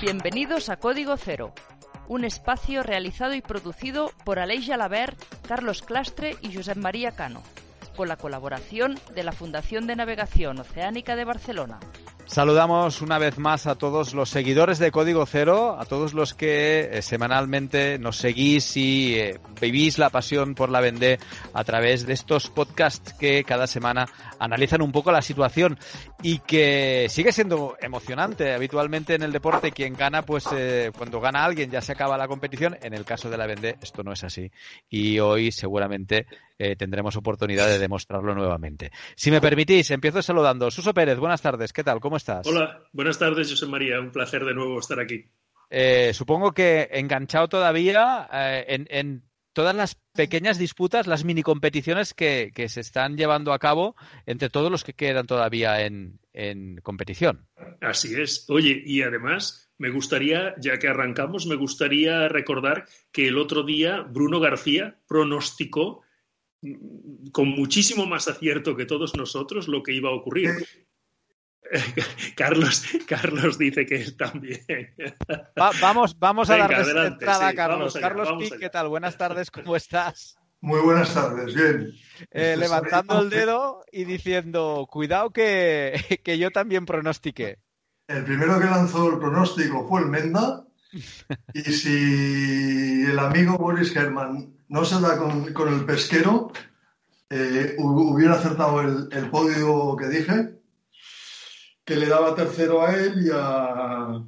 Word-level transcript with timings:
Bienvenidos 0.00 0.68
a 0.68 0.76
Código 0.76 1.16
Cero, 1.16 1.52
un 2.06 2.24
espacio 2.24 2.82
realizado 2.82 3.34
y 3.34 3.40
producido 3.40 4.10
por 4.24 4.38
Aleix 4.38 4.66
Jalabert, 4.66 5.18
Carlos 5.48 5.82
Clastre 5.82 6.36
y 6.42 6.54
Josep 6.54 6.76
María 6.76 7.12
Cano, 7.12 7.42
con 7.96 8.08
la 8.08 8.16
colaboración 8.16 8.98
de 9.14 9.24
la 9.24 9.32
Fundación 9.32 9.86
de 9.86 9.96
Navegación 9.96 10.60
Oceánica 10.60 11.16
de 11.16 11.24
Barcelona. 11.24 11.80
Saludamos 12.26 13.02
una 13.02 13.18
vez 13.18 13.38
más 13.38 13.68
a 13.68 13.76
todos 13.76 14.12
los 14.12 14.30
seguidores 14.30 14.80
de 14.80 14.90
Código 14.90 15.24
Cero, 15.26 15.76
a 15.78 15.84
todos 15.84 16.12
los 16.12 16.34
que 16.34 16.80
eh, 16.80 17.00
semanalmente 17.00 18.00
nos 18.00 18.16
seguís 18.16 18.76
y 18.76 19.14
eh, 19.14 19.38
vivís 19.60 19.96
la 19.96 20.10
pasión 20.10 20.56
por 20.56 20.68
la 20.68 20.80
Vendée 20.80 21.20
a 21.54 21.62
través 21.62 22.04
de 22.04 22.14
estos 22.14 22.50
podcasts 22.50 23.12
que 23.12 23.44
cada 23.44 23.68
semana 23.68 24.06
analizan 24.40 24.82
un 24.82 24.90
poco 24.90 25.12
la 25.12 25.22
situación 25.22 25.78
y 26.20 26.40
que 26.40 27.06
sigue 27.08 27.30
siendo 27.30 27.76
emocionante. 27.80 28.52
Habitualmente 28.52 29.14
en 29.14 29.22
el 29.22 29.32
deporte 29.32 29.70
quien 29.70 29.94
gana, 29.94 30.22
pues 30.22 30.46
eh, 30.52 30.90
cuando 30.98 31.20
gana 31.20 31.44
alguien 31.44 31.70
ya 31.70 31.80
se 31.80 31.92
acaba 31.92 32.18
la 32.18 32.26
competición. 32.26 32.76
En 32.82 32.92
el 32.92 33.04
caso 33.04 33.30
de 33.30 33.38
la 33.38 33.46
Vendée 33.46 33.76
esto 33.80 34.02
no 34.02 34.12
es 34.12 34.24
así 34.24 34.50
y 34.90 35.20
hoy 35.20 35.52
seguramente 35.52 36.26
tendremos 36.78 37.16
oportunidad 37.16 37.68
de 37.68 37.78
demostrarlo 37.78 38.34
nuevamente. 38.34 38.90
Si 39.14 39.30
me 39.30 39.40
permitís, 39.40 39.90
empiezo 39.90 40.22
saludando. 40.22 40.70
Suso 40.70 40.94
Pérez, 40.94 41.18
buenas 41.18 41.42
tardes. 41.42 41.72
¿Qué 41.72 41.84
tal? 41.84 42.00
¿Cómo 42.00 42.16
estás? 42.16 42.46
Hola, 42.46 42.82
buenas 42.92 43.18
tardes, 43.18 43.50
José 43.50 43.66
María. 43.66 44.00
Un 44.00 44.10
placer 44.10 44.44
de 44.44 44.54
nuevo 44.54 44.78
estar 44.78 45.00
aquí. 45.00 45.26
Eh, 45.70 46.12
supongo 46.14 46.52
que 46.52 46.88
enganchado 46.92 47.48
todavía 47.48 48.28
eh, 48.32 48.86
en, 48.88 49.22
todas 49.52 49.74
las 49.74 49.96
pequeñas 50.14 50.58
disputas, 50.58 51.06
las 51.06 51.24
mini 51.24 51.42
competiciones 51.42 52.14
que, 52.14 52.52
se 52.68 52.80
están 52.80 53.16
llevando 53.16 53.52
a 53.52 53.58
cabo 53.58 53.96
entre 54.26 54.50
todos 54.50 54.70
los 54.70 54.84
que 54.84 54.92
quedan 54.92 55.26
todavía 55.26 55.80
en, 55.82 56.20
competición. 56.82 57.48
Así 57.80 58.14
es. 58.20 58.44
Oye, 58.50 58.82
y 58.84 59.00
además 59.00 59.72
me 59.78 59.88
gustaría, 59.90 60.54
ya 60.58 60.78
que 60.78 60.88
arrancamos, 60.88 61.46
me 61.46 61.54
gustaría 61.54 62.28
recordar 62.28 62.86
que 63.10 63.28
el 63.28 63.38
otro 63.38 63.62
día 63.62 64.02
Bruno 64.02 64.38
García 64.40 64.98
pronosticó 65.08 66.02
con 67.32 67.48
muchísimo 67.48 68.06
más 68.06 68.28
acierto 68.28 68.76
que 68.76 68.86
todos 68.86 69.16
nosotros 69.16 69.68
lo 69.68 69.82
que 69.82 69.92
iba 69.92 70.10
a 70.10 70.14
ocurrir. 70.14 70.50
Carlos, 72.36 72.84
Carlos 73.06 73.58
dice 73.58 73.86
que 73.86 74.10
también. 74.12 74.64
vamos, 75.80 76.18
vamos 76.18 76.50
a 76.50 76.56
darle 76.58 77.06
entrada 77.06 77.48
a 77.48 77.54
Carlos. 77.54 77.98
Carlos 78.00 78.28
Pic, 78.38 78.58
¿qué 78.58 78.70
tal? 78.70 78.88
Buenas 78.88 79.16
tardes, 79.16 79.50
¿cómo 79.50 79.76
estás? 79.76 80.36
Muy 80.60 80.80
buenas 80.80 81.12
tardes, 81.12 81.54
bien. 81.54 81.92
Eh, 82.30 82.56
levantando 82.56 83.20
el 83.20 83.30
dedo 83.30 83.84
y 83.92 84.04
diciendo, 84.04 84.86
cuidado 84.90 85.30
que, 85.30 86.20
que, 86.24 86.38
yo 86.38 86.50
también 86.50 86.86
pronostiqué. 86.86 87.58
El 88.08 88.24
primero 88.24 88.58
que 88.58 88.66
lanzó 88.66 89.12
el 89.12 89.18
pronóstico 89.18 89.86
fue 89.88 90.00
el 90.00 90.06
Menda. 90.06 90.64
Y 91.52 91.60
si 91.60 93.04
el 93.04 93.18
amigo 93.18 93.58
Boris 93.58 93.94
Herman 93.94 94.55
no 94.68 94.84
se 94.84 95.00
da 95.00 95.18
con, 95.18 95.52
con 95.52 95.72
el 95.72 95.84
pesquero, 95.84 96.52
eh, 97.30 97.76
hubiera 97.78 98.34
acertado 98.34 98.80
el, 98.80 99.08
el 99.12 99.30
podio 99.30 99.96
que 99.96 100.08
dije 100.08 100.56
que 101.86 101.96
le 101.96 102.08
daba 102.08 102.34
tercero 102.34 102.84
a 102.84 102.94
él 102.94 103.24
y 103.24 103.30
a. 103.32 104.22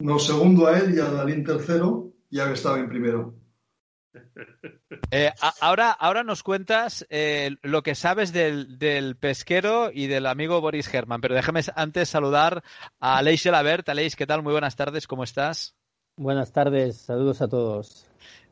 No, 0.00 0.18
segundo 0.18 0.66
a 0.66 0.78
él 0.78 0.94
y 0.94 1.00
a 1.00 1.04
Dalín 1.10 1.42
tercero, 1.42 2.12
ya 2.30 2.46
que 2.46 2.52
estaba 2.52 2.78
en 2.78 2.88
primero. 2.88 3.34
Eh, 5.10 5.30
ahora, 5.60 5.90
ahora 5.90 6.24
nos 6.24 6.42
cuentas 6.42 7.06
eh, 7.10 7.56
lo 7.62 7.82
que 7.82 7.94
sabes 7.94 8.32
del, 8.32 9.16
pesquero 9.16 9.90
y 9.92 10.06
del 10.06 10.26
amigo 10.26 10.60
Boris 10.60 10.92
Herman, 10.92 11.20
pero 11.20 11.34
déjame 11.34 11.60
antes 11.74 12.08
saludar 12.08 12.62
a 13.00 13.18
Aleix 13.18 13.44
Labert. 13.46 13.88
Aleix, 13.88 14.16
¿qué 14.16 14.26
tal? 14.26 14.42
Muy 14.42 14.52
buenas 14.52 14.76
tardes, 14.76 15.06
¿cómo 15.06 15.22
estás? 15.24 15.76
Buenas 16.16 16.52
tardes, 16.52 16.96
saludos 16.96 17.42
a 17.42 17.48
todos. 17.48 18.06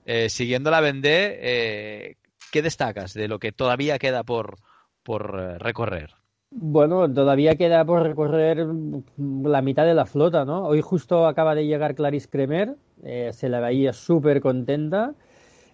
Eh, 0.05 0.29
siguiendo 0.29 0.71
la 0.71 0.81
Vendée, 0.81 2.17
¿qué 2.51 2.63
destacas 2.63 3.15
de 3.15 3.29
lo 3.29 3.39
que 3.39 3.53
todavía 3.53 3.99
queda 3.99 4.23
por, 4.25 4.57
por 5.03 5.35
recorrer? 5.61 6.11
Bueno, 6.55 7.11
todavía 7.11 7.57
queda 7.57 7.83
por 7.85 8.03
recorrer 8.03 8.67
la 9.17 9.63
mitad 9.63 9.87
de 9.87 9.95
la 9.95 10.05
flota, 10.05 10.45
¿no? 10.45 10.67
Hoy 10.67 10.83
justo 10.83 11.27
acaba 11.27 11.55
de 11.55 11.67
llegar 11.67 11.95
Clarice 11.95 12.29
Kremer, 12.29 12.77
eh, 13.03 13.31
se 13.33 13.49
la 13.49 13.61
veía 13.61 13.93
súper 13.95 14.41
contenta. 14.41 15.15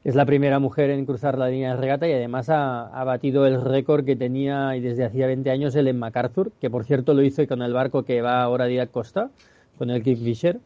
Es 0.05 0.15
la 0.15 0.25
primera 0.25 0.61
mujer 0.61 0.91
en 0.91 1.05
cruzar 1.05 1.37
la 1.37 1.49
línea 1.49 1.75
de 1.75 1.81
regata 1.81 2.07
y 2.07 2.13
además 2.13 2.49
ha, 2.49 3.03
batido 3.05 3.47
el 3.47 3.61
récord 3.61 4.05
que 4.05 4.15
tenía 4.15 4.77
y 4.77 4.81
desde 4.81 5.05
hacía 5.05 5.27
20 5.27 5.51
años 5.51 5.75
el 5.75 5.89
en 5.89 5.99
MacArthur, 5.99 6.53
que 6.61 6.71
por 6.71 6.85
cierto 6.85 7.13
lo 7.13 7.23
hizo 7.23 7.47
con 7.49 7.61
el 7.63 7.73
barco 7.73 8.05
que 8.05 8.23
va 8.23 8.43
ahora 8.43 8.67
a 8.67 8.87
Costa, 8.87 9.31
con 9.77 9.91
el 9.91 10.03
Kingfisher. 10.03 10.61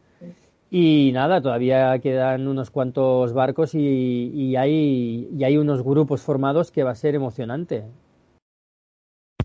Y 0.75 1.11
nada, 1.13 1.39
todavía 1.39 1.99
quedan 1.99 2.47
unos 2.47 2.71
cuantos 2.71 3.31
barcos 3.31 3.75
y, 3.75 4.31
y, 4.33 4.55
hay, 4.55 5.29
y 5.31 5.43
hay 5.43 5.55
unos 5.55 5.83
grupos 5.83 6.23
formados 6.23 6.71
que 6.71 6.81
va 6.81 6.89
a 6.89 6.95
ser 6.95 7.13
emocionante. 7.13 7.83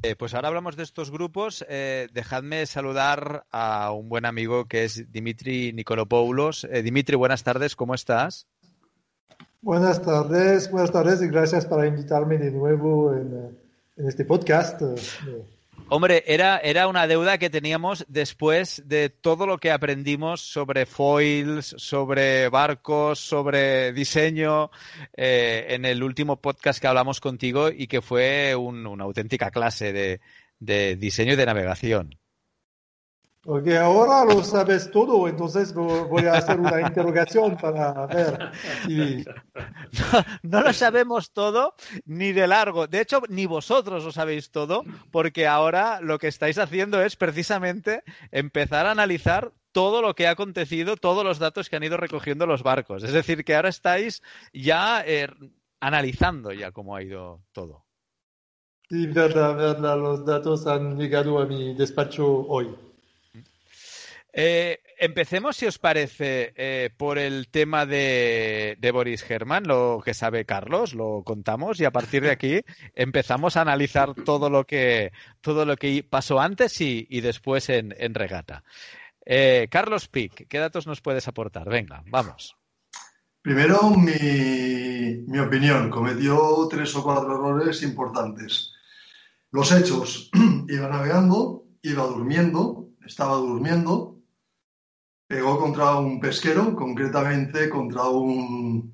Eh, 0.03 0.17
pues 0.17 0.33
ahora 0.33 0.49
hablamos 0.49 0.75
de 0.77 0.85
estos 0.85 1.11
grupos. 1.11 1.67
Eh, 1.69 2.09
dejadme 2.15 2.65
saludar 2.65 3.45
a 3.51 3.93
un 3.93 4.09
buen 4.09 4.25
amigo 4.25 4.65
que 4.65 4.85
es 4.85 5.13
Dimitri 5.13 5.75
Nikolopoulos. 5.75 6.65
Eh, 6.65 6.83
Dimitri, 6.83 7.15
buenas 7.15 7.45
tardes, 7.45 7.77
¿cómo 7.77 7.95
estás? 7.95 8.47
Buenas 9.61 10.01
tardes, 10.01 10.71
buenas 10.71 10.93
tardes 10.93 11.21
y 11.21 11.27
gracias 11.27 11.67
por 11.67 11.85
invitarme 11.85 12.39
de 12.39 12.53
nuevo 12.53 13.13
en, 13.13 13.55
en 13.99 14.09
este 14.09 14.25
podcast. 14.25 14.81
Hombre, 15.91 16.23
era, 16.27 16.59
era 16.59 16.87
una 16.87 17.07
deuda 17.07 17.39
que 17.39 17.49
teníamos 17.49 18.05
después 18.09 18.83
de 18.87 19.09
todo 19.09 19.47
lo 19.47 19.57
que 19.57 19.71
aprendimos 19.71 20.43
sobre 20.43 20.85
foils, 20.85 21.75
sobre 21.79 22.51
barcos, 22.51 23.19
sobre 23.19 23.95
diseño 23.95 24.71
eh, 25.17 25.65
en 25.71 25.87
el 25.87 26.03
último 26.03 26.43
podcast 26.43 26.79
que 26.79 26.89
hablamos 26.89 27.21
contigo 27.21 27.71
y 27.71 27.87
que 27.87 28.03
fue 28.03 28.55
una 28.55 29.05
auténtica 29.05 29.51
clase 29.51 29.95
de, 29.95 30.21
de 30.61 30.97
diseño 30.97 31.33
y 31.33 31.37
de 31.37 31.47
navegación. 31.47 32.19
Porque 33.49 33.79
ahora 33.79 34.27
lo 34.27 34.45
sabes 34.45 34.91
todo, 34.91 35.27
entonces 35.27 35.73
voy 35.73 36.27
a 36.27 36.35
hacer 36.35 36.61
una 36.61 36.83
interrogación 36.83 37.57
para 37.57 38.05
ver. 38.07 38.53
No, 40.43 40.61
lo 40.61 40.71
sabemos 40.75 41.33
todo 41.33 41.75
ni 42.05 42.33
de 42.33 42.47
largo. 42.47 42.87
De 42.87 43.01
hecho, 43.01 43.23
ni 43.31 43.47
vosotros 43.47 44.05
lo 44.05 44.13
sabéis 44.13 44.51
todo, 44.51 44.85
porque 45.11 45.47
ahora 45.47 46.03
lo 46.03 46.19
que 46.19 46.29
estáis 46.29 46.59
haciendo 46.59 47.03
es 47.03 47.17
precisamente 47.17 48.03
empezar 48.33 48.85
a 48.85 48.91
analizar 48.91 49.55
todo 49.73 50.03
lo 50.03 50.15
que 50.15 50.27
ha 50.27 50.33
acontecido, 50.33 50.99
todos 50.99 51.25
los 51.25 51.39
datos 51.39 51.71
que 51.71 51.77
han 51.77 51.85
ido 51.85 51.97
recogiendo 51.97 52.45
los 52.45 52.63
barcos. 52.63 53.03
Es 53.03 53.15
decir, 53.15 53.47
que 53.47 53.57
ahora 53.57 53.71
estáis 53.71 54.23
ya 54.53 55.03
eh, 55.07 55.27
analizando 55.81 56.53
ya 56.53 56.71
cómo 56.71 56.95
ha 56.95 57.03
ido 57.03 57.41
todo. 57.53 57.87
Sí, 58.91 59.07
verdad, 59.07 59.57
verdad. 59.57 59.99
Los 59.99 60.27
datos 60.27 60.67
han 60.67 60.99
llegado 60.99 61.39
a 61.39 61.47
mi 61.47 61.73
despacho 61.73 62.47
hoy. 62.47 62.88
Eh, 64.33 64.81
empecemos, 64.99 65.57
si 65.57 65.67
os 65.67 65.79
parece, 65.79 66.53
eh, 66.57 66.91
por 66.97 67.19
el 67.19 67.49
tema 67.49 67.87
de, 67.87 68.77
Boris 68.93 69.29
Herman, 69.29 69.67
lo 69.67 70.03
que 70.05 70.15
sabe 70.15 70.45
Carlos, 70.45 70.95
lo 70.95 71.23
contamos 71.25 71.81
y 71.81 71.85
a 71.85 71.91
partir 71.91 72.23
de 72.23 72.31
aquí 72.31 72.61
empezamos 72.95 73.57
a 73.57 73.63
analizar 73.63 74.15
todo 74.15 74.51
lo 74.51 74.65
que, 74.65 75.13
todo 75.41 75.65
lo 75.65 75.77
que 75.77 76.05
pasó 76.09 76.41
antes 76.41 76.81
y, 76.81 77.21
después 77.21 77.69
en, 77.71 78.15
regata. 78.15 78.65
Eh, 79.25 79.69
Carlos 79.71 80.09
Pic, 80.09 80.47
¿qué 80.49 80.59
datos 80.59 80.87
nos 80.87 81.01
puedes 81.01 81.27
aportar? 81.29 81.69
Venga, 81.69 82.03
vamos. 82.07 82.57
Primero, 83.43 83.91
mi, 83.91 85.23
mi 85.27 85.39
opinión. 85.39 85.91
Cometió 85.91 86.67
tres 86.69 86.95
o 86.97 87.03
cuatro 87.03 87.35
errores 87.35 87.83
importantes. 87.83 88.73
Los 89.51 89.73
hechos. 89.73 90.31
iba 90.69 90.89
navegando, 90.89 91.65
iba 91.83 92.05
durmiendo, 92.05 92.91
estaba 93.07 93.37
durmiendo, 93.37 94.18
pegó 95.29 95.59
contra 95.59 95.97
un 95.97 96.19
pesquero, 96.19 96.75
concretamente 96.75 97.69
contra 97.69 98.09
un, 98.09 98.91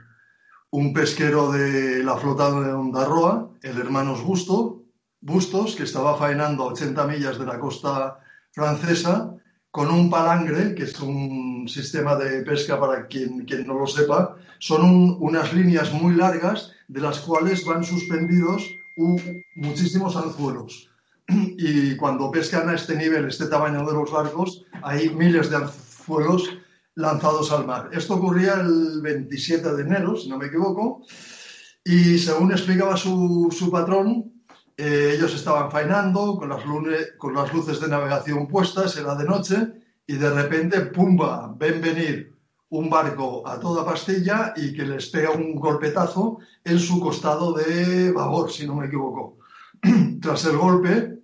un 0.70 0.92
pesquero 0.92 1.52
de 1.52 2.02
la 2.02 2.16
flota 2.16 2.50
de 2.50 2.72
Ondarroa, 2.72 3.50
el 3.62 3.78
hermanos 3.78 4.22
Busto, 4.24 4.82
Bustos, 5.20 5.76
que 5.76 5.84
estaba 5.84 6.18
faenando 6.18 6.64
a 6.64 6.72
80 6.72 7.06
millas 7.06 7.38
de 7.38 7.46
la 7.46 7.58
costa 7.60 8.18
francesa, 8.50 9.32
con 9.70 9.90
un 9.90 10.10
palangre, 10.10 10.74
que 10.74 10.82
es 10.82 11.00
un 11.00 11.66
sistema 11.68 12.16
de 12.16 12.42
pesca 12.42 12.78
para 12.78 13.06
quien, 13.06 13.44
quien 13.44 13.66
no 13.66 13.78
lo 13.78 13.86
sepa, 13.86 14.36
son 14.58 15.16
unas 15.20 15.54
líneas 15.54 15.92
muy 15.92 16.14
largas 16.14 16.72
de 16.88 17.00
las 17.00 17.20
cuales 17.20 17.64
van 17.64 17.84
suspendidos 17.84 18.76
muchísimos 19.54 20.16
anzuelos. 20.16 20.90
Y 21.56 21.96
cuando 21.96 22.30
pescan 22.30 22.68
a 22.68 22.74
este 22.74 22.96
nivel, 22.96 23.26
este 23.26 23.46
tamaño 23.46 23.86
de 23.86 23.94
los 23.94 24.10
barcos, 24.10 24.66
hay 24.82 25.08
miles 25.10 25.48
de 25.48 25.56
anzuelos 25.56 25.83
lanzados 26.94 27.50
al 27.52 27.66
mar. 27.66 27.90
Esto 27.92 28.14
ocurría 28.14 28.54
el 28.54 29.00
27 29.02 29.74
de 29.74 29.82
enero, 29.82 30.16
si 30.16 30.28
no 30.28 30.38
me 30.38 30.46
equivoco, 30.46 31.02
y 31.84 32.18
según 32.18 32.52
explicaba 32.52 32.96
su, 32.96 33.48
su 33.50 33.70
patrón, 33.70 34.32
eh, 34.76 35.12
ellos 35.16 35.34
estaban 35.34 35.70
faenando 35.70 36.36
con 36.36 36.48
las, 36.48 36.62
con 37.18 37.34
las 37.34 37.52
luces 37.52 37.80
de 37.80 37.88
navegación 37.88 38.48
puestas, 38.48 38.96
era 38.96 39.14
de 39.14 39.24
noche, 39.24 39.56
y 40.06 40.14
de 40.14 40.30
repente, 40.30 40.80
¡pumba!, 40.86 41.54
ven 41.56 41.80
venir 41.80 42.34
un 42.70 42.90
barco 42.90 43.46
a 43.46 43.60
toda 43.60 43.84
pastilla 43.84 44.52
y 44.56 44.72
que 44.72 44.84
les 44.84 45.08
pega 45.10 45.30
un 45.30 45.54
golpetazo 45.54 46.38
en 46.64 46.78
su 46.78 46.98
costado 47.00 47.52
de 47.52 48.10
babor, 48.10 48.50
si 48.50 48.66
no 48.66 48.74
me 48.74 48.86
equivoco. 48.86 49.38
Tras 50.20 50.44
el 50.46 50.56
golpe, 50.56 51.20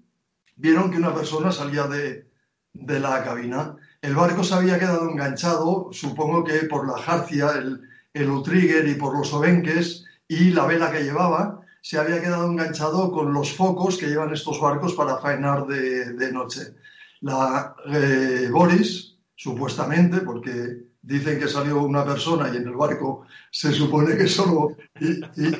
vieron 0.57 0.91
que 0.91 0.99
una 0.99 1.15
persona 1.15 1.51
salía 1.51 1.89
de, 1.89 2.30
de 2.73 3.01
la 3.01 3.23
cabina. 3.25 3.77
El 4.01 4.15
barco 4.15 4.45
se 4.45 4.55
había 4.55 4.79
quedado 4.79 5.11
enganchado, 5.11 5.89
supongo 5.93 6.45
que 6.45 6.65
por 6.65 6.87
la 6.87 6.99
jarcia, 6.99 7.51
el, 7.59 7.81
el 8.15 8.31
utrigger 8.31 8.89
y 8.89 8.95
por 8.95 9.17
los 9.17 9.33
obenques 9.33 10.05
y 10.27 10.51
la 10.51 10.67
vela 10.67 10.91
que 10.91 11.03
llevaba, 11.03 11.61
se 11.83 11.99
había 11.99 12.21
quedado 12.21 12.47
enganchado 12.47 13.11
con 13.11 13.33
los 13.33 13.53
focos 13.53 13.97
que 13.97 14.07
llevan 14.07 14.33
estos 14.33 14.61
barcos 14.61 14.95
para 14.95 15.19
faenar 15.19 15.67
de, 15.67 16.33
noche. 16.33 16.75
La, 17.21 17.75
eh, 17.87 18.49
Boris, 18.51 19.17
supuestamente, 19.35 20.21
porque 20.21 20.91
dicen 21.03 21.39
que 21.39 21.49
salió 21.49 21.83
una 21.83 22.05
persona 22.05 22.51
y 22.53 22.59
en 22.59 22.69
el 22.69 22.77
barco 22.77 23.27
se 23.51 23.73
supone 23.73 24.17
que 24.17 24.27
solo 24.27 24.77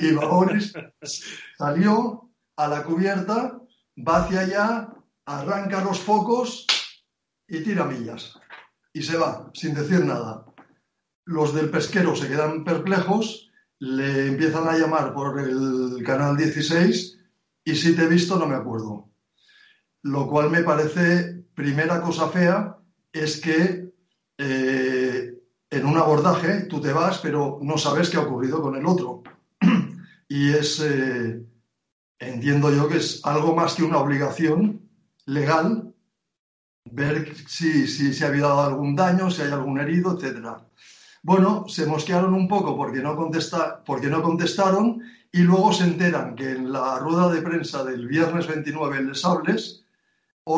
iba 0.01 0.27
Boris, 0.27 0.73
salió 1.57 2.31
a 2.57 2.69
la 2.69 2.85
cubierta, 2.85 3.59
va 3.97 4.25
hacia 4.25 4.41
allá, 4.41 4.89
arranca 5.25 5.83
los 5.83 6.01
focos 6.01 6.67
y 7.51 7.63
tira 7.63 7.85
millas. 7.85 8.39
Y 8.93 9.03
se 9.03 9.17
va, 9.17 9.51
sin 9.53 9.75
decir 9.75 10.05
nada. 10.05 10.47
Los 11.27 11.55
del 11.55 11.71
pesquero 11.71 12.17
se 12.17 12.29
quedan 12.29 12.65
perplejos 12.65 13.51
le 13.81 14.27
empiezan 14.27 14.69
a 14.69 14.77
llamar 14.77 15.15
por 15.15 15.41
el 15.41 16.03
canal 16.05 16.37
16 16.37 17.19
y 17.65 17.75
si 17.75 17.97
te 17.97 18.05
he 18.05 18.09
visto 18.09 18.39
no 18.39 18.47
me 18.47 18.55
acuerdo. 18.55 19.11
Lo 20.03 20.29
cual 20.29 20.51
me 20.51 20.63
parece, 20.63 21.45
primera 21.55 22.01
cosa 22.03 22.29
fea, 22.29 22.77
es 23.13 23.41
que 23.41 23.91
eh, 24.37 25.35
en 25.71 25.87
un 25.87 25.97
abordaje 25.97 26.65
tú 26.65 26.81
te 26.81 26.93
vas, 26.93 27.19
pero 27.19 27.59
no 27.63 27.79
sabes 27.79 28.11
qué 28.11 28.19
ha 28.19 28.23
ocurrido 28.23 28.61
con 28.61 28.77
el 28.77 28.85
otro. 28.85 29.23
y 30.29 30.51
es, 30.51 30.81
eh, 30.81 31.43
entiendo 32.19 32.71
yo 32.71 32.87
que 32.87 32.99
es 32.99 33.25
algo 33.25 33.55
más 33.55 33.75
que 33.75 33.83
una 33.83 33.99
obligación 33.99 34.89
legal 35.25 35.90
ver 36.85 37.35
si, 37.47 37.87
si, 37.87 38.13
si 38.13 38.25
ha 38.25 38.29
habido 38.29 38.61
algún 38.61 38.97
daño, 38.97 39.31
si 39.31 39.43
hay 39.43 39.53
algún 39.53 39.81
herido, 39.81 40.17
etcétera. 40.17 40.59
Bueno, 41.23 41.67
se 41.69 41.87
mosquearon 41.87 42.35
un 42.35 42.49
poco 42.49 42.77
porque 42.77 43.01
no, 43.01 43.15
contesta, 43.17 43.83
porque 43.85 44.09
no 44.09 44.23
contestaron 44.23 45.03
y 45.33 45.43
luego 45.43 45.73
se 45.73 45.85
enteran 45.85 46.35
que 46.35 46.51
en 46.51 46.73
la 46.73 46.99
rueda 46.99 47.31
de 47.31 47.43
prensa 47.43 47.85
del 47.85 48.09
viernes 48.09 48.47
29 48.47 48.99
en 48.99 49.09
Les 49.09 49.21
Sables, 49.21 49.85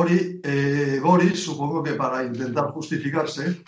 eh, 0.08 1.00
Boris, 1.02 1.44
supongo 1.44 1.82
que 1.82 1.92
para 1.94 2.24
intentar 2.24 2.70
justificarse 2.70 3.62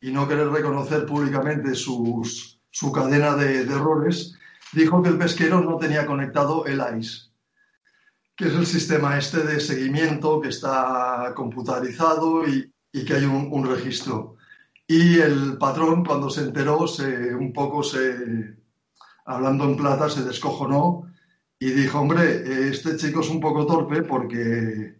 y 0.00 0.10
no 0.10 0.26
querer 0.26 0.48
reconocer 0.48 1.06
públicamente 1.06 1.74
su 1.74 2.92
cadena 2.92 3.36
de, 3.36 3.60
errores, 3.62 4.34
dijo 4.72 5.02
que 5.02 5.10
el 5.10 5.18
pesquero 5.18 5.60
no 5.60 5.76
tenía 5.76 6.06
conectado 6.06 6.66
el 6.66 6.82
ICE, 6.98 7.27
que 8.38 8.46
es 8.46 8.54
el 8.54 8.66
sistema 8.66 9.18
este 9.18 9.42
de 9.42 9.58
seguimiento 9.58 10.40
que 10.40 10.50
está 10.50 11.32
computarizado 11.34 12.46
y, 12.46 12.72
y 12.92 13.04
que 13.04 13.14
hay 13.14 13.24
un, 13.24 13.48
un 13.50 13.66
registro. 13.66 14.36
Y 14.86 15.18
el 15.18 15.58
patrón, 15.58 16.04
cuando 16.04 16.30
se 16.30 16.42
enteró, 16.42 16.86
se, 16.86 17.34
un 17.34 17.52
poco 17.52 17.82
se, 17.82 18.56
hablando 19.26 19.64
en 19.64 19.76
plata, 19.76 20.08
se 20.08 20.22
descojonó 20.22 21.12
y 21.58 21.70
dijo, 21.70 21.98
hombre, 21.98 22.68
este 22.68 22.96
chico 22.96 23.22
es 23.22 23.28
un 23.28 23.40
poco 23.40 23.66
torpe 23.66 24.02
porque 24.02 24.94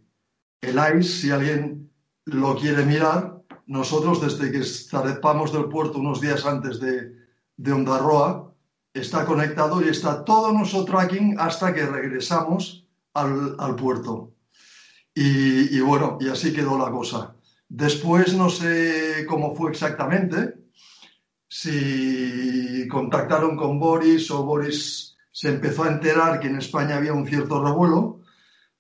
el 0.61 0.99
ICE, 0.99 1.03
si 1.05 1.31
alguien 1.31 1.93
lo 2.25 2.57
quiere 2.57 2.85
mirar, 2.85 3.41
nosotros 3.67 4.21
desde 4.21 4.51
que 4.51 4.65
zarpamos 4.65 5.53
del 5.53 5.67
puerto 5.67 6.01
unos 6.01 6.21
días 6.21 6.45
antes 6.45 6.81
de, 6.81 7.15
de 7.57 7.73
Ondarroa, 7.73 8.53
está 8.93 9.25
conectado 9.25 9.81
y 9.81 9.89
está 9.89 10.25
todo 10.25 10.53
nuestro 10.53 10.85
tracking 10.85 11.37
hasta 11.39 11.73
que 11.73 11.87
regresamos 11.87 12.88
al, 13.21 13.77
puerto. 13.77 14.35
Y, 15.15 15.81
bueno, 15.81 16.19
y 16.21 16.29
así 16.29 16.53
quedó 16.53 16.79
la 16.79 16.91
cosa. 16.91 17.35
Después 17.69 18.35
no 18.35 18.49
sé 18.49 19.27
cómo 19.29 19.55
fue 19.55 19.71
exactamente, 19.71 20.55
si 21.49 22.87
contactaron 22.89 23.57
con 23.57 23.79
Boris 23.79 24.31
o 24.31 24.45
Boris 24.45 25.17
se 25.33 25.49
empezó 25.49 25.85
a 25.85 25.89
enterar 25.89 26.41
que 26.41 26.49
en 26.49 26.57
España 26.59 26.97
había 26.97 27.13
un 27.13 27.27
cierto 27.27 27.63
revuelo. 27.63 28.21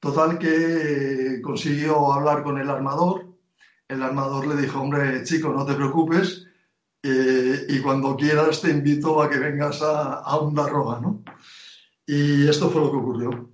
Total 0.01 0.39
que 0.39 1.41
consiguió 1.43 2.13
hablar 2.13 2.43
con 2.45 2.59
el 2.59 2.71
armador. 2.71 3.27
El 3.89 4.03
armador 4.03 4.47
le 4.47 4.61
dijo, 4.61 4.81
hombre, 4.81 5.25
chico, 5.25 5.49
no 5.49 5.65
te 5.65 5.75
preocupes 5.75 6.49
eh, 7.03 7.67
y 7.69 7.81
cuando 7.81 8.17
quieras 8.17 8.61
te 8.61 8.71
invito 8.71 9.23
a 9.23 9.31
que 9.31 9.39
vengas 9.39 9.83
a, 9.83 10.15
a 10.15 10.37
Ondarroa, 10.37 11.01
¿no? 11.01 11.23
Y 12.07 12.49
esto 12.49 12.71
fue 12.71 12.81
lo 12.81 12.91
que 12.91 12.97
ocurrió. 12.97 13.51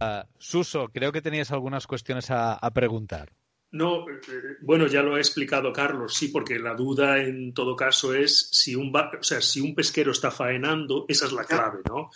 Uh, 0.00 0.26
Suso, 0.38 0.88
creo 0.88 1.12
que 1.12 1.22
tenías 1.22 1.50
algunas 1.50 1.86
cuestiones 1.86 2.30
a, 2.30 2.54
a 2.54 2.70
preguntar. 2.70 3.32
No, 3.72 4.08
eh, 4.10 4.56
bueno, 4.62 4.88
ya 4.88 5.02
lo 5.02 5.14
ha 5.14 5.18
explicado 5.18 5.72
Carlos, 5.72 6.14
sí, 6.14 6.28
porque 6.28 6.58
la 6.58 6.74
duda 6.74 7.18
en 7.18 7.54
todo 7.54 7.76
caso 7.76 8.14
es 8.14 8.48
si 8.50 8.74
un, 8.74 8.92
o 8.94 9.22
sea, 9.22 9.40
si 9.40 9.60
un 9.60 9.76
pesquero 9.76 10.10
está 10.10 10.32
faenando, 10.32 11.04
esa 11.08 11.26
es 11.26 11.32
la 11.32 11.44
clave, 11.44 11.78
¿no? 11.88 12.10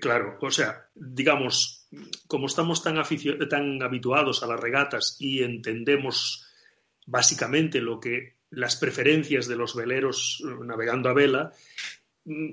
claro, 0.00 0.36
o 0.42 0.50
sea, 0.50 0.88
digamos, 0.94 1.88
como 2.26 2.46
estamos 2.46 2.82
tan, 2.82 3.02
tan 3.48 3.82
habituados 3.82 4.42
a 4.42 4.46
las 4.46 4.60
regatas 4.60 5.16
y 5.20 5.42
entendemos 5.42 6.46
básicamente 7.06 7.80
lo 7.80 7.98
que 7.98 8.36
las 8.50 8.76
preferencias 8.76 9.46
de 9.46 9.56
los 9.56 9.74
veleros 9.74 10.42
eh, 10.44 10.54
navegando 10.64 11.08
a 11.08 11.14
vela, 11.14 11.52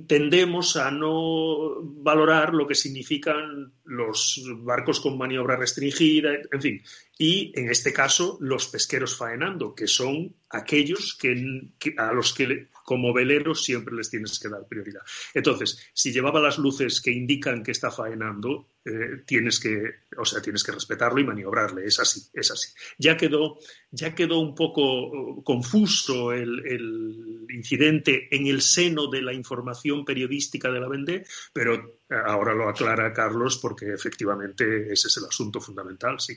tendemos 0.07 0.77
a 0.77 0.91
no 0.91 1.81
valorar 1.81 2.53
lo 2.53 2.67
que 2.67 2.75
significan 2.75 3.73
los 3.85 4.43
barcos 4.57 4.99
con 4.99 5.17
maniobra 5.17 5.55
restringida, 5.55 6.33
en 6.51 6.61
fin, 6.61 6.81
y 7.17 7.51
en 7.55 7.69
este 7.69 7.91
caso 7.91 8.37
los 8.39 8.67
pesqueros 8.67 9.17
faenando, 9.17 9.73
que 9.73 9.87
son 9.87 10.35
aquellos 10.49 11.17
que, 11.19 11.71
a 11.97 12.13
los 12.13 12.33
que 12.33 12.67
como 12.83 13.13
veleros 13.13 13.63
siempre 13.63 13.95
les 13.95 14.09
tienes 14.09 14.39
que 14.39 14.49
dar 14.49 14.67
prioridad. 14.67 15.01
Entonces, 15.33 15.89
si 15.93 16.11
llevaba 16.11 16.39
las 16.39 16.57
luces 16.57 17.01
que 17.01 17.11
indican 17.11 17.63
que 17.63 17.71
está 17.71 17.91
faenando, 17.91 18.67
eh, 18.85 19.23
tienes 19.25 19.59
que, 19.59 20.03
o 20.17 20.25
sea, 20.25 20.41
tienes 20.41 20.63
que 20.63 20.73
respetarlo 20.73 21.19
y 21.19 21.23
maniobrarle. 21.23 21.85
Es 21.85 21.99
así, 21.99 22.21
es 22.33 22.51
así. 22.51 22.69
Ya 22.97 23.15
quedó, 23.15 23.57
ya 23.91 24.13
quedó 24.13 24.39
un 24.39 24.53
poco 24.53 25.07
uh, 25.07 25.43
confuso 25.43 26.33
el, 26.33 26.65
el 26.65 27.45
incidente 27.49 28.27
en 28.35 28.47
el 28.47 28.61
seno 28.61 29.07
de 29.07 29.21
la 29.21 29.33
información 29.33 30.03
periodística 30.03 30.69
de 30.69 30.79
la 30.79 30.89
Vendée, 30.89 31.25
pero 31.53 31.75
eh, 31.75 32.15
ahora 32.25 32.53
lo 32.53 32.67
aclara 32.67 33.13
Carlos 33.13 33.57
porque 33.57 33.93
efectivamente 33.93 34.91
ese 34.91 35.07
es 35.07 35.17
el 35.17 35.25
asunto 35.25 35.61
fundamental, 35.61 36.19
sí. 36.19 36.35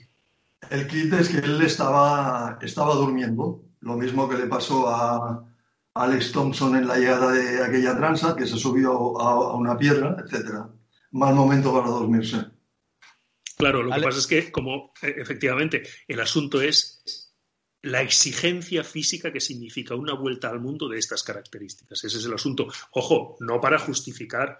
El 0.69 0.87
kit 0.87 1.13
es 1.13 1.29
que 1.29 1.37
él 1.37 1.61
estaba, 1.61 2.57
estaba 2.61 2.95
durmiendo, 2.95 3.61
lo 3.81 3.95
mismo 3.95 4.27
que 4.27 4.37
le 4.37 4.47
pasó 4.47 4.87
a, 4.89 5.45
Alex 6.03 6.31
Thompson 6.31 6.75
en 6.75 6.87
la 6.87 6.97
llegada 6.97 7.31
de 7.31 7.63
aquella 7.63 7.95
tranza, 7.95 8.35
que 8.35 8.45
se 8.45 8.57
subió 8.57 9.19
a, 9.19 9.55
una 9.55 9.77
piedra, 9.77 10.17
etcétera. 10.23 10.69
Mal 11.11 11.35
momento 11.35 11.73
para 11.73 11.87
dormirse. 11.87 12.45
Claro, 13.57 13.83
lo 13.83 13.93
que 13.93 14.01
pasa 14.01 14.19
es 14.19 14.27
que, 14.27 14.51
como 14.51 14.93
e, 15.01 15.15
efectivamente, 15.17 15.83
el 16.07 16.19
asunto 16.19 16.61
es 16.61 17.33
la 17.81 18.01
exigencia 18.01 18.83
física 18.83 19.31
que 19.31 19.39
significa 19.39 19.95
una 19.95 20.13
vuelta 20.13 20.49
al 20.49 20.59
mundo 20.59 20.87
de 20.89 20.99
estas 20.99 21.23
características. 21.23 22.03
Ese 22.03 22.17
es 22.17 22.25
el 22.25 22.33
asunto. 22.33 22.67
Ojo, 22.91 23.37
no 23.39 23.61
para 23.61 23.79
justificar, 23.79 24.59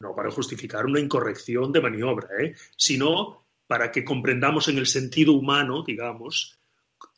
no 0.00 0.14
para 0.14 0.30
justificar 0.30 0.86
una 0.86 1.00
incorrección 1.00 1.72
de 1.72 1.80
maniobra, 1.80 2.28
¿eh? 2.40 2.54
sino 2.76 3.46
para 3.66 3.90
que 3.90 4.04
comprendamos 4.04 4.68
en 4.68 4.78
el 4.78 4.86
sentido 4.86 5.32
humano, 5.32 5.84
digamos, 5.86 6.58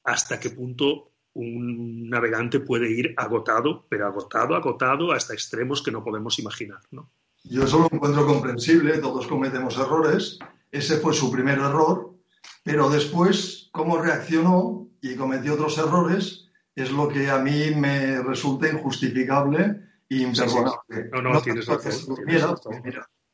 hasta 0.05 0.39
qué 0.39 0.51
punto 0.51 1.14
un 1.35 2.09
navegante 2.09 2.61
puede 2.61 2.91
ir 2.91 3.15
agotado, 3.17 3.87
pero 3.89 4.07
agotado, 4.07 4.55
agotado 4.55 5.13
hasta 5.13 5.35
extremos 5.35 5.83
que 5.83 5.91
no 5.91 6.03
podemos 6.03 6.39
imaginar. 6.39 6.81
¿no? 6.91 7.11
Yo 7.45 7.65
eso 7.65 7.79
lo 7.81 7.89
encuentro 7.93 8.27
comprensible, 8.27 8.99
todos 8.99 9.27
cometemos 9.27 9.77
errores, 9.79 10.39
ese 10.71 10.99
fue 10.99 11.13
su 11.13 11.31
primer 11.31 11.59
error, 11.59 12.15
pero 12.63 12.89
después 12.89 13.69
cómo 13.73 13.99
reaccionó 13.99 14.89
y 15.01 15.17
cometió 15.17 15.55
otros 15.55 15.77
errores 15.79 16.49
es 16.75 16.91
lo 16.91 17.09
que 17.09 17.31
a 17.31 17.39
mí 17.39 17.71
me 17.77 18.23
resulta 18.23 18.69
injustificable 18.69 19.81
e 20.09 20.17
imperdonable. 20.17 21.11
No, 21.13 21.23
no, 21.23 21.43
tienes 21.43 21.67
razón. 21.67 22.17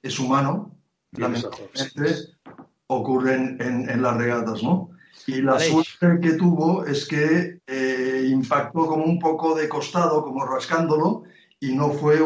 es 0.02 0.18
humano, 0.18 0.78
lamentablemente 1.12 2.40
ocurre 2.88 3.34
en, 3.34 4.02
las 4.02 4.16
regatas, 4.16 4.62
¿no? 4.62 4.90
Y 5.30 5.42
la 5.42 5.58
suerte 5.60 6.20
que 6.20 6.32
tuvo 6.32 6.84
es 6.84 7.06
que 7.06 7.60
eh, 7.66 8.26
impactó 8.28 8.86
como 8.86 9.04
un 9.04 9.18
poco 9.18 9.54
de 9.54 9.68
costado, 9.68 10.22
como 10.24 10.44
rascándolo, 10.44 11.22
y 11.60 11.74
no 11.74 11.90
fue 11.90 12.20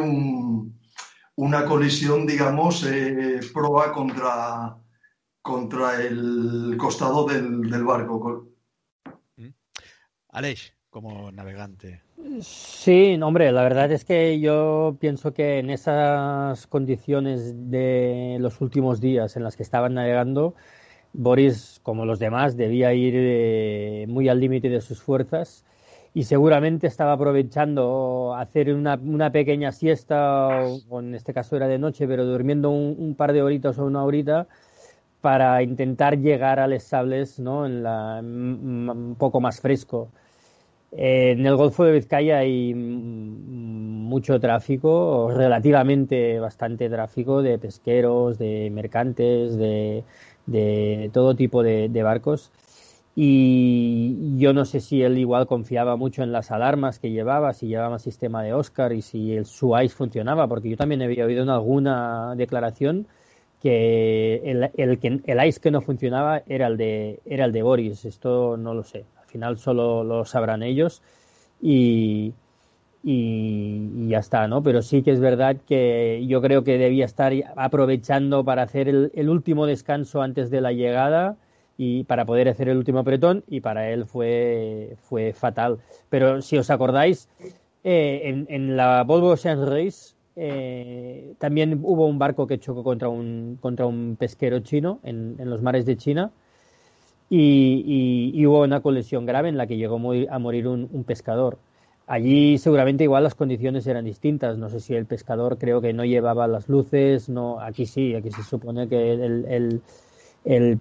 una 1.36 1.64
colisión, 1.66 2.26
digamos, 2.26 2.84
eh, 2.84 3.40
proa 3.52 3.92
contra, 3.92 4.76
contra 5.42 6.02
el 6.02 6.76
costado 6.78 7.26
del, 7.26 7.70
del 7.70 7.84
barco. 7.84 8.48
Mm. 9.36 9.48
Aleix, 10.30 10.72
como 10.88 11.30
navegante. 11.30 12.02
Sí, 12.40 13.18
hombre, 13.22 13.52
la 13.52 13.62
verdad 13.62 13.92
es 13.92 14.04
que 14.04 14.40
yo 14.40 14.96
pienso 14.98 15.34
que 15.34 15.58
en 15.58 15.70
esas 15.70 16.66
condiciones 16.66 17.70
de 17.70 18.38
los 18.40 18.60
últimos 18.60 19.00
días 19.00 19.36
en 19.36 19.44
las 19.44 19.56
que 19.56 19.62
estaban 19.62 19.94
navegando, 19.94 20.54
Boris, 21.14 21.80
como 21.82 22.04
los 22.04 22.18
demás, 22.18 22.56
debía 22.56 22.92
ir 22.92 23.14
eh, 23.16 24.04
muy 24.08 24.28
al 24.28 24.40
límite 24.40 24.68
de 24.68 24.80
sus 24.80 25.00
fuerzas 25.00 25.64
y 26.12 26.24
seguramente 26.24 26.86
estaba 26.88 27.12
aprovechando 27.12 28.34
hacer 28.36 28.74
una, 28.74 28.94
una, 28.96 29.30
pequeña 29.30 29.72
siesta, 29.72 30.64
en 30.90 31.14
este 31.14 31.32
caso 31.32 31.56
era 31.56 31.68
de 31.68 31.78
noche, 31.78 32.06
pero 32.06 32.24
durmiendo 32.26 32.70
un, 32.70 33.14
par 33.16 33.32
de 33.32 33.42
horitas 33.42 33.78
o 33.78 33.84
una 33.84 34.04
horita 34.04 34.48
para 35.20 35.62
intentar 35.62 36.18
llegar 36.18 36.60
a 36.60 36.66
Les 36.66 36.84
Sables 36.84 37.38
¿no? 37.38 37.64
en 37.64 37.82
la, 37.82 38.20
un 38.20 39.16
poco 39.18 39.40
más 39.40 39.60
fresco. 39.60 40.10
En 40.96 41.44
el 41.44 41.56
Golfo 41.56 41.84
de 41.84 41.92
Vizcaya 41.92 42.38
hay 42.38 42.72
mucho 42.74 44.38
tráfico, 44.38 45.32
relativamente 45.34 46.38
bastante 46.38 46.88
tráfico 46.88 47.42
de 47.42 47.58
pesqueros, 47.58 48.38
de 48.38 48.70
mercantes, 48.70 49.56
de, 49.56 50.04
todo 51.12 51.34
tipo 51.34 51.62
de, 51.62 52.02
barcos. 52.02 52.50
Y 53.16 54.36
yo 54.38 54.52
no 54.52 54.64
sé 54.64 54.80
si 54.80 55.02
él 55.02 55.18
igual 55.18 55.46
confiaba 55.46 55.96
mucho 55.96 56.22
en 56.22 56.32
las 56.32 56.50
alarmas 56.50 56.98
que 56.98 57.10
llevaba, 57.10 57.54
si 57.54 57.68
llevaba 57.68 57.98
sistema 58.00 58.42
de 58.42 58.54
Oscar 58.54 58.92
y 58.92 59.02
si 59.02 59.34
el, 59.34 59.46
su 59.46 59.78
ICE 59.78 59.94
funcionaba, 59.94 60.48
porque 60.48 60.70
yo 60.70 60.76
también 60.76 61.02
había 61.02 61.24
oído 61.24 61.44
en 61.44 61.50
alguna 61.50 62.34
declaración 62.36 63.06
que 63.62 64.42
el, 64.44 64.70
el, 64.76 65.22
el 65.24 65.46
ICE 65.46 65.60
que 65.60 65.70
no 65.70 65.80
funcionaba 65.80 66.42
era 66.48 66.66
el 66.66 66.76
de, 66.76 67.20
era 67.24 67.44
el 67.44 67.52
de 67.52 67.62
Boris. 67.62 68.04
Esto 68.04 68.56
no 68.56 68.74
lo 68.74 68.82
sé 68.82 69.04
final 69.34 69.58
solo 69.58 70.04
lo 70.04 70.24
sabrán 70.24 70.62
ellos 70.62 71.02
y, 71.60 72.32
y, 73.04 74.08
ya 74.08 74.18
está, 74.18 74.48
¿no? 74.48 74.62
Pero 74.62 74.82
sí 74.82 75.02
que 75.02 75.12
es 75.12 75.20
verdad 75.20 75.56
que 75.66 76.24
yo 76.26 76.40
creo 76.40 76.64
que 76.64 76.78
debía 76.78 77.04
estar 77.04 77.32
aprovechando 77.56 78.44
para 78.44 78.62
hacer 78.62 78.88
el, 78.88 79.28
último 79.28 79.66
descanso 79.66 80.22
antes 80.22 80.50
de 80.50 80.60
la 80.60 80.72
llegada 80.72 81.36
y 81.76 82.04
para 82.04 82.24
poder 82.24 82.48
hacer 82.48 82.68
el 82.68 82.78
último 82.78 83.00
apretón 83.00 83.44
y 83.48 83.60
para 83.60 83.90
él 83.90 84.06
fue, 84.06 84.96
fue 85.02 85.32
fatal. 85.32 85.78
Pero 86.08 86.40
si 86.42 86.56
os 86.56 86.70
acordáis, 86.70 87.28
eh, 87.84 88.44
en, 88.48 88.76
la 88.76 89.04
Volvo 89.04 89.30
Ocean 89.32 89.66
Race 89.66 90.14
eh, 90.36 91.34
también 91.38 91.80
hubo 91.82 92.06
un 92.06 92.18
barco 92.18 92.46
que 92.46 92.58
chocó 92.58 92.82
contra 92.82 93.08
un, 93.08 93.58
contra 93.60 93.86
un 93.86 94.16
pesquero 94.18 94.60
chino 94.60 95.00
en, 95.02 95.36
en 95.38 95.50
los 95.50 95.62
mares 95.62 95.84
de 95.86 95.96
China 95.96 96.32
y, 97.30 98.46
hubo 98.46 98.62
una 98.62 98.80
colisión 98.80 99.26
grave 99.26 99.48
en 99.48 99.56
la 99.56 99.66
que 99.66 99.76
llegó 99.76 99.96
a 99.96 100.38
morir 100.38 100.68
un, 100.68 101.04
pescador. 101.04 101.58
Allí 102.06 102.58
seguramente 102.58 103.04
igual 103.04 103.24
las 103.24 103.34
condiciones 103.34 103.86
eran 103.86 104.04
distintas. 104.04 104.58
No 104.58 104.68
sé 104.68 104.80
si 104.80 104.94
el 104.94 105.06
pescador 105.06 105.56
creo 105.58 105.80
que 105.80 105.92
no 105.92 106.04
llevaba 106.04 106.46
las 106.46 106.68
luces. 106.68 107.28
No, 107.28 107.60
aquí 107.60 107.86
sí, 107.86 108.14
aquí 108.14 108.30
se 108.30 108.42
supone 108.42 108.88
que 108.88 109.12
el, 109.12 109.80
el, 110.44 110.78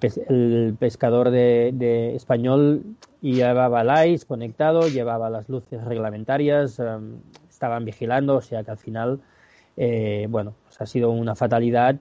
pescador 0.77 1.29
de, 1.31 2.13
español 2.15 2.83
llevaba 3.21 4.03
el 4.03 4.25
conectado, 4.25 4.89
llevaba 4.89 5.29
las 5.29 5.47
luces 5.47 5.83
reglamentarias, 5.85 6.79
em, 6.79 7.15
estaban 7.49 7.85
vigilando, 7.85 8.35
o 8.35 8.41
sea 8.41 8.63
que 8.63 8.71
al 8.71 8.77
final, 8.77 9.21
eh, 9.77 10.27
bueno, 10.29 10.53
pues 10.65 10.81
ha 10.81 10.85
sido 10.85 11.11
una 11.11 11.35
fatalidad 11.35 11.95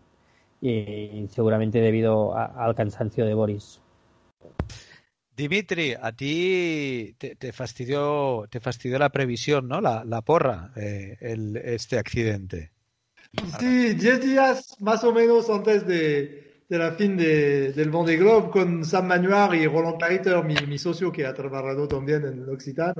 y 0.61 1.27
seguramente 1.31 1.81
debido 1.81 2.37
al 2.37 2.75
cansancio 2.75 3.25
de 3.25 3.35
Boris. 3.35 3.81
Dimitri, 5.37 5.95
a 5.95 6.13
ti 6.13 7.15
te, 7.19 7.53
fastidió, 7.53 8.47
te 8.51 8.61
fastidió 8.61 8.99
la 8.99 9.11
previsión, 9.11 9.67
¿no? 9.67 9.81
La, 9.81 10.23
porra, 10.23 10.73
eh, 10.77 11.17
este 11.65 11.99
accidente. 11.99 12.71
Sí, 13.59 13.95
diez 13.95 14.21
días 14.21 14.77
más 14.81 15.03
o 15.05 15.13
menos 15.13 15.49
antes 15.49 15.87
de, 15.87 16.65
la 16.69 16.93
fin 16.93 17.17
de, 17.17 17.73
del 17.73 17.91
Vendée 17.91 18.19
Globe 18.19 18.51
con 18.51 18.85
Sam 18.85 19.07
Manuar 19.07 19.55
y 19.55 19.67
Roland 19.67 19.99
Cariter, 19.99 20.45
mi, 20.45 20.79
socio 20.79 21.11
que 21.11 21.25
ha 21.25 21.33
trabajado 21.33 21.89
también 21.89 22.25
en 22.27 22.49
Occitan, 22.49 22.95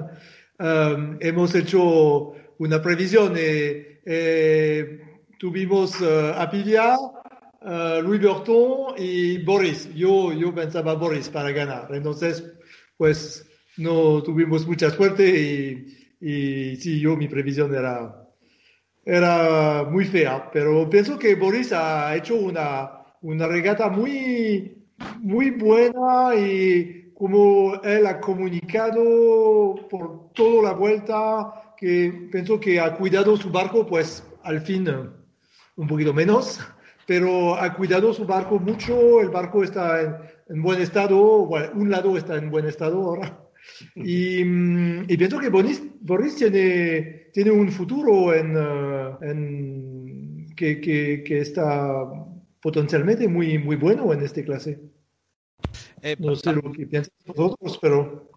um, 0.59 1.19
hemos 1.21 1.55
hecho 1.55 2.33
una 2.59 2.81
previsión. 2.81 3.35
Eh, 3.37 4.01
eh, 4.07 5.01
tuvimos 5.39 6.01
uh, 6.01 6.33
a 6.37 6.51
Pivia, 6.51 6.97
Uh, 7.65 8.03
Louis 8.03 8.21
Burton 8.21 8.95
y 8.99 9.39
Boris. 9.39 9.89
Yo, 9.95 10.33
yo 10.33 10.53
pensaba 10.53 10.95
Boris 10.95 11.29
para 11.29 11.53
ganar. 11.53 11.95
Entonces, 11.95 12.45
pues 12.97 13.49
no 13.77 14.21
tuvimos 14.23 14.67
mucha 14.67 14.91
suerte 14.91 15.29
y, 15.29 16.19
y 16.21 16.77
sí, 16.77 16.99
yo 16.99 17.17
mi 17.17 17.29
previsión 17.29 17.73
era, 17.73 18.29
era 19.05 19.85
muy 19.85 20.05
fea. 20.05 20.51
Pero 20.53 20.91
pienso 20.91 21.17
que 21.17 21.37
Boris 21.37 21.73
ha 21.73 22.17
hecho 22.17 22.35
una, 22.35 23.05
una 23.21 23.47
regata 23.47 23.89
muy, 23.89 24.89
muy 25.21 25.51
buena 25.51 26.35
y 26.35 27.13
como 27.15 27.81
él 27.85 28.07
ha 28.09 28.19
comunicado 28.19 29.87
por 29.89 30.33
toda 30.33 30.71
la 30.71 30.73
vuelta, 30.73 31.75
que 31.77 32.29
pienso 32.33 32.59
que 32.59 32.81
ha 32.81 32.97
cuidado 32.97 33.37
su 33.37 33.51
barco, 33.51 33.87
pues 33.87 34.27
al 34.43 34.63
fin 34.63 34.89
un 35.77 35.87
poquito 35.87 36.13
menos 36.13 36.59
pero 37.07 37.55
ha 37.55 37.75
cuidado 37.75 38.13
su 38.13 38.25
barco 38.27 38.59
mucho, 38.59 39.21
el 39.21 39.31
barco 39.31 39.63
está 39.63 40.21
en, 40.49 40.63
buen 40.63 40.81
estado, 40.81 41.47
bueno, 41.47 41.71
un 41.75 41.91
lado 41.91 42.17
está 42.17 42.37
en 42.37 42.51
buen 42.51 42.67
estado 42.67 43.03
ahora. 43.03 43.39
Y, 43.95 44.45
mm, 44.45 45.07
pienso 45.07 45.39
que 45.39 45.49
Boris, 45.49 45.83
Boris, 46.01 46.37
tiene, 46.37 47.29
tiene 47.33 47.51
un 47.51 47.71
futuro 47.71 48.35
en, 48.35 48.57
uh, 48.57 49.19
en 49.23 50.47
que, 50.57 50.81
que, 50.81 51.23
que, 51.25 51.41
está 51.41 52.05
potencialmente 52.61 53.29
muy, 53.29 53.59
muy 53.59 53.77
bueno 53.77 54.13
en 54.13 54.23
esta 54.23 54.43
clase. 54.43 54.81
Eh, 56.03 56.17
no 56.19 56.35
sé 56.35 56.53
lo 56.53 56.73
que 56.73 56.87
piensan 56.87 57.13
vosotros, 57.27 57.79
pero 57.81 58.32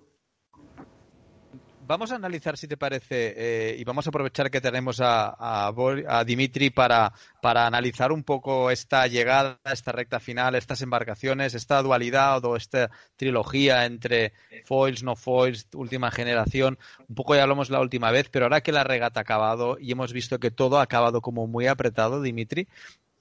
vamos 1.85 2.11
a 2.11 2.15
analizar, 2.15 2.57
si 2.57 2.67
te 2.67 2.77
parece, 2.77 3.33
eh, 3.37 3.75
y 3.77 3.83
vamos 3.83 4.05
a 4.05 4.09
aprovechar 4.09 4.49
que 4.49 4.61
tenemos 4.61 4.99
a, 5.01 5.35
a, 5.37 6.23
Dimitri 6.23 6.69
para, 6.69 7.13
para, 7.41 7.67
analizar 7.67 8.11
un 8.11 8.23
poco 8.23 8.71
esta 8.71 9.07
llegada, 9.07 9.59
esta 9.65 9.91
recta 9.91 10.19
final, 10.19 10.55
estas 10.55 10.81
embarcaciones, 10.81 11.53
esta 11.53 11.81
dualidad 11.81 12.43
o 12.45 12.55
esta 12.55 12.89
trilogía 13.15 13.85
entre 13.85 14.33
foils, 14.65 15.03
no 15.03 15.15
foils, 15.15 15.67
última 15.73 16.11
generación. 16.11 16.77
Un 17.07 17.15
poco 17.15 17.35
ya 17.35 17.43
hablamos 17.43 17.69
la 17.69 17.81
última 17.81 18.11
vez, 18.11 18.29
pero 18.29 18.45
ahora 18.45 18.61
que 18.61 18.71
la 18.71 18.83
regata 18.83 19.19
ha 19.19 19.23
acabado 19.23 19.77
y 19.79 19.91
hemos 19.91 20.13
visto 20.13 20.39
que 20.39 20.51
todo 20.51 20.79
ha 20.79 20.83
acabado 20.83 21.21
como 21.21 21.47
muy 21.47 21.67
apretado, 21.67 22.21
Dimitri, 22.21 22.67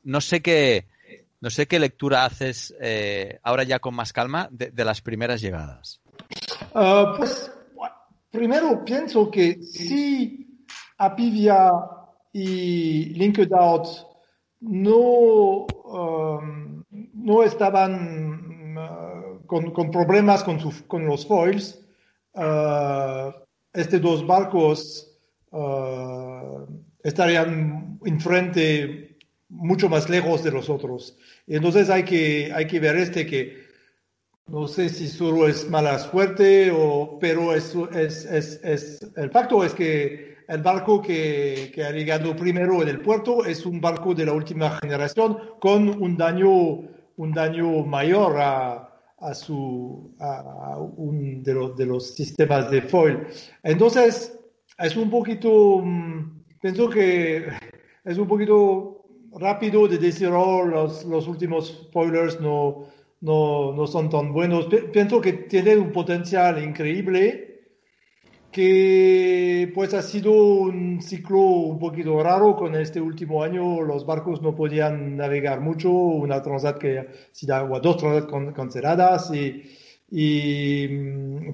no 0.02 0.20
sé 0.20 0.42
qué, 0.42 0.86
no 1.40 1.50
sé 1.50 1.66
qué 1.66 1.78
lectura 1.78 2.24
haces 2.24 2.74
eh, 2.80 3.38
ahora 3.42 3.64
ya 3.64 3.78
con 3.78 3.94
más 3.94 4.12
calma 4.12 4.48
de, 4.50 4.84
las 4.84 5.00
primeras 5.00 5.40
llegadas. 5.40 6.00
Ah, 6.74 7.14
pues 7.16 7.52
Primero 8.34 8.84
pienso 8.84 9.30
que 9.30 9.62
si 9.62 10.66
Apivia 10.98 11.70
y 12.32 13.14
LinkedOut 13.14 13.86
no, 14.60 15.66
um, 15.68 16.82
no 17.12 17.42
estaban 17.44 18.76
uh, 18.76 19.46
con, 19.46 19.72
problemas 19.92 20.42
con, 20.42 20.58
con, 20.88 21.06
los 21.06 21.24
foils, 21.24 21.80
uh, 22.32 23.30
estos 23.72 24.02
dos 24.02 24.26
barcos 24.26 25.16
uh, 25.52 26.66
estarían 27.04 28.00
enfrente 28.04 29.16
mucho 29.48 29.88
más 29.88 30.10
lejos 30.10 30.42
de 30.42 30.50
los 30.50 30.68
otros. 30.68 31.16
Entonces 31.46 31.88
hay 31.88 32.02
que, 32.02 32.50
hay 32.52 32.66
que 32.66 32.80
ver 32.80 32.96
este 32.96 33.26
que 33.26 33.63
no 34.46 34.68
sé 34.68 34.88
si 34.88 35.08
solo 35.08 35.48
es 35.48 35.68
mala 35.70 35.98
suerte, 35.98 36.70
o, 36.70 37.18
pero 37.20 37.54
es, 37.54 37.74
es, 37.94 38.26
es, 38.26 39.12
el 39.16 39.30
facto 39.30 39.64
es 39.64 39.72
que 39.72 40.36
el 40.48 40.62
barco 40.62 41.00
que, 41.00 41.70
que, 41.74 41.82
ha 41.82 41.90
llegado 41.90 42.36
primero 42.36 42.82
en 42.82 42.88
el 42.88 43.00
puerto 43.00 43.44
es 43.44 43.64
un 43.64 43.80
barco 43.80 44.14
de 44.14 44.26
la 44.26 44.32
última 44.32 44.78
generación 44.82 45.38
con 45.60 45.88
un 45.88 46.16
daño, 46.16 46.50
un 47.16 47.32
daño 47.32 47.84
mayor 47.84 48.38
a, 48.38 48.94
a, 49.18 49.34
su, 49.34 50.14
a 50.20 50.76
un 50.78 51.42
de 51.42 51.54
los, 51.54 51.76
de 51.76 51.86
los 51.86 52.14
sistemas 52.14 52.70
de 52.70 52.82
foil. 52.82 53.26
Entonces, 53.62 54.38
es 54.78 54.96
un 54.96 55.08
poquito, 55.08 55.80
mm, 55.82 56.44
pienso 56.60 56.90
que 56.90 57.46
es 58.04 58.18
un 58.18 58.28
poquito 58.28 59.06
rápido 59.32 59.88
de 59.88 59.96
decir, 59.96 60.28
oh, 60.28 60.64
los, 60.64 61.04
los 61.04 61.26
últimos 61.26 61.86
spoilers 61.88 62.38
no, 62.40 62.86
no, 63.24 63.72
no 63.72 63.86
son 63.86 64.10
tan 64.10 64.32
buenos. 64.32 64.68
Pienso 64.92 65.20
que 65.20 65.32
tienen 65.32 65.78
un 65.80 65.92
potencial 65.92 66.62
increíble 66.62 67.50
que 68.52 69.72
pues 69.74 69.94
ha 69.94 70.02
sido 70.02 70.30
un 70.32 71.00
ciclo 71.00 71.40
un 71.40 71.78
poquito 71.78 72.22
raro 72.22 72.54
con 72.54 72.74
este 72.76 73.00
último 73.00 73.42
año. 73.42 73.80
Los 73.80 74.04
barcos 74.04 74.42
no 74.42 74.54
podían 74.54 75.16
navegar 75.16 75.60
mucho, 75.60 75.90
una 75.90 76.42
transat 76.42 76.78
que 76.78 76.98
o 77.00 77.80
dos 77.80 77.96
transat 77.96 78.30
canceladas 78.54 79.32
y, 79.34 79.62
y 80.10 80.88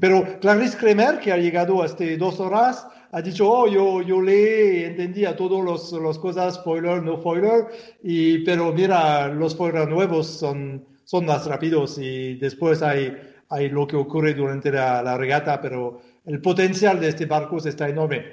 pero 0.01 0.41
Clarice 0.41 0.77
Kremer 0.77 1.21
que 1.21 1.33
ha 1.33 1.37
llegado 1.37 1.85
hasta 1.85 2.05
dos 2.19 2.41
horas 2.41 2.87
ha 3.13 3.23
dicho, 3.23 3.49
oh, 3.49 3.69
yo, 3.69 4.03
yo 4.03 4.21
le 4.21 4.87
entendí 4.87 5.25
a 5.25 5.37
todas 5.37 5.65
los, 5.65 5.93
las 5.93 6.19
cosas, 6.19 6.55
spoiler, 6.55 7.03
no 7.03 7.17
spoiler, 7.17 7.67
y, 8.05 8.39
pero 8.45 8.73
mira, 8.73 9.27
los 9.29 9.53
spoilers 9.53 9.89
nuevos 9.89 10.29
son, 10.29 10.87
son 11.11 11.27
más 11.27 11.45
rápidos 11.45 11.99
y 11.99 12.37
después 12.37 12.83
hay, 12.83 13.13
hay 13.49 13.69
lo 13.69 13.85
que 13.85 13.97
ocurre 13.97 14.33
durante 14.33 14.71
la, 14.71 15.03
la 15.03 15.17
regata, 15.17 15.61
pero 15.61 16.01
el 16.25 16.41
potencial 16.41 17.01
de 17.01 17.09
este 17.09 17.27
barco 17.27 17.57
está 17.57 17.89
enorme. 17.89 18.27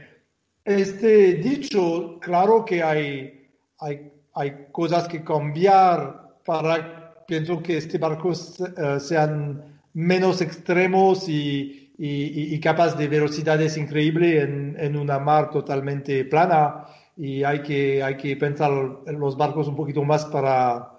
Este 0.63 1.33
dicho, 1.33 2.19
claro 2.21 2.63
que 2.63 2.83
hay, 2.83 3.49
hay, 3.79 4.11
hay 4.35 4.67
cosas 4.71 5.07
que 5.07 5.23
cambiar 5.23 6.35
para, 6.45 7.25
pienso 7.25 7.63
que 7.63 7.77
este 7.77 7.97
barco 7.97 8.29
uh, 8.29 8.99
sean 8.99 9.81
menos 9.93 10.41
extremos 10.41 11.27
y, 11.27 11.95
y, 11.97 12.53
y, 12.53 12.59
capaz 12.59 12.95
de 12.95 13.07
velocidades 13.07 13.75
increíbles 13.75 14.43
en, 14.43 14.75
en, 14.79 14.95
una 14.95 15.17
mar 15.17 15.49
totalmente 15.49 16.25
plana 16.25 16.85
y 17.15 17.43
hay 17.43 17.63
que, 17.63 18.03
hay 18.03 18.17
que 18.17 18.37
pensar 18.37 18.71
en 19.07 19.19
los 19.19 19.35
barcos 19.35 19.67
un 19.67 19.75
poquito 19.75 20.03
más 20.03 20.25
para, 20.25 20.91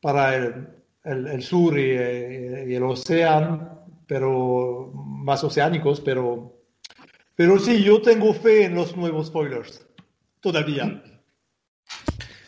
para 0.00 0.34
el, 0.34 0.81
el, 1.04 1.26
el 1.26 1.42
sur 1.42 1.78
y, 1.78 1.82
y, 1.82 2.74
el 2.74 2.82
océano, 2.82 3.86
pero 4.06 4.92
más 4.94 5.42
oceánicos, 5.44 6.00
pero, 6.00 6.62
pero 7.34 7.58
sí, 7.58 7.82
yo 7.82 8.00
tengo 8.00 8.34
fe 8.34 8.64
en 8.64 8.74
los 8.74 8.96
nuevos 8.96 9.28
spoilers, 9.28 9.86
todavía. 10.40 11.02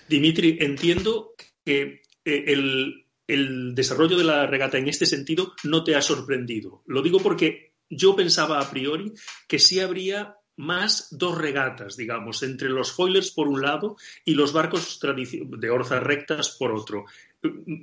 Dimitri, 0.08 0.58
entiendo 0.61 1.34
que 1.64 2.02
eh, 2.25 2.44
el, 2.46 3.06
el 3.26 3.75
desarrollo 3.75 4.16
de 4.16 4.25
la 4.25 4.46
regata 4.46 4.78
en 4.78 4.88
este 4.88 5.06
sentido 5.06 5.54
no 5.64 5.82
te 5.82 5.96
ha 5.96 6.02
sorprendido. 6.02 6.82
Lo 6.87 7.02
digo 7.02 7.20
porque 7.20 7.75
yo 7.88 8.14
pensaba 8.14 8.61
a 8.61 8.70
priori 8.70 9.12
que 9.49 9.58
sí 9.58 9.80
habría 9.80 10.37
más 10.56 11.08
dos 11.11 11.37
regatas, 11.38 11.96
digamos, 11.96 12.42
entre 12.42 12.68
los 12.68 12.92
foilers 12.92 13.30
por 13.30 13.49
un 13.49 13.62
lado 13.62 13.96
y 14.25 14.34
los 14.34 14.52
barcos 14.52 15.00
de 15.00 15.70
orzas 15.70 16.02
rectas 16.02 16.56
por 16.58 16.73
otro. 16.73 17.06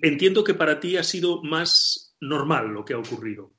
Entiendo 0.01 0.43
que 0.43 0.53
para 0.53 0.79
ti 0.79 0.97
ha 0.97 1.03
sido 1.03 1.41
más 1.43 2.15
normal 2.19 2.69
lo 2.69 2.85
que 2.85 2.93
ha 2.93 2.97
ocurrido. 2.99 3.51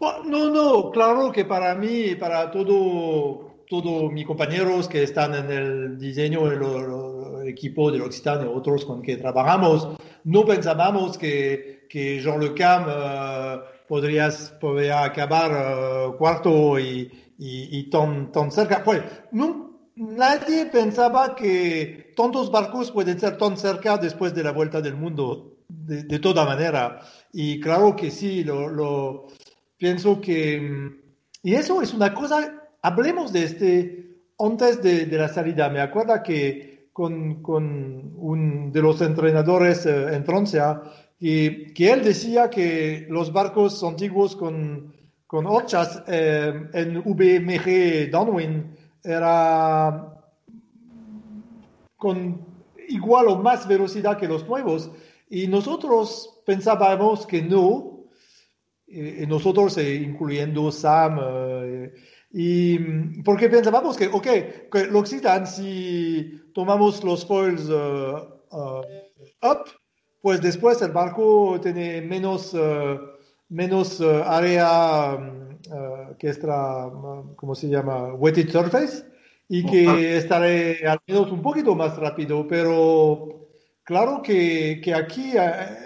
No, 0.00 0.50
no, 0.50 0.90
claro 0.90 1.32
que 1.32 1.44
para 1.44 1.74
mí, 1.74 2.14
para 2.16 2.50
todo, 2.50 3.64
todos 3.66 4.12
mis 4.12 4.26
compañeros 4.26 4.86
que 4.86 5.02
están 5.02 5.34
en 5.34 5.50
el 5.50 5.98
diseño 5.98 6.46
del 6.48 7.48
equipo 7.48 7.90
del 7.90 8.02
Occitane 8.02 8.44
y 8.44 8.48
otros 8.48 8.84
con 8.84 9.00
que 9.00 9.16
trabajamos, 9.16 9.96
no 10.24 10.44
pensábamos 10.44 11.16
que, 11.16 11.86
que 11.88 12.20
Jean 12.20 12.40
Le 12.40 12.52
Cam 12.52 12.84
uh, 12.86 13.62
podrías, 13.88 14.54
podría 14.60 15.04
acabar 15.04 16.10
uh, 16.10 16.16
cuarto 16.16 16.78
y, 16.78 17.10
y, 17.38 17.78
y 17.78 17.90
tan, 17.90 18.32
tan, 18.32 18.50
cerca. 18.50 18.82
Pues, 18.82 19.02
no, 19.32 19.90
nadie 19.96 20.66
pensaba 20.66 21.34
que 21.34 22.12
tantos 22.16 22.50
barcos 22.50 22.90
pueden 22.90 23.18
ser 23.18 23.36
tan 23.36 23.56
cerca 23.56 23.98
después 23.98 24.34
de 24.34 24.44
la 24.44 24.52
vuelta 24.52 24.80
del 24.80 24.96
mundo, 24.96 25.58
de, 25.68 26.04
de 26.04 26.18
toda 26.18 26.44
manera. 26.44 27.00
Y 27.32 27.60
claro 27.60 27.96
que 27.96 28.10
sí, 28.10 28.44
lo, 28.44 28.68
lo, 28.68 29.26
pienso 29.76 30.20
que... 30.20 30.60
Mm, 30.60 31.00
y 31.42 31.54
eso 31.54 31.82
es 31.82 31.92
una 31.92 32.14
cosa, 32.14 32.70
hablemos 32.80 33.32
de 33.32 33.44
este 33.44 34.04
antes 34.38 34.82
de, 34.82 35.06
de 35.06 35.18
la 35.18 35.28
salida. 35.28 35.68
Me 35.68 35.80
acuerdo 35.80 36.22
que 36.22 36.88
con, 36.92 37.42
con 37.42 38.14
un 38.16 38.72
de 38.72 38.80
los 38.80 39.00
entrenadores 39.00 39.84
uh, 39.84 40.08
en 40.08 40.24
Francia, 40.24 40.80
y 41.18 41.72
que 41.72 41.92
él 41.92 42.04
decía 42.04 42.48
que 42.48 43.06
los 43.10 43.32
barcos 43.32 43.82
antiguos 43.82 44.36
con, 44.36 44.93
con 45.34 45.46
horchas 45.46 46.00
eh, 46.06 46.68
en 46.74 47.02
VMG 47.02 48.08
Downwind 48.08 48.66
era 49.02 50.14
con 51.96 52.46
igual 52.88 53.26
o 53.26 53.38
más 53.38 53.66
velocidad 53.66 54.16
que 54.16 54.28
los 54.28 54.46
nuevos. 54.46 54.92
Y 55.28 55.48
nosotros 55.48 56.40
pensábamos 56.46 57.26
que 57.26 57.42
no, 57.42 58.04
y 58.86 59.26
nosotros 59.26 59.76
eh, 59.76 59.96
incluyendo 59.96 60.70
Sam, 60.70 61.18
eh, 61.20 61.92
y 62.30 62.78
porque 63.24 63.48
pensábamos 63.48 63.96
que, 63.96 64.06
ok, 64.06 64.28
que 64.70 64.86
L'Occitane, 64.88 65.46
si 65.46 66.42
tomamos 66.54 67.02
los 67.02 67.26
foils 67.26 67.68
up, 68.52 69.64
pues 70.22 70.40
después 70.40 70.80
el 70.80 70.92
barco 70.92 71.58
tiene 71.60 72.02
menos, 72.02 72.54
menos 73.48 74.00
uh, 74.00 74.22
área 74.24 75.14
uh, 75.14 76.16
que 76.18 76.28
está, 76.28 76.90
¿cómo 77.36 77.54
se 77.54 77.68
llama? 77.68 78.14
Wetted 78.14 78.50
surface 78.50 79.04
y 79.48 79.64
que 79.64 80.16
estaré 80.16 80.86
al 80.86 81.00
menos 81.06 81.30
un 81.30 81.42
poquito 81.42 81.74
más 81.74 81.96
rápido, 81.96 82.46
pero 82.48 83.48
claro 83.82 84.22
que, 84.22 84.80
que 84.82 84.94
aquí 84.94 85.32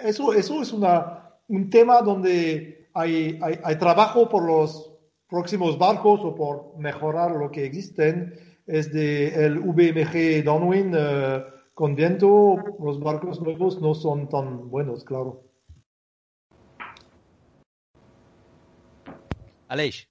eso, 0.03 0.33
eso 0.33 0.61
es 0.61 0.71
una, 0.71 1.35
un 1.47 1.69
tema 1.69 2.01
donde 2.01 2.89
hay, 2.93 3.37
hay, 3.41 3.59
hay 3.63 3.75
trabajo 3.77 4.29
por 4.29 4.43
los 4.43 4.93
próximos 5.29 5.77
barcos 5.77 6.21
o 6.23 6.33
por 6.33 6.77
mejorar 6.77 7.31
lo 7.31 7.51
que 7.51 7.65
existen, 7.65 8.33
es 8.65 8.91
de 8.93 9.45
el 9.45 9.59
VMG 9.59 10.43
Downwind 10.43 10.95
con 11.79 11.95
viento 11.95 12.57
los 12.79 12.99
barcos 12.99 13.41
nuevos 13.41 13.81
no 13.81 13.93
son 13.93 14.27
tan 14.27 14.69
buenos, 14.69 15.03
claro. 15.03 15.48
Aleix. 19.69 20.07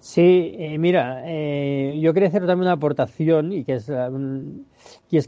Sí, 0.00 0.54
eh, 0.58 0.78
mira, 0.78 1.22
eh, 1.26 1.98
yo 2.00 2.14
quería 2.14 2.28
hacer 2.28 2.46
también 2.46 2.62
una 2.68 2.72
aportación 2.72 3.52
y 3.52 3.64
que 3.64 3.74
es, 3.74 3.86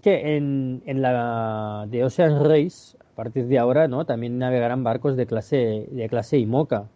que 0.01 0.37
en, 0.37 1.03
la 1.03 1.87
de 1.89 2.05
Ocean 2.05 2.43
Race, 2.45 2.97
a 2.99 3.15
partir 3.15 3.47
de 3.47 3.59
ahora, 3.59 3.89
¿no? 3.89 4.07
también 4.07 4.39
navegarán 4.39 4.83
barcos 4.83 5.17
de 5.17 5.27
clase, 5.27 5.87
de 5.91 6.09
clase 6.09 6.39
IMOCA. 6.39 6.89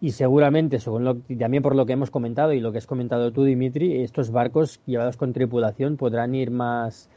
Y 0.00 0.12
seguramente, 0.12 0.78
según 0.78 1.04
lo, 1.04 1.16
también 1.16 1.62
por 1.62 1.74
lo 1.74 1.86
que 1.86 1.94
hemos 1.94 2.10
comentado 2.10 2.52
y 2.52 2.60
lo 2.60 2.70
que 2.70 2.78
has 2.78 2.86
comentado 2.86 3.32
tú, 3.32 3.42
Dimitri, 3.42 4.02
estos 4.02 4.30
barcos 4.30 4.80
llevados 4.86 5.16
con 5.16 5.32
tripulación 5.32 5.96
podrán 5.96 6.36
ir 6.36 6.52
más, 6.52 7.10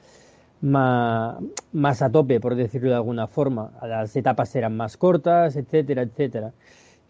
más, 0.61 2.01
a 2.01 2.09
tope, 2.11 2.39
por 2.39 2.55
decirlo 2.55 2.89
de 2.89 2.95
alguna 2.95 3.27
forma. 3.27 3.71
Las 3.83 4.15
etapas 4.15 4.49
serán 4.49 4.75
más 4.77 4.97
cortas, 4.97 5.55
etcétera, 5.57 6.01
etcétera. 6.01 6.53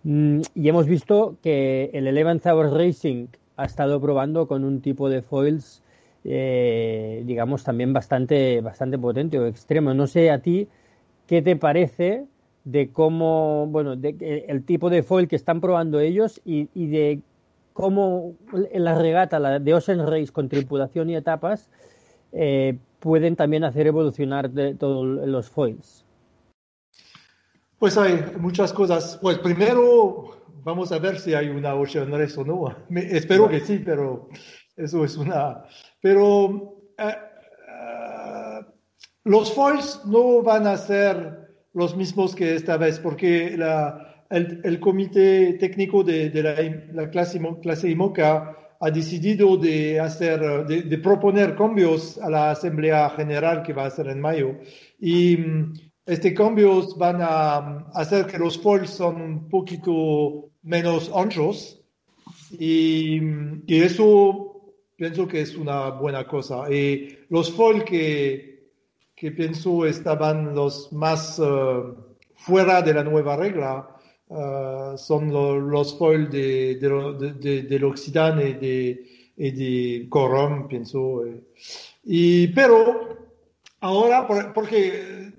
Mm, 0.03 0.41
y 0.55 0.69
hemos 0.69 0.87
visto 0.87 1.37
que 1.43 1.91
el 1.93 2.07
Eleven 2.07 2.41
Hours 2.43 2.73
Racing 2.73 3.27
ha 3.57 3.65
estado 3.65 4.01
probando 4.01 4.47
con 4.47 4.63
un 4.63 4.81
tipo 4.81 5.09
de 5.09 5.21
foils, 5.21 5.83
eh, 6.23 7.23
digamos, 7.25 7.63
también 7.63 7.93
bastante, 7.93 8.61
bastante 8.61 8.97
potente 8.97 9.37
o 9.39 9.45
extremo. 9.45 9.93
No 9.93 10.07
sé 10.07 10.31
a 10.31 10.41
ti 10.41 10.67
qué 11.27 11.41
te 11.41 11.55
parece 11.55 12.25
de 12.63 12.89
cómo, 12.91 13.67
bueno, 13.67 13.95
de, 13.95 14.45
el 14.47 14.63
tipo 14.63 14.89
de 14.89 15.03
foil 15.03 15.27
que 15.27 15.35
están 15.35 15.61
probando 15.61 15.99
ellos 15.99 16.41
y, 16.45 16.65
de 16.73 17.21
cómo 17.73 18.33
la 18.73 18.95
regata 18.95 19.39
la 19.39 19.59
de 19.59 19.73
Ocean 19.73 20.05
Race 20.05 20.31
con 20.31 20.49
tripulación 20.49 21.09
y 21.09 21.15
etapas 21.15 21.69
eh, 22.33 22.77
pueden 22.99 23.35
también 23.35 23.63
hacer 23.63 23.87
evolucionar 23.87 24.51
todos 24.77 25.27
los 25.27 25.49
foils? 25.49 26.05
Pues 27.81 27.97
hay 27.97 28.23
muchas 28.39 28.71
cosas. 28.73 29.17
Pues 29.19 29.39
primero 29.39 30.37
vamos 30.63 30.91
a 30.91 30.99
ver 30.99 31.19
si 31.19 31.33
hay 31.33 31.49
una 31.49 31.73
Ocean 31.73 32.11
Race 32.11 32.39
o 32.39 32.45
no. 32.45 32.67
Espero 32.95 33.49
que 33.49 33.59
sí, 33.59 33.81
pero 33.83 34.29
eso 34.77 35.03
es 35.03 35.17
una... 35.17 35.63
Pero 35.99 36.45
uh, 36.45 36.73
uh, 36.99 38.63
los 39.23 39.51
foils 39.55 39.99
no 40.05 40.43
van 40.43 40.67
a 40.67 40.77
ser 40.77 41.55
los 41.73 41.97
mismos 41.97 42.35
que 42.35 42.53
esta 42.53 42.77
vez, 42.77 42.99
porque 42.99 43.57
la, 43.57 44.25
el, 44.29 44.79
comité 44.79 45.53
técnico 45.53 46.03
de, 46.03 46.29
la, 46.35 46.55
la, 46.93 47.09
clase, 47.09 47.89
IMOCA 47.89 48.57
ha 48.79 48.91
decidido 48.91 49.57
de, 49.57 49.99
hacer, 49.99 50.67
de, 50.67 50.83
de, 50.83 50.97
proponer 50.99 51.55
cambios 51.55 52.19
a 52.19 52.29
la 52.29 52.51
Asamblea 52.51 53.09
General 53.09 53.63
que 53.63 53.73
va 53.73 53.87
a 53.87 53.89
ser 53.89 54.07
en 54.09 54.21
mayo. 54.21 54.51
Y 54.99 55.35
estos 56.11 56.33
cambios 56.33 56.97
van 56.97 57.21
a 57.21 57.87
hacer 57.93 58.27
que 58.27 58.37
los 58.37 58.57
foils 58.57 58.89
son 58.89 59.21
un 59.21 59.49
poquito 59.49 60.49
menos 60.61 61.09
anchos 61.15 61.81
y, 62.51 63.17
y, 63.65 63.81
eso 63.81 64.73
pienso 64.97 65.25
que 65.25 65.39
es 65.39 65.55
una 65.55 65.89
buena 65.91 66.27
cosa. 66.27 66.69
Y 66.69 67.17
los 67.29 67.49
foils 67.53 67.85
que, 67.85 68.71
que 69.15 69.31
pienso 69.31 69.85
estaban 69.85 70.53
los 70.53 70.91
más 70.91 71.39
uh, 71.39 71.95
fuera 72.35 72.81
de 72.81 72.93
la 72.93 73.05
nueva 73.05 73.37
regla 73.37 73.87
uh, 74.27 74.97
son 74.97 75.31
lo, 75.31 75.61
los 75.61 75.97
foils 75.97 76.29
de, 76.29 76.75
de, 76.75 77.33
de, 77.39 77.61
del 77.63 77.83
Occidente 77.85 78.49
y 78.49 78.53
de, 78.53 79.05
y 79.37 79.51
de 79.51 80.09
Corum, 80.09 80.67
pienso. 80.67 81.23
Y, 82.03 82.47
pero 82.47 83.17
ahora, 83.79 84.27
porque 84.53 85.31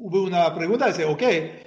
hubo 0.00 0.22
una 0.22 0.54
pregunta, 0.54 0.86
dice, 0.86 1.04
ok, 1.04 1.22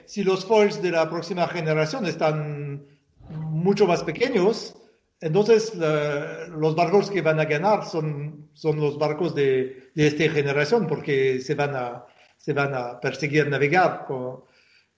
si 0.05 0.23
los 0.23 0.45
foils 0.45 0.81
de 0.81 0.91
la 0.91 1.09
próxima 1.09 1.47
generación 1.47 2.05
están 2.05 2.83
mucho 3.29 3.85
más 3.85 4.03
pequeños, 4.03 4.75
entonces 5.21 5.73
los 5.75 6.75
barcos 6.75 7.09
que 7.09 7.21
van 7.21 7.39
a 7.39 7.45
ganar 7.45 7.85
son, 7.85 8.49
son 8.53 8.79
los 8.79 8.97
barcos 8.97 9.33
de, 9.35 9.91
de, 9.93 10.07
esta 10.07 10.29
generación, 10.29 10.87
porque 10.87 11.39
se 11.39 11.55
van 11.55 11.75
a, 11.75 12.05
se 12.37 12.53
van 12.53 12.73
a 12.73 12.99
perseguir 12.99 13.47
navegar, 13.47 14.05
con, 14.05 14.43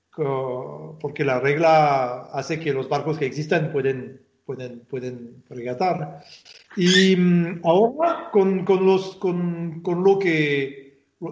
con, 0.10 0.98
porque 0.98 1.26
la 1.26 1.40
regla 1.40 2.30
hace 2.32 2.60
que 2.60 2.74
los 2.74 2.88
barcos 2.88 3.18
que 3.18 3.26
existen 3.26 3.72
pueden, 3.72 4.22
pueden, 4.46 4.80
pueden 4.86 5.44
regatar. 5.50 6.24
Y 6.78 7.16
mm, 7.16 7.62
ahora, 7.66 8.30
con, 8.32 8.66
con, 8.66 8.86
los, 8.86 9.18
con, 9.18 9.82
con 9.82 10.04
lo 10.04 10.18
que 10.18 10.85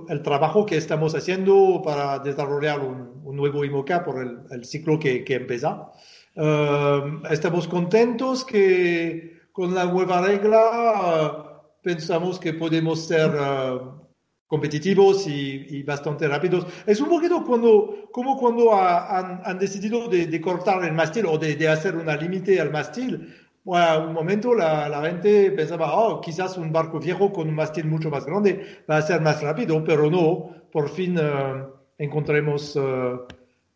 el 0.10 0.22
trabajo 0.22 0.66
que 0.66 0.78
estamos 0.78 1.16
haciendo 1.16 1.82
para 1.84 2.20
desarrollar 2.20 2.80
un, 2.80 3.22
un 3.24 3.36
nuevo 3.36 3.64
IMOCA 3.64 4.04
por 4.04 4.22
el, 4.22 4.40
el 4.52 4.66
ciclo 4.66 5.00
que, 5.00 5.24
que 5.24 5.36
empieza. 5.36 5.92
Uh, 6.36 7.26
estamos 7.30 7.68
contentos 7.68 8.44
que 8.44 9.42
con 9.52 9.76
la 9.76 9.86
nueva 9.86 10.22
regla 10.22 10.60
uh, 10.60 11.82
pensamos 11.82 12.40
que 12.40 12.54
podemos 12.54 13.06
ser 13.06 13.30
uh, 13.30 14.04
competitivos 14.48 15.28
y, 15.28 15.66
y, 15.70 15.84
bastante 15.84 16.28
rápidos. 16.28 16.66
Es 16.86 17.00
un 17.02 17.10
poquito 17.10 17.44
cuando, 17.44 18.10
como 18.12 18.38
cuando 18.38 18.74
han, 18.76 19.42
han, 19.44 19.60
decidido 19.60 20.08
de, 20.08 20.28
de, 20.28 20.42
cortar 20.42 20.84
el 20.84 20.94
mástil 20.94 21.26
o 21.28 21.38
de, 21.38 21.56
de 21.56 21.68
hacer 21.68 21.96
una 21.96 22.16
límite 22.16 22.60
al 22.60 22.72
mástil 22.72 23.34
bueno, 23.64 24.08
un 24.08 24.14
momento 24.14 24.54
la, 24.54 24.90
la, 24.90 25.02
gente 25.04 25.52
pensaba, 25.52 25.96
oh, 25.96 26.20
quizás 26.20 26.58
un 26.58 26.72
barco 26.72 27.00
viejo 27.00 27.32
con 27.32 27.48
un 27.48 27.56
mástil 27.56 27.86
mucho 27.86 28.10
más 28.10 28.26
grande 28.26 28.84
va 28.90 28.98
a 28.98 29.02
ser 29.02 29.22
más 29.22 29.42
rápido, 29.42 29.84
pero 29.84 30.10
no, 30.10 30.50
por 30.72 30.90
fin 30.90 31.18
uh, 31.18 31.70
encontremos, 31.98 32.76
uh, 32.76 33.26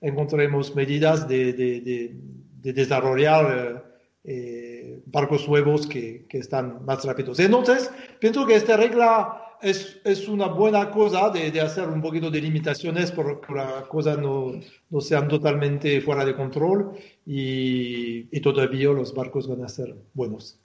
encontremos 0.01 0.75
medidas 0.75 1.27
de, 1.27 1.53
de, 1.53 1.81
de, 1.81 2.15
de 2.61 2.73
desarrollar 2.73 3.85
uh, 4.23 5.01
barcos 5.05 5.47
nuevos 5.47 5.87
que, 5.87 6.25
que, 6.27 6.39
están 6.39 6.83
más 6.85 7.05
rápidos. 7.05 7.39
Entonces, 7.39 7.89
pienso 8.19 8.45
que 8.45 8.55
esta 8.55 8.75
regla 8.75 9.46
es, 9.61 9.99
es 10.03 10.27
una 10.27 10.47
buena 10.47 10.89
cosa 10.91 11.29
de, 11.29 11.51
de, 11.51 11.61
hacer 11.61 11.87
un 11.87 12.01
poquito 12.01 12.29
de 12.29 12.41
limitaciones 12.41 13.11
para 13.11 13.39
que 13.39 13.53
las 13.53 13.87
cosas 13.87 14.17
no, 14.17 14.53
no, 14.89 15.01
sean 15.01 15.27
totalmente 15.27 16.01
fuera 16.01 16.25
de 16.25 16.35
control 16.35 16.97
y, 17.25 18.27
y, 18.35 18.41
todavía 18.41 18.89
los 18.89 19.13
barcos 19.13 19.47
van 19.47 19.63
a 19.63 19.69
ser 19.69 19.95
buenos. 20.13 20.59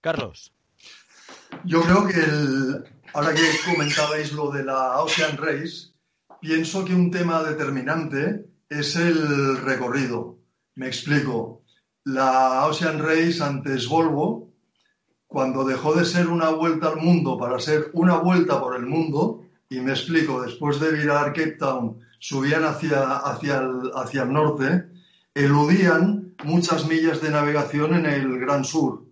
Carlos. 0.00 0.52
Yo 1.64 1.82
creo 1.82 2.06
que 2.06 2.20
el, 2.20 2.84
ahora 3.12 3.34
que 3.34 3.42
comentabais 3.70 4.32
lo 4.32 4.50
de 4.50 4.64
la 4.64 5.00
Ocean 5.02 5.36
Race, 5.36 5.92
pienso 6.40 6.84
que 6.84 6.94
un 6.94 7.10
tema 7.10 7.42
determinante 7.42 8.46
es 8.68 8.96
el 8.96 9.58
recorrido. 9.58 10.38
Me 10.74 10.86
explico. 10.86 11.62
La 12.04 12.66
Ocean 12.66 12.98
Race 12.98 13.42
antes 13.42 13.86
Volvo 13.86 14.51
cuando 15.32 15.64
dejó 15.64 15.94
de 15.94 16.04
ser 16.04 16.28
una 16.28 16.50
vuelta 16.50 16.88
al 16.88 16.98
mundo 16.98 17.38
para 17.38 17.58
ser 17.58 17.90
una 17.94 18.16
vuelta 18.16 18.60
por 18.60 18.76
el 18.76 18.84
mundo, 18.84 19.40
y 19.70 19.80
me 19.80 19.92
explico, 19.92 20.42
después 20.42 20.78
de 20.78 20.92
virar 20.92 21.32
Cape 21.32 21.52
Town, 21.52 21.98
subían 22.18 22.64
hacia, 22.64 23.16
hacia, 23.16 23.58
el, 23.58 23.90
hacia 23.94 24.24
el 24.24 24.32
norte, 24.32 24.84
eludían 25.34 26.34
muchas 26.44 26.86
millas 26.86 27.22
de 27.22 27.30
navegación 27.30 27.94
en 27.94 28.04
el 28.04 28.38
Gran 28.38 28.64
Sur, 28.64 29.04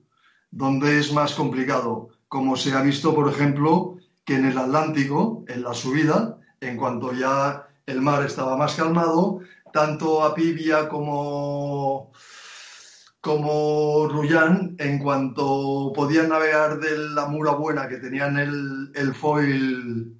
donde 0.50 0.98
es 0.98 1.10
más 1.14 1.32
complicado, 1.32 2.10
como 2.28 2.54
se 2.54 2.74
ha 2.74 2.82
visto, 2.82 3.14
por 3.14 3.30
ejemplo, 3.30 3.96
que 4.26 4.34
en 4.34 4.44
el 4.44 4.58
Atlántico, 4.58 5.44
en 5.48 5.62
la 5.62 5.72
subida, 5.72 6.38
en 6.60 6.76
cuanto 6.76 7.14
ya 7.14 7.66
el 7.86 8.02
mar 8.02 8.26
estaba 8.26 8.58
más 8.58 8.74
calmado, 8.74 9.40
tanto 9.72 10.22
Apivia 10.22 10.86
como 10.86 12.12
como 13.20 14.08
Rullán, 14.08 14.76
en 14.78 14.98
cuanto 14.98 15.92
podían 15.94 16.30
navegar 16.30 16.80
de 16.80 16.96
la 16.96 17.26
mura 17.26 17.52
buena 17.52 17.88
que 17.88 17.98
tenían 17.98 18.38
el, 18.38 18.92
el 18.94 19.14
foil 19.14 20.16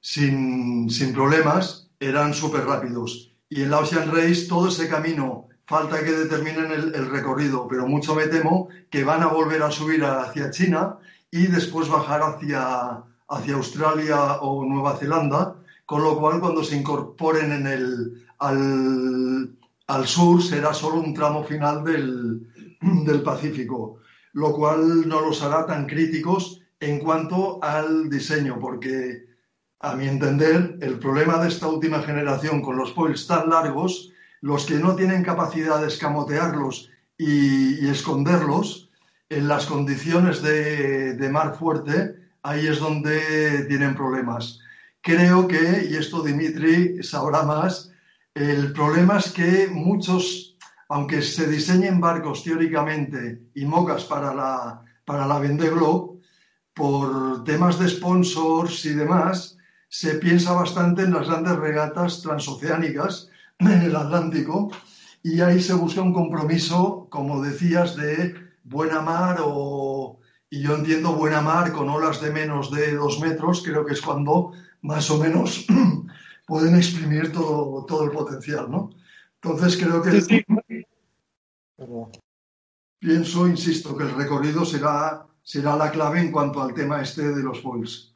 sin, 0.00 0.88
sin, 0.88 1.12
problemas, 1.12 1.90
eran 2.00 2.32
súper 2.32 2.64
rápidos. 2.64 3.32
Y 3.48 3.62
en 3.62 3.70
la 3.70 3.80
Ocean 3.80 4.10
Race 4.12 4.46
todo 4.48 4.68
ese 4.68 4.88
camino, 4.88 5.48
falta 5.66 6.02
que 6.02 6.12
determinen 6.12 6.70
el, 6.70 6.94
el, 6.94 7.10
recorrido, 7.10 7.66
pero 7.68 7.86
mucho 7.86 8.14
me 8.14 8.28
temo 8.28 8.68
que 8.90 9.04
van 9.04 9.22
a 9.22 9.26
volver 9.26 9.62
a 9.62 9.70
subir 9.70 10.04
hacia 10.04 10.50
China 10.50 10.96
y 11.30 11.48
después 11.48 11.88
bajar 11.88 12.22
hacia, 12.22 13.02
hacia 13.28 13.54
Australia 13.54 14.40
o 14.40 14.64
Nueva 14.64 14.96
Zelanda, 14.96 15.56
con 15.84 16.02
lo 16.02 16.18
cual 16.18 16.40
cuando 16.40 16.64
se 16.64 16.76
incorporen 16.76 17.52
en 17.52 17.66
el, 17.66 18.26
al, 18.38 19.55
al 19.86 20.06
sur 20.06 20.42
será 20.42 20.74
solo 20.74 21.00
un 21.00 21.14
tramo 21.14 21.44
final 21.44 21.84
del, 21.84 22.46
del, 23.04 23.22
Pacífico, 23.22 24.00
lo 24.32 24.52
cual 24.52 25.08
no 25.08 25.20
los 25.20 25.42
hará 25.42 25.66
tan 25.66 25.86
críticos 25.86 26.60
en 26.80 26.98
cuanto 26.98 27.62
al 27.62 28.10
diseño, 28.10 28.58
porque 28.60 29.24
a 29.80 29.94
mi 29.94 30.08
entender 30.08 30.78
el 30.80 30.98
problema 30.98 31.38
de 31.38 31.48
esta 31.48 31.68
última 31.68 32.02
generación 32.02 32.60
con 32.62 32.76
los 32.76 32.92
foils 32.92 33.26
tan 33.26 33.48
largos, 33.48 34.12
los 34.40 34.66
que 34.66 34.74
no 34.74 34.94
tienen 34.96 35.22
capacidad 35.22 35.80
de 35.80 35.88
escamotearlos 35.88 36.90
y, 37.16 37.86
esconderlos, 37.88 38.90
en 39.28 39.48
las 39.48 39.66
condiciones 39.66 40.42
de, 40.42 41.14
de 41.14 41.28
mar 41.30 41.56
fuerte, 41.58 42.14
ahí 42.42 42.66
es 42.66 42.78
donde 42.78 43.64
tienen 43.68 43.96
problemas. 43.96 44.60
Creo 45.00 45.48
que, 45.48 45.88
y 45.90 45.96
esto 45.96 46.22
Dimitri 46.22 47.02
sabrá 47.02 47.42
más, 47.42 47.90
el 48.36 48.74
problema 48.74 49.16
es 49.16 49.32
que 49.32 49.66
muchos, 49.72 50.58
aunque 50.90 51.22
se 51.22 51.48
diseñen 51.48 52.02
barcos 52.02 52.44
teóricamente 52.44 53.40
y 53.54 53.64
mocas 53.64 54.04
para 54.04 54.34
la, 54.34 54.82
para 55.06 55.26
la 55.26 55.38
Vendée 55.38 55.70
Globe, 55.70 56.20
por 56.74 57.44
temas 57.44 57.78
de 57.78 57.88
sponsors 57.88 58.84
y 58.84 58.92
demás, 58.92 59.56
se 59.88 60.16
piensa 60.16 60.52
bastante 60.52 61.04
en 61.04 61.14
las 61.14 61.28
grandes 61.28 61.56
regatas 61.56 62.20
transoceánicas 62.20 63.30
en 63.58 63.68
el 63.68 63.96
Atlántico 63.96 64.70
y 65.22 65.40
ahí 65.40 65.62
se 65.62 65.72
busca 65.72 66.02
un 66.02 66.12
compromiso, 66.12 67.06
como 67.08 67.40
decías, 67.40 67.96
de 67.96 68.34
buena 68.64 69.00
mar 69.00 69.38
o, 69.42 70.18
y 70.50 70.60
yo 70.60 70.74
entiendo 70.74 71.14
buena 71.14 71.40
mar 71.40 71.72
con 71.72 71.88
olas 71.88 72.20
de 72.20 72.30
menos 72.32 72.70
de 72.70 72.96
dos 72.96 73.18
metros, 73.18 73.62
creo 73.64 73.86
que 73.86 73.94
es 73.94 74.02
cuando 74.02 74.52
más 74.82 75.10
o 75.10 75.16
menos 75.16 75.64
pueden 76.46 76.76
exprimir 76.76 77.32
todo, 77.32 77.84
todo 77.86 78.04
el 78.04 78.10
potencial, 78.10 78.70
¿no? 78.70 78.90
Entonces 79.42 79.76
creo 79.76 80.02
que... 80.02 80.20
Sí, 80.20 80.44
sí. 80.68 80.86
Pienso, 82.98 83.46
insisto, 83.46 83.96
que 83.96 84.04
el 84.04 84.14
recorrido 84.14 84.64
será, 84.64 85.26
será 85.42 85.76
la 85.76 85.90
clave 85.90 86.20
en 86.20 86.32
cuanto 86.32 86.62
al 86.62 86.72
tema 86.72 87.02
este 87.02 87.22
de 87.22 87.42
los 87.42 87.60
foils. 87.60 88.12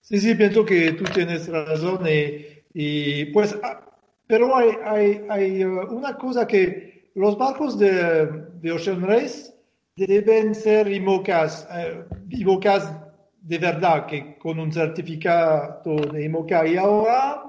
Sí, 0.00 0.20
sí, 0.20 0.34
pienso 0.34 0.64
que 0.64 0.92
tú 0.92 1.04
tienes 1.04 1.48
razón 1.48 2.06
y, 2.06 2.62
y 2.74 3.26
pues, 3.26 3.56
ah, 3.62 3.84
pero 4.26 4.56
hay, 4.56 4.70
hay, 4.84 5.26
hay, 5.28 5.64
uh, 5.64 5.94
una 5.94 6.16
cosa 6.16 6.46
que 6.46 7.10
los 7.14 7.36
barcos 7.36 7.78
de, 7.78 8.26
de 8.60 8.72
Ocean 8.72 9.02
Race 9.02 9.54
deben 9.96 10.54
ser 10.54 10.90
IMOCAS, 10.90 11.66
eh, 11.70 12.04
IMOCAS 12.30 12.94
de 13.42 13.58
verdad 13.58 14.06
que 14.06 14.36
con 14.38 14.58
un 14.58 14.72
certificado 14.72 15.96
de 16.12 16.24
IMOCA. 16.24 16.66
Y 16.66 16.76
ahora, 16.76 17.42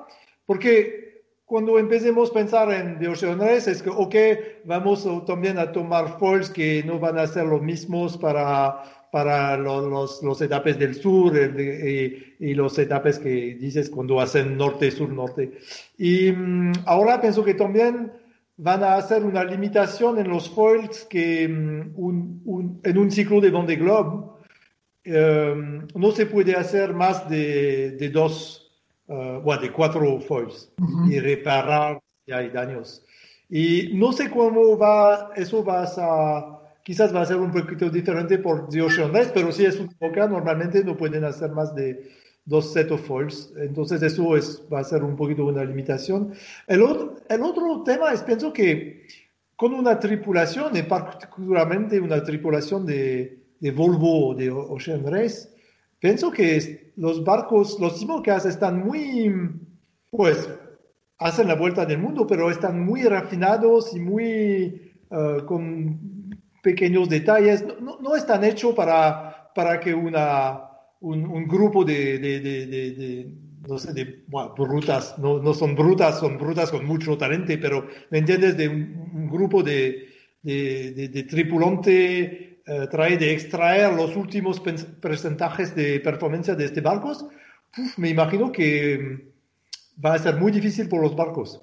porque 0.45 1.03
cuando 1.45 1.77
empecemos 1.77 2.31
a 2.31 2.33
pensar 2.33 2.71
en 2.71 2.97
de 2.97 3.35
Race, 3.35 3.69
es 3.69 3.83
que, 3.83 3.89
ok, 3.89 4.15
vamos 4.65 5.07
también 5.25 5.59
a 5.59 5.71
tomar 5.71 6.17
foils 6.17 6.49
que 6.49 6.83
no 6.83 6.99
van 6.99 7.19
a 7.19 7.27
ser 7.27 7.45
los 7.45 7.61
mismos 7.61 8.17
para, 8.17 8.81
para 9.11 9.55
los, 9.57 10.23
los, 10.23 10.41
etapas 10.41 10.79
del 10.79 10.95
sur 10.95 11.33
y, 11.35 12.53
los 12.55 12.79
etapas 12.79 13.19
que 13.19 13.55
dices 13.59 13.89
cuando 13.89 14.19
hacen 14.19 14.57
norte-sur-norte. 14.57 15.59
Y 15.99 16.31
mm, 16.31 16.71
ahora 16.85 17.21
pienso 17.21 17.43
que 17.43 17.53
también 17.53 18.11
van 18.57 18.83
a 18.83 18.95
hacer 18.95 19.23
una 19.23 19.43
limitación 19.43 20.17
en 20.17 20.29
los 20.29 20.49
foils 20.49 21.05
que 21.05 21.47
mm, 21.47 22.79
en 22.83 22.97
un 22.97 23.11
ciclo 23.11 23.39
de 23.39 23.51
Vendée 23.51 23.75
Globe 23.75 24.32
em, 25.03 25.87
no 25.95 26.11
se 26.11 26.25
puede 26.25 26.55
hacer 26.55 26.93
más 26.93 27.29
de, 27.29 27.91
de 27.91 28.09
dos, 28.09 28.71
uh, 29.07 29.39
bueno, 29.41 29.61
de 29.61 29.71
cuatro 29.71 30.19
foils 30.21 30.71
y 31.09 31.19
reparar 31.19 32.01
si 32.25 32.31
hay 32.31 32.49
daños. 32.49 33.03
Y 33.49 33.91
no 33.93 34.11
sé 34.13 34.29
cómo 34.29 34.77
va, 34.77 35.31
eso 35.35 35.63
va 35.63 35.83
a, 35.83 36.59
quizás 36.83 37.13
va 37.13 37.21
a 37.21 37.25
ser 37.25 37.37
un 37.37 37.51
poquito 37.51 37.89
diferente 37.89 38.37
por 38.37 38.67
The 38.69 38.81
Ocean 38.81 39.13
Race, 39.13 39.31
pero 39.33 39.51
si 39.51 39.65
es 39.65 39.79
un 39.79 39.89
poca, 39.89 40.27
normalmente 40.27 40.83
no 40.83 40.97
pueden 40.97 41.23
hacer 41.23 41.51
más 41.51 41.75
de 41.75 42.09
dos 42.45 42.73
set 42.73 42.91
of 42.91 43.05
foils. 43.05 43.53
Entonces 43.57 44.01
eso 44.01 44.35
es, 44.35 44.63
va 44.71 44.79
a 44.79 44.83
ser 44.83 45.03
un 45.03 45.15
poquito 45.15 45.45
una 45.45 45.63
limitación. 45.63 46.33
El 46.67 46.81
otro, 46.81 47.15
el 47.29 47.41
otro 47.41 47.83
tema 47.83 48.11
es, 48.11 48.21
pienso 48.23 48.51
que 48.51 49.05
con 49.55 49.73
una 49.73 49.99
tripulación, 49.99 50.75
y 50.75 50.81
particularmente 50.83 51.99
una 51.99 52.23
tripulación 52.23 52.85
de, 52.85 53.42
de 53.63 53.71
Volvo 53.71 54.35
de 54.35 54.51
Ocean 54.51 55.05
Race, 55.05 55.47
pienso 55.99 56.29
que 56.31 56.91
los 56.97 57.23
barcos, 57.23 57.79
los 57.79 57.97
Simocas 57.97 58.45
están 58.45 58.85
muy, 58.85 59.33
pues, 60.11 60.49
hacen 61.17 61.47
la 61.47 61.55
vuelta 61.55 61.85
del 61.85 61.99
mundo, 61.99 62.27
pero 62.27 62.51
están 62.51 62.83
muy 62.83 63.03
refinados 63.03 63.95
y 63.95 64.01
muy 64.01 64.91
uh, 65.11 65.45
con 65.45 65.97
pequeños 66.61 67.07
detalles. 67.07 67.63
No, 67.81 67.99
no, 68.01 68.17
están 68.17 68.43
hechos 68.43 68.75
para, 68.75 69.49
para 69.55 69.79
que 69.79 69.93
una, 69.93 70.63
un, 70.99 71.47
grupo 71.47 71.85
de, 71.85 72.19
de, 72.19 72.39
de, 72.41 72.65
de 72.67 73.33
no 73.65 73.77
sé, 73.77 73.93
de 73.93 74.23
brutas, 74.57 75.17
no, 75.17 75.39
no, 75.41 75.53
son 75.53 75.73
brutas, 75.73 76.19
son 76.19 76.37
brutas 76.37 76.69
con 76.69 76.85
mucho 76.85 77.17
talento, 77.17 77.53
pero 77.61 77.87
¿me 78.09 78.17
entiendes? 78.17 78.57
De 78.57 78.67
un, 78.67 79.29
grupo 79.29 79.63
de, 79.63 80.09
de, 80.41 81.23
tripulante 81.29 82.42
uh, 82.67 82.87
trae 82.87 83.17
de 83.17 83.33
extraer 83.33 83.93
los 83.93 84.15
últimos 84.15 84.61
porcentajes 85.01 85.75
de 85.75 85.99
performance 85.99 86.55
de 86.55 86.65
este 86.65 86.81
barcos, 86.81 87.25
me 87.97 88.09
imagino 88.09 88.51
que 88.51 89.33
va 90.03 90.13
a 90.13 90.19
ser 90.19 90.35
muy 90.35 90.51
difícil 90.51 90.87
por 90.87 91.01
los 91.01 91.15
barcos. 91.15 91.61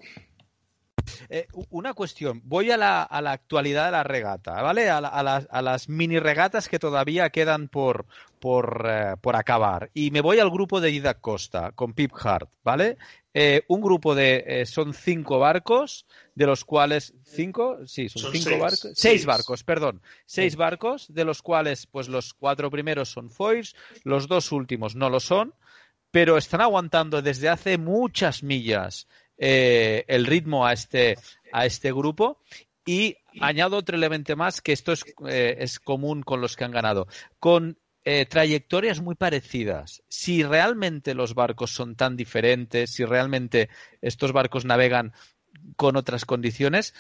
Eh, 1.32 1.46
una 1.70 1.94
cuestión, 1.94 2.42
voy 2.44 2.72
a 2.72 2.76
la, 2.76 3.04
a 3.04 3.22
la, 3.22 3.30
actualidad 3.30 3.84
de 3.84 3.92
la 3.92 4.02
regata, 4.02 4.60
¿vale? 4.62 4.90
A, 4.90 5.00
las, 5.00 5.46
a, 5.48 5.62
las, 5.62 5.88
mini 5.88 6.18
regatas 6.18 6.68
que 6.68 6.80
todavía 6.80 7.30
quedan 7.30 7.68
por, 7.68 8.06
por, 8.40 8.84
eh, 8.90 9.14
por 9.20 9.36
acabar. 9.36 9.92
Y 9.94 10.10
me 10.10 10.22
voy 10.22 10.40
al 10.40 10.50
grupo 10.50 10.80
de 10.80 10.90
Ida 10.90 11.14
Costa 11.14 11.70
con 11.70 11.94
Pip 11.94 12.10
Hart, 12.20 12.50
¿vale? 12.64 12.98
Eh, 13.32 13.62
un 13.68 13.80
grupo 13.80 14.16
de, 14.16 14.64
son 14.66 14.92
cinco 14.92 15.38
barcos, 15.38 16.04
de 16.34 16.46
los 16.46 16.64
cuales, 16.64 17.14
¿cinco? 17.22 17.78
Sí, 17.86 18.08
son, 18.08 18.32
cinco 18.32 18.58
barcos. 18.58 18.90
Seis. 18.94 19.24
barcos, 19.24 19.62
perdón. 19.62 20.02
Seis 20.26 20.56
barcos, 20.56 21.14
de 21.14 21.24
los 21.24 21.42
cuales, 21.42 21.86
pues 21.86 22.08
los 22.08 22.34
cuatro 22.34 22.72
primeros 22.72 23.08
son 23.08 23.30
foils, 23.30 23.76
los 24.02 24.26
dos 24.26 24.50
últimos 24.50 24.96
no 24.96 25.08
lo 25.08 25.20
son 25.20 25.54
pero 26.12 26.36
están 26.36 26.60
aguantando 26.60 27.22
desde 27.22 27.48
hace 27.48 27.78
muchas 27.78 28.42
millas 28.42 29.06
eh, 29.42 30.04
el 30.06 30.26
ritmo 30.26 30.66
a 30.66 30.74
este, 30.74 31.16
a 31.50 31.64
este 31.64 31.92
grupo. 31.92 32.42
Y 32.84 33.16
añado 33.40 33.78
otro 33.78 33.96
elemento 33.96 34.36
más, 34.36 34.60
que 34.60 34.72
esto 34.72 34.92
es, 34.92 35.04
eh, 35.26 35.56
es 35.58 35.80
común 35.80 36.22
con 36.22 36.42
los 36.42 36.56
que 36.56 36.64
han 36.64 36.72
ganado. 36.72 37.08
Con 37.38 37.78
eh, 38.04 38.26
trayectorias 38.26 39.00
muy 39.00 39.14
parecidas. 39.14 40.02
Si 40.08 40.42
realmente 40.42 41.14
los 41.14 41.34
barcos 41.34 41.70
son 41.70 41.96
tan 41.96 42.16
diferentes, 42.16 42.90
si 42.90 43.04
realmente 43.04 43.70
estos 44.02 44.32
barcos 44.32 44.66
navegan 44.66 45.12
con 45.76 45.96
otras 45.96 46.24
condiciones, 46.24 46.94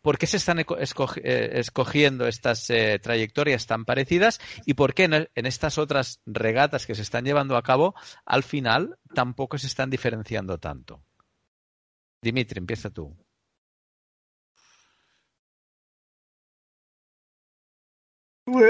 ¿por 0.00 0.16
qué 0.16 0.26
se 0.26 0.36
están 0.38 0.64
escogiendo 0.78 2.26
estas 2.26 2.68
trayectorias 3.02 3.66
tan 3.66 3.84
parecidas 3.84 4.40
y 4.64 4.74
por 4.74 4.94
qué 4.94 5.04
en, 5.04 5.46
estas 5.46 5.76
otras 5.76 6.20
regatas 6.24 6.86
que 6.86 6.94
se 6.94 7.02
están 7.02 7.24
llevando 7.24 7.56
a 7.56 7.62
cabo, 7.62 7.94
al 8.24 8.42
final 8.42 8.96
tampoco 9.14 9.58
se 9.58 9.66
están 9.66 9.90
diferenciando 9.90 10.58
tanto? 10.58 11.02
Dimitri, 12.24 12.58
empieza 12.58 12.90
tú. 12.90 13.14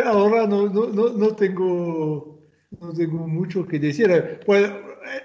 ahora 0.04 0.46
no, 0.46 0.68
no, 0.68 0.86
no, 0.88 1.36
tengo, 1.36 2.40
no 2.80 2.92
tengo 2.92 3.26
mucho 3.26 3.66
que 3.66 3.78
decir. 3.78 4.40
Pues 4.46 4.70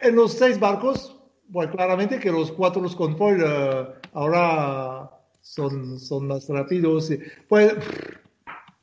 en 0.02 0.16
los 0.16 0.34
seis 0.34 0.60
barcos, 0.60 1.16
pues 1.52 1.70
claramente 1.70 2.20
que 2.20 2.32
los 2.32 2.52
cuatro 2.52 2.82
los 2.82 2.96
control 2.96 3.42
eh, 3.46 3.88
ahora 4.14 5.10
son, 5.42 6.00
son 6.00 6.28
más 6.28 6.48
rápidos. 6.50 7.12
Pues 7.48 7.74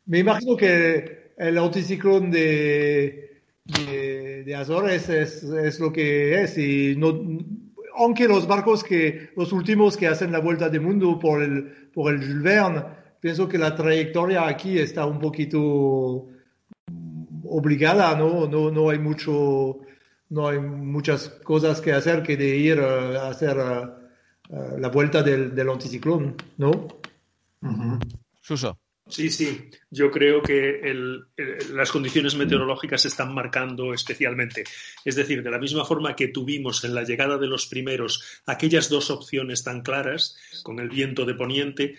me 0.06 0.20
imagino 0.20 0.56
que 0.56 1.32
el 1.36 1.58
anticiclón 1.58 2.30
de, 2.30 3.42
de, 3.64 4.44
de 4.44 4.54
Azores 4.54 5.08
es, 5.08 5.42
es, 5.42 5.80
lo 5.80 5.92
que 5.92 6.42
es 6.42 6.56
y 6.56 6.94
no, 6.96 7.22
aunque 7.96 8.28
los 8.28 8.46
barcos 8.46 8.84
que, 8.84 9.30
los 9.36 9.52
últimos 9.52 9.96
que 9.96 10.06
hacen 10.06 10.32
la 10.32 10.40
vuelta 10.40 10.68
del 10.68 10.82
mundo 10.82 11.18
por 11.18 11.42
el, 11.42 11.90
por 11.92 12.12
el 12.12 12.40
Verne, 12.40 12.84
pienso 13.20 13.48
que 13.48 13.58
la 13.58 13.74
trayectoria 13.74 14.46
aquí 14.46 14.78
está 14.78 15.06
un 15.06 15.18
poquito 15.18 16.28
obligada, 17.44 18.16
¿no? 18.16 18.46
No, 18.46 18.70
no 18.70 18.90
hay 18.90 18.98
mucho, 18.98 19.78
no 20.28 20.48
hay 20.48 20.58
muchas 20.58 21.28
cosas 21.28 21.80
que 21.80 21.92
hacer 21.92 22.22
que 22.22 22.36
de 22.36 22.56
ir 22.56 22.80
a 22.80 23.28
hacer 23.28 23.56
la 23.56 24.88
vuelta 24.88 25.22
del, 25.22 25.54
del 25.54 25.70
anticiclón, 25.70 26.36
¿no? 26.58 26.88
Suso. 28.40 28.78
Sí, 29.08 29.30
sí, 29.30 29.70
yo 29.88 30.10
creo 30.10 30.42
que 30.42 30.80
las 31.70 31.92
condiciones 31.92 32.34
meteorológicas 32.34 33.02
se 33.02 33.08
están 33.08 33.32
marcando 33.32 33.94
especialmente. 33.94 34.64
Es 35.04 35.14
decir, 35.14 35.44
de 35.44 35.50
la 35.50 35.60
misma 35.60 35.84
forma 35.84 36.16
que 36.16 36.28
tuvimos 36.28 36.82
en 36.82 36.92
la 36.92 37.04
llegada 37.04 37.38
de 37.38 37.46
los 37.46 37.66
primeros 37.66 38.42
aquellas 38.46 38.88
dos 38.88 39.10
opciones 39.10 39.62
tan 39.62 39.82
claras, 39.82 40.36
con 40.64 40.80
el 40.80 40.88
viento 40.88 41.24
de 41.24 41.34
poniente, 41.34 41.98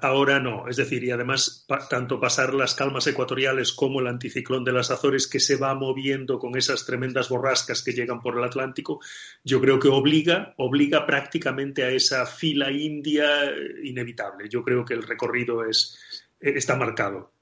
ahora 0.00 0.40
no. 0.40 0.66
Es 0.66 0.76
decir, 0.76 1.04
y 1.04 1.10
además 1.10 1.66
tanto 1.90 2.18
pasar 2.18 2.54
las 2.54 2.74
calmas 2.74 3.06
ecuatoriales 3.06 3.74
como 3.74 4.00
el 4.00 4.06
anticiclón 4.06 4.64
de 4.64 4.72
las 4.72 4.90
Azores 4.90 5.26
que 5.26 5.40
se 5.40 5.56
va 5.56 5.74
moviendo 5.74 6.38
con 6.38 6.56
esas 6.56 6.86
tremendas 6.86 7.28
borrascas 7.28 7.82
que 7.82 7.92
llegan 7.92 8.22
por 8.22 8.38
el 8.38 8.44
Atlántico, 8.44 9.00
yo 9.44 9.60
creo 9.60 9.78
que 9.78 9.88
obliga, 9.88 10.54
obliga 10.56 11.04
prácticamente 11.04 11.84
a 11.84 11.90
esa 11.90 12.24
fila 12.24 12.70
india 12.70 13.52
inevitable. 13.84 14.48
Yo 14.48 14.62
creo 14.64 14.86
que 14.86 14.94
el 14.94 15.02
recorrido 15.02 15.62
es 15.66 15.98
eh, 16.40 16.52
está 16.56 16.76
marcado. 16.76 17.32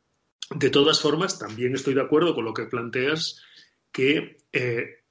De 0.50 0.70
todas 0.70 1.00
formas, 1.00 1.38
también 1.38 1.74
estoy 1.74 1.94
de 1.94 2.02
acuerdo 2.02 2.34
con 2.34 2.44
lo 2.44 2.52
que 2.52 2.66
planteas, 2.66 3.42
que, 3.90 4.38
eh, 4.52 5.04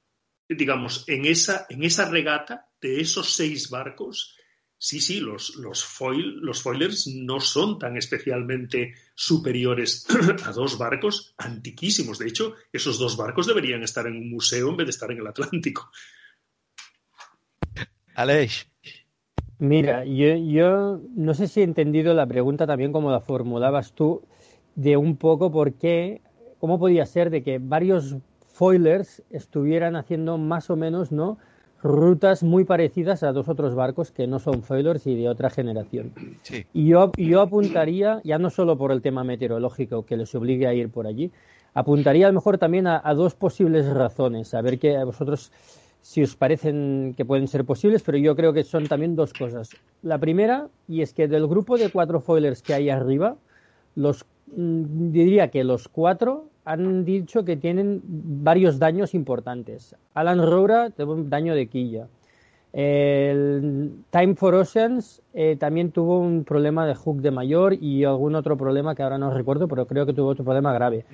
digamos, 0.48 1.06
en 1.08 1.26
esa, 1.26 1.66
en 1.70 1.84
esa 1.84 2.10
regata 2.10 2.70
de 2.82 3.02
esos 3.02 3.34
seis 3.34 3.70
barcos, 3.70 4.38
sí, 4.78 5.00
sí, 5.00 5.20
los, 5.20 5.56
los, 5.56 5.84
foil, 5.84 6.40
los 6.42 6.62
foilers 6.62 7.08
no 7.08 7.40
son 7.40 7.80
tan 7.80 7.98
especialmente 7.98 8.94
superiores 9.16 10.06
a 10.46 10.52
dos 10.52 10.78
barcos 10.78 11.34
antiquísimos. 11.38 12.20
De 12.20 12.28
hecho, 12.28 12.56
esos 12.72 13.00
dos 13.00 13.18
barcos 13.18 13.48
deberían 13.48 13.82
estar 13.84 14.06
en 14.06 14.18
un 14.18 14.30
museo 14.30 14.70
en 14.70 14.78
vez 14.78 14.88
de 14.88 14.92
estar 14.92 15.12
en 15.12 15.20
el 15.20 15.28
Atlántico. 15.28 15.90
Aleix. 18.14 18.73
Mira, 19.64 20.04
yo, 20.04 20.36
yo 20.36 21.00
no 21.16 21.34
sé 21.34 21.48
si 21.48 21.62
he 21.62 21.64
entendido 21.64 22.14
la 22.14 22.28
pregunta 22.28 22.68
también 22.68 22.92
como 22.92 23.12
la 23.12 23.22
formulabas 23.22 23.94
tú, 23.94 24.22
de 24.76 24.98
un 24.98 25.16
poco 25.16 25.52
por 25.52 25.72
qué, 25.76 26.22
cómo 26.60 26.78
podía 26.80 27.06
ser 27.06 27.30
de 27.30 27.44
que 27.44 27.60
varios 27.60 28.18
foilers 28.46 29.24
estuvieran 29.30 29.96
haciendo 29.96 30.38
más 30.38 30.70
o 30.70 30.76
menos, 30.76 31.14
¿no? 31.14 31.38
rutas 31.82 32.44
muy 32.44 32.66
parecidas 32.66 33.24
a 33.24 33.32
dos 33.32 33.48
otros 33.48 33.74
barcos 33.74 34.12
que 34.12 34.28
no 34.28 34.40
son 34.40 34.64
foilers 34.64 35.08
y 35.08 35.16
de 35.16 35.30
otra 35.30 35.50
generación. 35.50 36.14
Y 36.74 36.88
yo, 36.88 37.14
yo 37.16 37.42
apuntaría, 37.42 38.20
ya 38.26 38.40
no 38.40 38.50
solo 38.50 38.78
por 38.78 38.92
el 38.92 39.02
tema 39.02 39.24
meteorológico 39.24 40.06
que 40.06 40.18
les 40.18 40.36
obligue 40.36 40.68
a 40.68 40.74
ir 40.74 40.90
por 40.90 41.08
allí, 41.08 41.32
apuntaría 41.74 42.26
a 42.26 42.30
lo 42.30 42.36
mejor 42.36 42.58
también 42.58 42.88
a, 42.88 43.02
a 43.04 43.14
dos 43.14 43.36
posibles 43.36 43.86
razones, 43.88 44.54
a 44.54 44.62
ver 44.62 44.80
qué 44.80 44.98
a 44.98 45.06
vosotros 45.06 45.52
si 46.04 46.22
os 46.22 46.36
parecen 46.36 47.14
que 47.16 47.24
pueden 47.24 47.48
ser 47.48 47.64
posibles, 47.64 48.04
pero 48.04 48.18
yo 48.18 48.36
creo 48.36 48.52
que 48.52 48.64
son 48.64 48.88
también 48.88 49.16
dos 49.16 49.34
cosas. 49.34 49.70
La 50.02 50.20
primera, 50.20 50.68
y 50.88 51.02
es 51.02 51.14
que 51.14 51.30
del 51.30 51.48
grupo 51.48 51.78
de 51.78 51.90
cuatro 51.90 52.20
foilers 52.20 52.62
que 52.62 52.74
hay 52.74 52.90
arriba, 52.90 53.38
los 53.96 54.26
mm, 54.56 55.12
diría 55.12 55.48
que 55.48 55.64
los 55.64 55.88
cuatro 55.88 56.50
han 56.66 57.06
dicho 57.06 57.46
que 57.46 57.56
tienen 57.56 58.02
varios 58.04 58.80
daños 58.80 59.14
importantes. 59.14 59.96
Alan 60.14 60.46
Roura 60.46 60.90
tuvo 60.90 61.14
un 61.14 61.30
daño 61.30 61.56
de 61.56 61.68
quilla. 61.68 62.08
Time 62.74 64.36
for 64.36 64.56
Oceans 64.56 65.22
eh, 65.34 65.56
también 65.58 65.92
tuvo 65.92 66.20
un 66.20 66.44
problema 66.44 66.88
de 66.88 66.96
hook 66.96 67.22
de 67.22 67.30
mayor 67.30 67.76
y 67.76 68.04
algún 68.04 68.36
otro 68.36 68.58
problema 68.58 68.96
que 68.96 69.04
ahora 69.04 69.18
no 69.18 69.32
recuerdo, 69.32 69.70
pero 69.70 69.86
creo 69.86 70.06
que 70.06 70.14
tuvo 70.14 70.30
otro 70.30 70.44
problema 70.44 70.74
grave. 70.74 71.06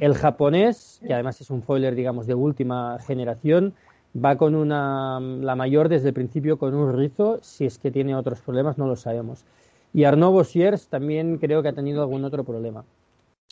El 0.00 0.14
japonés, 0.14 1.00
que 1.06 1.12
además 1.12 1.40
es 1.40 1.50
un 1.50 1.62
foiler, 1.62 1.94
digamos, 1.94 2.26
de 2.26 2.34
última 2.34 2.98
generación, 3.00 3.74
va 4.14 4.36
con 4.36 4.54
una, 4.54 5.20
la 5.20 5.56
mayor 5.56 5.88
desde 5.88 6.08
el 6.08 6.14
principio 6.14 6.58
con 6.58 6.74
un 6.74 6.96
rizo, 6.96 7.38
si 7.42 7.66
es 7.66 7.78
que 7.78 7.90
tiene 7.90 8.14
otros 8.14 8.40
problemas, 8.40 8.78
no 8.78 8.86
lo 8.86 8.96
sabemos. 8.96 9.44
Y 9.92 10.04
Arnaud 10.04 10.32
Bossiers 10.32 10.88
también 10.88 11.38
creo 11.38 11.62
que 11.62 11.68
ha 11.68 11.72
tenido 11.72 12.02
algún 12.02 12.24
otro 12.24 12.44
problema. 12.44 12.84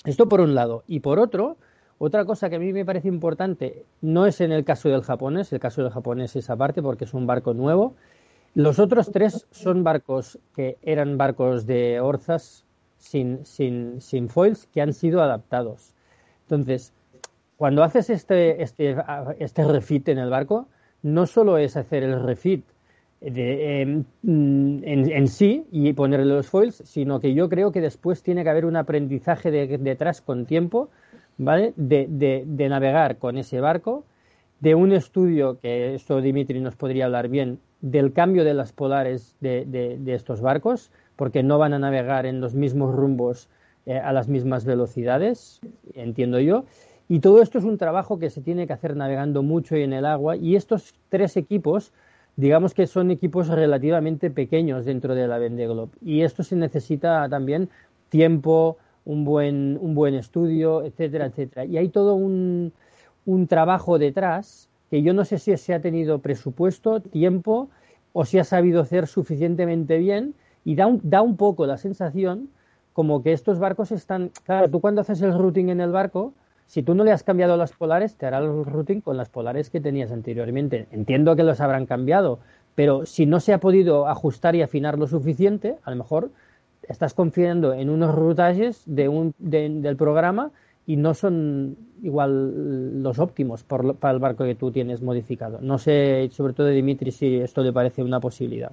Esto 0.05 0.29
por 0.29 0.40
un 0.40 0.55
lado. 0.55 0.85
Y 0.87 1.01
por 1.01 1.19
otro, 1.19 1.57
otra 1.99 2.25
cosa 2.25 2.51
que 2.51 2.57
a 2.57 2.59
mí 2.59 2.73
me 2.73 2.85
parece 2.85 3.09
importante, 3.09 3.85
no 4.03 4.27
es 4.27 4.40
en 4.40 4.53
el 4.53 4.64
caso 4.64 4.88
del 4.88 5.03
japonés, 5.03 5.53
el 5.53 5.61
caso 5.61 5.83
del 5.83 5.92
japonés 5.92 6.37
es 6.37 6.51
aparte 6.51 6.83
porque 6.83 7.05
es 7.05 7.14
un 7.14 7.27
barco 7.27 7.55
nuevo. 7.55 7.95
Los 8.55 8.79
otros 8.79 9.11
tres 9.12 9.47
son 9.51 9.85
barcos 9.85 10.38
que 10.55 10.79
eran 10.83 11.19
barcos 11.19 11.66
de 11.66 12.01
orzas 12.01 12.64
sin, 12.99 13.45
sin, 13.45 14.01
sin 14.01 14.29
foils 14.29 14.66
que 14.66 14.83
han 14.83 14.92
sido 14.92 15.23
adaptados. 15.23 15.95
Entonces, 16.42 16.92
cuando 17.57 17.83
haces 17.83 18.11
este, 18.11 18.62
este, 18.62 18.97
este 19.38 19.64
refit 19.64 20.09
en 20.09 20.19
el 20.19 20.31
barco, 20.31 20.69
no 21.03 21.27
solo 21.27 21.59
es 21.59 21.77
hacer 21.77 22.03
el 22.03 22.23
refit 22.23 22.64
em, 23.23 24.05
en, 24.23 25.29
sí 25.29 25.66
y 25.71 25.92
ponerle 25.95 26.35
los 26.35 26.49
foils, 26.49 26.83
sino 26.85 27.21
que 27.21 27.33
yo 27.35 27.49
creo 27.49 27.73
que 27.73 27.81
después 27.81 28.23
tiene 28.23 28.45
que 28.45 28.51
haber 28.51 28.66
un 28.66 28.77
aprendizaje 28.77 29.51
detrás 29.51 30.21
con 30.21 30.47
tiempo, 30.47 30.90
¿vale? 31.38 31.73
De, 31.77 32.07
de, 32.47 32.69
navegar 32.69 33.19
con 33.19 33.38
ese 33.38 33.61
barco, 33.61 34.05
de 34.61 34.75
un 34.75 34.92
estudio, 34.92 35.59
que 35.61 35.95
esto 35.95 36.21
Dimitri 36.21 36.61
nos 36.61 36.77
podría 36.77 37.07
hablar 37.07 37.29
bien, 37.29 37.59
del 37.81 38.12
cambio 38.12 38.45
de 38.45 38.55
las 38.55 38.73
polares 38.73 39.37
de, 39.40 39.99
estos 40.07 40.40
barcos, 40.40 40.90
porque 41.14 41.42
no 41.42 41.59
van 41.59 41.73
a 41.73 41.79
navegar 41.79 42.27
en 42.27 42.40
los 42.40 42.55
mismos 42.55 42.95
rumbos 42.95 43.49
eh, 43.87 43.99
a 43.99 44.12
las 44.12 44.29
mismas 44.29 44.64
velocidades, 44.64 45.61
entiendo 45.95 46.40
yo, 46.40 46.64
y 47.09 47.21
todo 47.21 47.40
esto 47.40 47.59
es 47.59 47.64
un 47.64 47.79
trabajo 47.79 48.19
que 48.19 48.31
se 48.31 48.40
tiene 48.40 48.66
que 48.66 48.73
hacer 48.73 48.97
navegando 48.97 49.42
mucho 49.42 49.77
y 49.77 49.83
en 49.83 49.92
el 49.92 50.07
agua. 50.07 50.37
Y 50.37 50.57
estos 50.57 50.95
tres 51.09 51.37
equipos, 51.37 51.92
digamos 52.37 52.75
que 52.75 52.87
son 52.87 53.11
equipos 53.11 53.49
relativamente 53.49 54.31
pequeños 54.31 54.85
dentro 54.85 55.14
de 55.14 55.29
la 55.29 55.38
Vendée 55.38 55.69
Globe. 55.69 55.92
Y 56.03 56.23
esto 56.23 56.42
se 56.42 56.57
necesita 56.57 57.29
también 57.29 57.69
tiempo, 58.09 58.79
un 59.05 59.25
buen, 59.25 59.79
un 59.81 59.95
buen 59.95 60.14
estudio, 60.14 60.83
etcétera, 60.83 61.27
etcétera. 61.27 61.64
Y 61.64 61.77
hay 61.79 61.88
todo 61.88 62.16
un, 62.16 62.73
un 63.25 63.47
trabajo 63.47 63.99
detrás 63.99 64.69
que 64.90 65.03
yo 65.03 65.14
no 65.14 65.25
sé 65.25 65.38
si 65.38 65.57
se 65.57 65.75
ha 65.75 65.81
tenido 65.81 66.19
presupuesto, 66.19 67.01
tiempo 67.01 67.69
o 68.12 68.25
si 68.25 68.38
ha 68.38 68.45
sabido 68.45 68.81
hacer 68.81 69.07
suficientemente 69.07 69.99
bien 69.99 70.35
y 70.64 70.75
da 70.75 70.87
un, 70.87 71.01
da 71.05 71.23
un 71.23 71.37
poco 71.37 71.66
la 71.66 71.77
sensación 71.77 72.49
como 72.92 73.23
que 73.23 73.33
estos 73.33 73.59
barcos 73.59 73.92
están, 73.92 74.31
claro, 74.45 74.71
tú 74.71 74.81
cuando 74.81 75.03
haces 75.03 75.21
el 75.21 75.37
routing 75.37 75.69
en 75.69 75.81
el 75.81 75.92
barco, 75.92 76.33
si 76.66 76.83
tú 76.83 76.94
no 76.94 77.05
le 77.05 77.12
has 77.12 77.22
cambiado 77.22 77.57
las 77.57 77.72
polares, 77.72 78.16
te 78.16 78.26
hará 78.26 78.38
el 78.38 78.64
routing 78.64 79.00
con 79.00 79.16
las 79.16 79.29
polares 79.29 79.70
que 79.70 79.81
tenías 79.81 80.12
anteriormente. 80.12 80.88
Entiendo 80.90 81.37
que 81.37 81.44
los 81.44 81.61
habrán 81.61 81.87
cambiado, 81.87 82.40
pero 82.74 83.07
si 83.07 83.24
no 83.24 83.40
se 83.40 83.52
ha 83.52 83.59
podido 83.59 84.09
ajustar 84.09 84.55
y 84.57 84.62
afinar 84.62 84.98
lo 84.98 85.07
suficiente, 85.07 85.79
a 85.85 85.90
lo 85.90 85.96
mejor 85.96 86.31
estás 86.83 87.14
confiando 87.14 87.72
en 87.72 87.88
unos 87.90 88.14
rutajes 88.14 88.83
de 88.87 89.09
un, 89.09 89.35
del 89.38 89.96
programa 89.96 90.50
y 90.87 90.96
no 90.96 91.14
son 91.14 91.76
igual 92.02 93.02
los 93.02 93.18
óptimos 93.18 93.64
para 93.64 94.12
el 94.12 94.18
barco 94.18 94.44
que 94.44 94.55
tú 94.55 94.70
tienes 94.70 95.02
modificado. 95.02 95.59
No 95.61 95.79
sé, 95.79 96.29
sobre 96.33 96.52
todo 96.52 96.68
Dimitri, 96.68 97.11
si 97.11 97.37
esto 97.37 97.62
le 97.62 97.72
parece 97.72 98.02
una 98.02 98.20
posibilidad. 98.20 98.72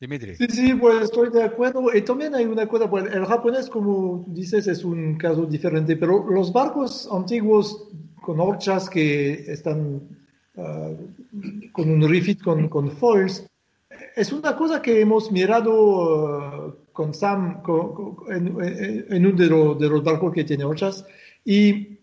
Dimitri. 0.00 0.36
Sí, 0.36 0.46
sí, 0.48 0.74
pues 0.74 1.02
estoy 1.04 1.30
de 1.30 1.42
acuerdo. 1.42 1.94
Y 1.94 2.02
también 2.02 2.34
hay 2.34 2.44
una 2.44 2.66
cosa, 2.68 2.88
pues 2.88 3.12
el 3.12 3.24
japonés, 3.26 3.68
como 3.68 4.24
dices, 4.28 4.68
es 4.68 4.84
un 4.84 5.16
caso 5.16 5.44
diferente, 5.44 5.96
pero 5.96 6.24
los 6.30 6.52
barcos 6.52 7.08
antiguos 7.10 7.88
con 8.20 8.38
horchas 8.38 8.88
que 8.88 9.32
están 9.50 10.02
ah, 10.56 10.92
con 11.72 11.90
un 11.90 12.08
refit 12.08 12.40
con, 12.42 12.68
con, 12.68 12.92
foils, 12.92 13.44
es 14.14 14.32
una 14.32 14.54
cosa 14.54 14.80
que 14.80 15.00
hemos 15.00 15.32
mirado 15.32 16.28
ah, 16.28 16.74
con 16.92 17.12
Sam 17.12 17.62
en, 18.28 19.26
uno 19.26 19.74
de, 19.74 19.88
los 19.88 20.04
barcos 20.04 20.32
que 20.32 20.44
tiene 20.44 20.62
horchas. 20.62 21.04
Y 21.44 21.98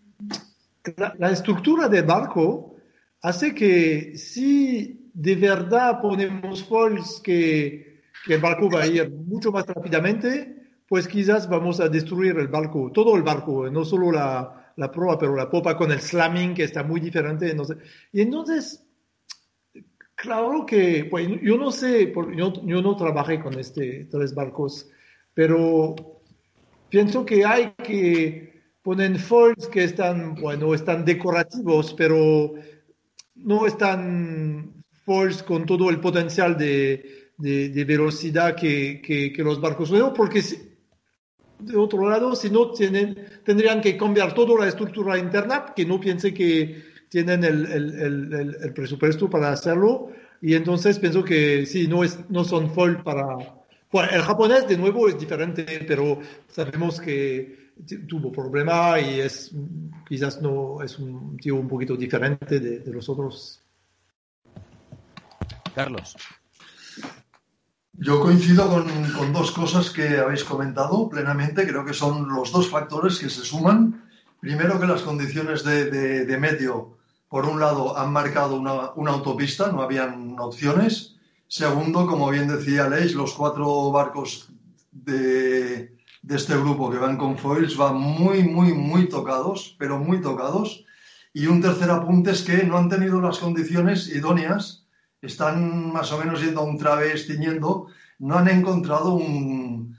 la, 0.98 1.16
la 1.18 1.32
estructura 1.32 1.88
del 1.88 2.04
barco 2.04 2.76
hace 3.22 3.56
que 3.56 4.18
si 4.18 5.05
de 5.16 5.36
verdad 5.36 6.00
ponemos 6.02 6.64
foils 6.64 7.20
que 7.24 7.86
que 8.26 8.34
el 8.34 8.42
barco 8.42 8.70
va 8.70 8.82
a 8.82 8.88
ir 8.88 9.10
mucho 9.10 9.52
más 9.52 9.68
rápidamente, 9.68 10.56
pues 10.88 11.08
quizás 11.08 11.48
vamos 11.48 11.80
a 11.80 11.88
destruir 11.90 12.38
el 12.38 12.48
barco, 12.48 12.92
todo 12.92 13.16
el 13.16 13.24
barco, 13.24 13.70
no 13.70 13.86
solo 13.86 14.12
la, 14.12 14.74
la 14.76 14.92
proa, 14.92 15.18
pero 15.18 15.36
la 15.36 15.50
popa 15.50 15.78
con 15.78 15.92
el 15.92 16.00
slamming 16.00 16.56
que 16.56 16.64
está 16.64 16.84
muy 16.84 17.00
diferente. 17.00 17.54
No 17.54 17.66
sé. 17.66 17.76
Y 18.12 18.22
entonces, 18.22 18.84
claro 20.16 20.66
que, 20.66 21.06
pues 21.10 21.28
yo 21.42 21.58
no 21.58 21.72
sé, 21.72 22.12
yo, 22.36 22.54
yo 22.64 22.82
no 22.82 22.96
trabajé 22.96 23.40
con 23.40 23.60
este 23.60 24.06
tres 24.06 24.34
barcos, 24.34 24.90
pero 25.34 25.96
pienso 26.90 27.26
que 27.26 27.46
hay 27.46 27.74
que 27.84 28.64
poner 28.82 29.20
foils 29.20 29.68
que 29.68 29.84
están, 29.84 30.36
bueno, 30.36 30.74
están 30.74 31.06
decorativos, 31.06 31.94
pero 31.94 32.54
no 33.36 33.66
están 33.68 34.75
foils 35.06 35.44
con 35.44 35.66
todo 35.66 35.90
el 35.90 36.00
potencial 36.00 36.58
de, 36.58 37.32
de, 37.38 37.86
velocidad 37.86 38.56
que, 38.56 39.02
que, 39.02 39.44
los 39.44 39.62
barcos 39.62 39.92
nuevos, 39.92 40.14
porque 40.16 40.42
de 41.60 41.78
otro 41.78 42.10
lado, 42.10 42.36
si 42.36 42.50
no, 42.50 42.72
tienen, 42.72 43.16
tendrían 43.44 43.82
que 43.82 43.96
cambiar 43.96 44.34
toda 44.34 44.60
la 44.60 44.68
estructura 44.70 45.18
interna, 45.18 45.74
que 45.76 45.86
no 45.86 46.00
piense 46.00 46.34
que 46.34 46.84
tienen 47.10 47.44
el, 47.44 47.66
el, 47.68 48.58
el, 48.62 48.74
presupuesto 48.74 49.30
para 49.30 49.52
hacerlo, 49.52 50.10
y 50.42 50.54
entonces 50.54 51.00
pienso 51.00 51.24
que 51.24 51.66
sí, 51.66 51.88
no, 51.88 52.04
es, 52.04 52.20
no 52.30 52.44
son 52.44 52.70
full 52.72 52.96
para... 53.04 53.38
Bueno, 53.92 54.10
el 54.12 54.22
japonés 54.22 54.68
de 54.68 54.78
nuevo 54.78 55.08
es 55.08 55.18
diferente, 55.18 55.86
pero 55.88 56.20
sabemos 56.48 57.00
que 57.00 57.66
tuvo 58.08 58.32
problema 58.32 59.00
y 59.00 59.20
es 59.20 59.52
quizás 60.08 60.42
no 60.42 60.82
es 60.82 60.98
un 60.98 61.38
tío 61.38 61.56
un 61.56 61.68
poquito 61.68 61.96
diferente 61.96 62.60
de, 62.60 62.80
de 62.80 62.92
los 62.92 63.08
otros. 63.08 63.65
Carlos. 65.76 66.16
Yo 67.98 68.20
coincido 68.20 68.70
con, 68.70 69.34
dos 69.34 69.52
cosas 69.52 69.90
que 69.90 70.18
habéis 70.18 70.44
comentado 70.44 71.08
plenamente. 71.10 71.68
Creo 71.68 71.86
que 71.86 71.94
son 71.94 72.28
los 72.28 72.52
dos 72.52 72.70
factores 72.70 73.20
que 73.20 73.30
se 73.30 73.44
suman. 73.44 74.04
Primero, 74.40 74.80
que 74.80 74.88
las 74.88 75.02
condiciones 75.02 75.64
de, 75.64 76.38
medio, 76.40 76.98
por 77.30 77.46
un 77.46 77.60
lado, 77.60 77.98
han 77.98 78.12
marcado 78.12 78.56
una, 78.56 79.12
autopista, 79.12 79.72
no 79.72 79.82
habían 79.82 80.38
opciones. 80.40 81.16
Segundo, 81.48 82.08
como 82.08 82.30
bien 82.30 82.48
decía 82.48 82.90
Leis, 82.90 83.14
los 83.14 83.34
cuatro 83.34 83.92
barcos 83.92 84.50
de, 84.92 85.96
de 86.22 86.36
este 86.36 86.58
grupo 86.58 86.90
que 86.90 86.98
van 86.98 87.18
con 87.18 87.38
foils 87.38 87.78
van 87.78 87.96
muy, 87.96 88.44
muy, 88.44 88.74
muy 88.74 89.08
tocados, 89.08 89.76
pero 89.78 90.00
muy 90.00 90.22
tocados. 90.22 90.86
Y 91.34 91.48
un 91.48 91.62
tercer 91.62 91.92
apunte 91.92 92.32
es 92.32 92.44
que 92.44 92.64
no 92.64 92.78
han 92.78 92.90
tenido 92.90 93.22
las 93.22 93.40
condiciones 93.40 94.08
idóneas 94.10 94.85
están 95.26 95.92
más 95.92 96.12
o 96.12 96.18
menos 96.18 96.42
yendo 96.42 96.62
a 96.62 96.66
un 96.66 96.78
través 96.78 97.28
tiñendo, 97.28 97.88
no 98.20 98.38
han 98.38 98.48
encontrado 98.48 99.14
un, 99.14 99.98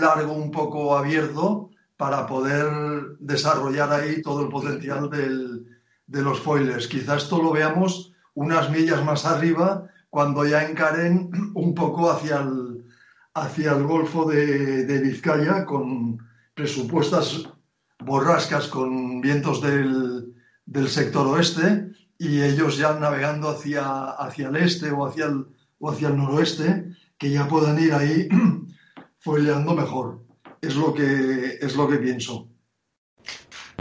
largo 0.00 0.32
un 0.32 0.50
poco 0.50 0.96
abierto 0.96 1.70
para 1.96 2.26
poder 2.26 3.16
desarrollar 3.20 3.92
ahí 3.92 4.22
todo 4.22 4.42
el 4.42 4.48
potencial 4.48 5.10
de 5.10 6.22
los 6.22 6.40
foilers. 6.40 6.88
Quizás 6.88 7.24
esto 7.24 7.42
lo 7.42 7.52
veamos 7.52 8.12
unas 8.34 8.70
millas 8.70 9.04
más 9.04 9.24
arriba 9.24 9.88
cuando 10.10 10.44
ya 10.44 10.64
encaren 10.64 11.30
un 11.54 11.74
poco 11.74 12.10
hacia 12.10 12.40
el, 12.40 12.84
hacia 13.34 13.72
el 13.72 13.84
Golfo 13.84 14.26
de, 14.26 15.00
Vizcaya 15.00 15.64
con 15.64 16.18
presupuestas 16.54 17.48
borrascas 17.98 18.68
con 18.68 19.20
vientos 19.20 19.60
del, 19.60 20.32
del 20.66 20.88
sector 20.88 21.26
oeste 21.26 21.90
y 22.24 22.42
ellos 22.42 22.78
ya 22.78 22.98
navegando 22.98 23.50
hacia, 23.50 24.12
hacia 24.12 24.48
el 24.48 24.56
este 24.56 24.90
o 24.90 25.06
hacia 25.06 25.26
el, 25.26 25.44
o 25.78 25.90
hacia 25.90 26.08
el 26.08 26.16
noroeste, 26.16 26.86
que 27.18 27.30
ya 27.30 27.46
puedan 27.46 27.78
ir 27.78 27.92
ahí 27.92 28.28
foileando 29.18 29.74
mejor. 29.74 30.24
Es 30.62 30.74
lo 30.74 30.94
que, 30.94 31.58
es 31.60 31.76
lo 31.76 31.86
que 31.86 31.98
pienso. 31.98 32.48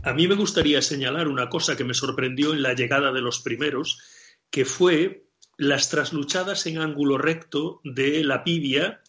A 0.04 0.14
mí 0.14 0.28
me 0.28 0.36
gustaría 0.36 0.82
señalar 0.82 1.30
una 1.30 1.48
cosa 1.48 1.78
que 1.78 1.86
me 1.86 1.94
sorprendió 1.94 2.54
en 2.54 2.62
la 2.62 2.74
llegada 2.74 3.14
de 3.14 3.22
los 3.22 3.40
primeros, 3.40 4.02
que 4.50 4.66
fue 4.66 5.28
las 5.58 5.90
trasluchadas 5.90 6.66
en 6.68 6.80
ángulo 6.80 7.18
recto 7.18 7.80
de 7.86 8.26
la 8.26 8.44
Pibia 8.44 9.02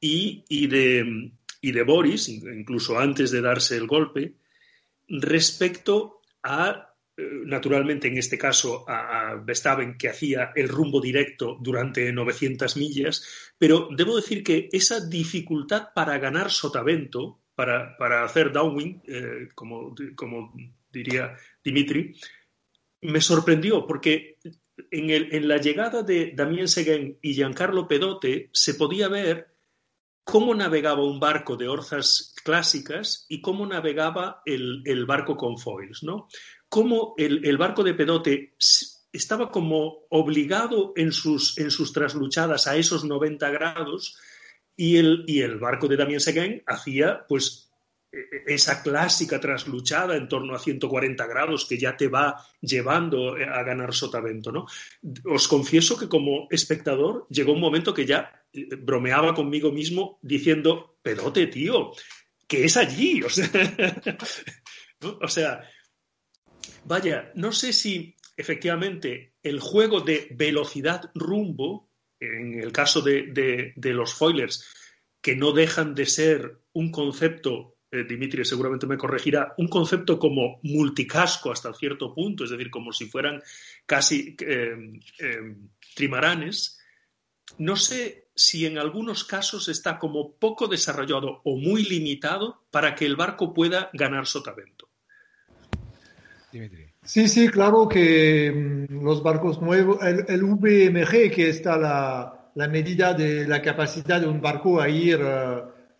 y, 0.00 0.44
y, 0.48 0.66
de, 0.66 1.32
y 1.60 1.70
de 1.70 1.82
Boris, 1.84 2.28
incluso 2.28 2.98
antes 2.98 3.30
de 3.30 3.42
darse 3.42 3.76
el 3.76 3.86
golpe, 3.86 4.34
respecto 5.08 6.20
a 6.42 6.91
naturalmente 7.16 8.08
en 8.08 8.16
este 8.16 8.38
caso 8.38 8.84
a, 8.88 9.34
Verstappen 9.44 9.96
que 9.98 10.08
hacía 10.08 10.52
el 10.54 10.68
rumbo 10.68 11.00
directo 11.00 11.58
durante 11.60 12.12
900 12.12 12.76
millas, 12.76 13.52
pero 13.58 13.88
debo 13.94 14.16
decir 14.16 14.42
que 14.42 14.68
esa 14.72 15.00
dificultad 15.06 15.88
para 15.94 16.18
ganar 16.18 16.50
sotavento, 16.50 17.40
para, 17.54 17.96
para 17.98 18.24
hacer 18.24 18.50
downwind, 18.50 19.02
eh, 19.06 19.48
como, 19.54 19.94
como 20.16 20.54
diría 20.90 21.36
Dimitri, 21.62 22.14
me 23.02 23.20
sorprendió 23.20 23.86
porque 23.86 24.38
en, 24.90 25.48
la 25.48 25.58
llegada 25.58 26.02
de 26.02 26.32
Damien 26.34 26.68
Seguin 26.68 27.18
y 27.20 27.34
Giancarlo 27.34 27.88
Pedote 27.88 28.50
se 28.52 28.74
podía 28.74 29.08
ver 29.08 29.54
cómo 30.24 30.54
navegaba 30.54 31.04
un 31.04 31.18
barco 31.18 31.56
de 31.56 31.68
orzas 31.68 32.34
clásicas 32.44 33.26
y 33.28 33.40
cómo 33.40 33.66
navegaba 33.66 34.42
el, 34.44 35.04
barco 35.06 35.36
con 35.36 35.58
foils, 35.58 36.02
¿no? 36.02 36.28
Cómo 36.72 37.12
el, 37.18 37.58
barco 37.58 37.84
de 37.84 37.92
Pedote 37.92 38.54
estaba 39.12 39.50
como 39.50 40.06
obligado 40.08 40.94
en 40.96 41.12
sus, 41.12 41.58
en 41.58 41.70
sus 41.70 41.92
trasluchadas 41.92 42.66
a 42.66 42.78
esos 42.78 43.04
90 43.04 43.50
grados 43.50 44.16
y 44.74 44.96
el, 44.96 45.24
y 45.26 45.42
el 45.42 45.58
barco 45.58 45.86
de 45.86 45.98
Damien 45.98 46.18
Seguin 46.18 46.62
hacía 46.64 47.26
pues 47.28 47.70
esa 48.46 48.82
clásica 48.82 49.38
trasluchada 49.38 50.16
en 50.16 50.28
torno 50.28 50.54
a 50.54 50.58
140 50.58 51.26
grados 51.26 51.66
que 51.66 51.76
ya 51.76 51.94
te 51.94 52.08
va 52.08 52.42
llevando 52.62 53.34
a 53.34 53.62
ganar 53.64 53.92
sotavento, 53.92 54.50
¿no? 54.50 54.64
Os 55.26 55.48
confieso 55.48 55.98
que 55.98 56.08
como 56.08 56.46
espectador 56.50 57.26
llegó 57.28 57.52
un 57.52 57.60
momento 57.60 57.92
que 57.92 58.06
ya 58.06 58.46
eh, 58.50 58.66
bromeaba 58.76 59.34
conmigo 59.34 59.70
mismo 59.72 60.18
diciendo, 60.22 60.96
pedote, 61.02 61.48
tío, 61.48 61.92
que 62.48 62.64
es 62.64 62.78
allí, 62.78 63.22
o 63.22 63.28
sea, 63.28 63.50
o 65.20 65.28
sea, 65.28 65.68
vaya, 66.84 67.32
no 67.34 67.52
sé 67.52 67.72
si 67.72 68.16
efectivamente 68.36 69.34
el 69.42 69.60
juego 69.60 70.00
de 70.00 70.28
velocidad 70.32 71.10
rumbo, 71.14 71.90
en 72.20 72.60
el 72.60 72.72
caso 72.72 73.00
de, 73.00 73.72
los 73.76 74.14
foilers, 74.14 74.68
que 75.20 75.36
no 75.36 75.52
dejan 75.52 75.94
de 75.94 76.06
ser 76.06 76.58
un 76.72 76.90
concepto 76.90 77.76
eh, 77.90 78.04
Dimitri 78.04 78.42
seguramente 78.46 78.86
me 78.86 78.96
corregirá, 78.96 79.52
un 79.58 79.68
concepto 79.68 80.18
como 80.18 80.60
multicasco 80.62 81.52
hasta 81.52 81.74
cierto 81.74 82.14
punto, 82.14 82.44
es 82.44 82.50
decir, 82.50 82.70
como 82.70 82.90
si 82.90 83.04
fueran 83.04 83.42
casi 83.84 84.34
eh, 84.40 84.98
eh, 85.18 85.56
trimaranes, 85.94 86.80
no 87.58 87.76
sé 87.76 88.30
si 88.34 88.64
en 88.64 88.78
algunos 88.78 89.24
casos 89.24 89.68
está 89.68 89.98
como 89.98 90.36
poco 90.36 90.68
desarrollado 90.68 91.42
o 91.44 91.58
muy 91.58 91.84
limitado 91.84 92.64
para 92.70 92.94
que 92.94 93.04
el 93.04 93.14
barco 93.14 93.52
pueda 93.52 93.90
ganar 93.92 94.26
sotavento. 94.26 94.88
Dimitri. 96.52 96.86
Sí, 97.02 97.28
sí, 97.28 97.48
claro 97.48 97.88
que 97.88 98.52
mm, 98.52 99.02
los 99.02 99.22
barcos 99.22 99.60
nuevos, 99.62 99.98
el, 100.02 100.44
VMG, 100.44 101.30
que 101.30 101.48
está 101.48 101.78
la, 101.78 102.50
la, 102.54 102.68
medida 102.68 103.14
de 103.14 103.48
la 103.48 103.62
capacidad 103.62 104.20
de 104.20 104.28
un 104.28 104.40
barco 104.40 104.80
a 104.80 104.88
ir 104.88 105.20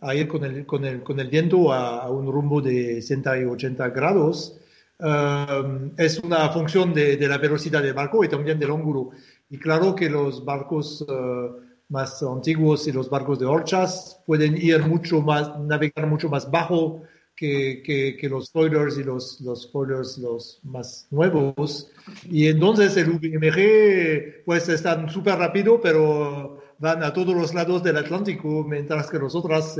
a 0.02 0.14
ir 0.14 0.28
con 0.28 0.44
el, 0.44 0.66
con 0.66 0.84
el, 0.84 1.02
con 1.02 1.18
el 1.20 1.28
viento 1.28 1.72
a, 1.72 2.10
un 2.10 2.30
rumbo 2.30 2.60
de 2.60 3.00
60 3.00 3.38
y 3.40 3.44
80 3.44 3.88
grados. 3.90 4.58
Um, 4.98 5.92
es 5.96 6.18
una 6.18 6.48
función 6.50 6.92
de, 6.92 7.16
de, 7.16 7.28
la 7.28 7.38
velocidad 7.38 7.82
del 7.82 7.94
barco 7.94 8.24
y 8.24 8.28
también 8.28 8.58
del 8.58 8.70
ángulo. 8.70 9.10
Y 9.48 9.58
claro 9.58 9.94
que 9.94 10.10
los 10.10 10.44
barcos 10.44 11.02
uh, 11.02 11.56
más 11.88 12.22
antiguos 12.22 12.86
y 12.88 12.92
los 12.92 13.08
barcos 13.08 13.38
de 13.38 13.46
horchas 13.46 14.20
pueden 14.26 14.56
ir 14.56 14.80
mucho 14.84 15.20
más, 15.20 15.58
navegar 15.60 16.06
mucho 16.06 16.28
más 16.28 16.50
bajo 16.50 17.02
que, 17.42 17.82
que, 17.84 18.16
que 18.16 18.28
los 18.28 18.52
foilers 18.52 18.96
y 18.98 19.02
los, 19.02 19.40
los 19.40 19.68
foilers 19.72 20.16
los 20.18 20.60
más 20.62 21.08
nuevos. 21.10 21.90
Y 22.30 22.46
entonces 22.46 22.96
el 22.96 23.10
VMG 23.10 24.44
pues 24.44 24.68
están 24.68 25.10
súper 25.10 25.40
rápido, 25.40 25.80
pero 25.80 26.62
van 26.78 27.02
a 27.02 27.12
todos 27.12 27.34
los 27.34 27.52
lados 27.52 27.82
del 27.82 27.96
Atlántico, 27.96 28.62
mientras 28.62 29.10
que 29.10 29.18
los 29.18 29.34
otros 29.34 29.76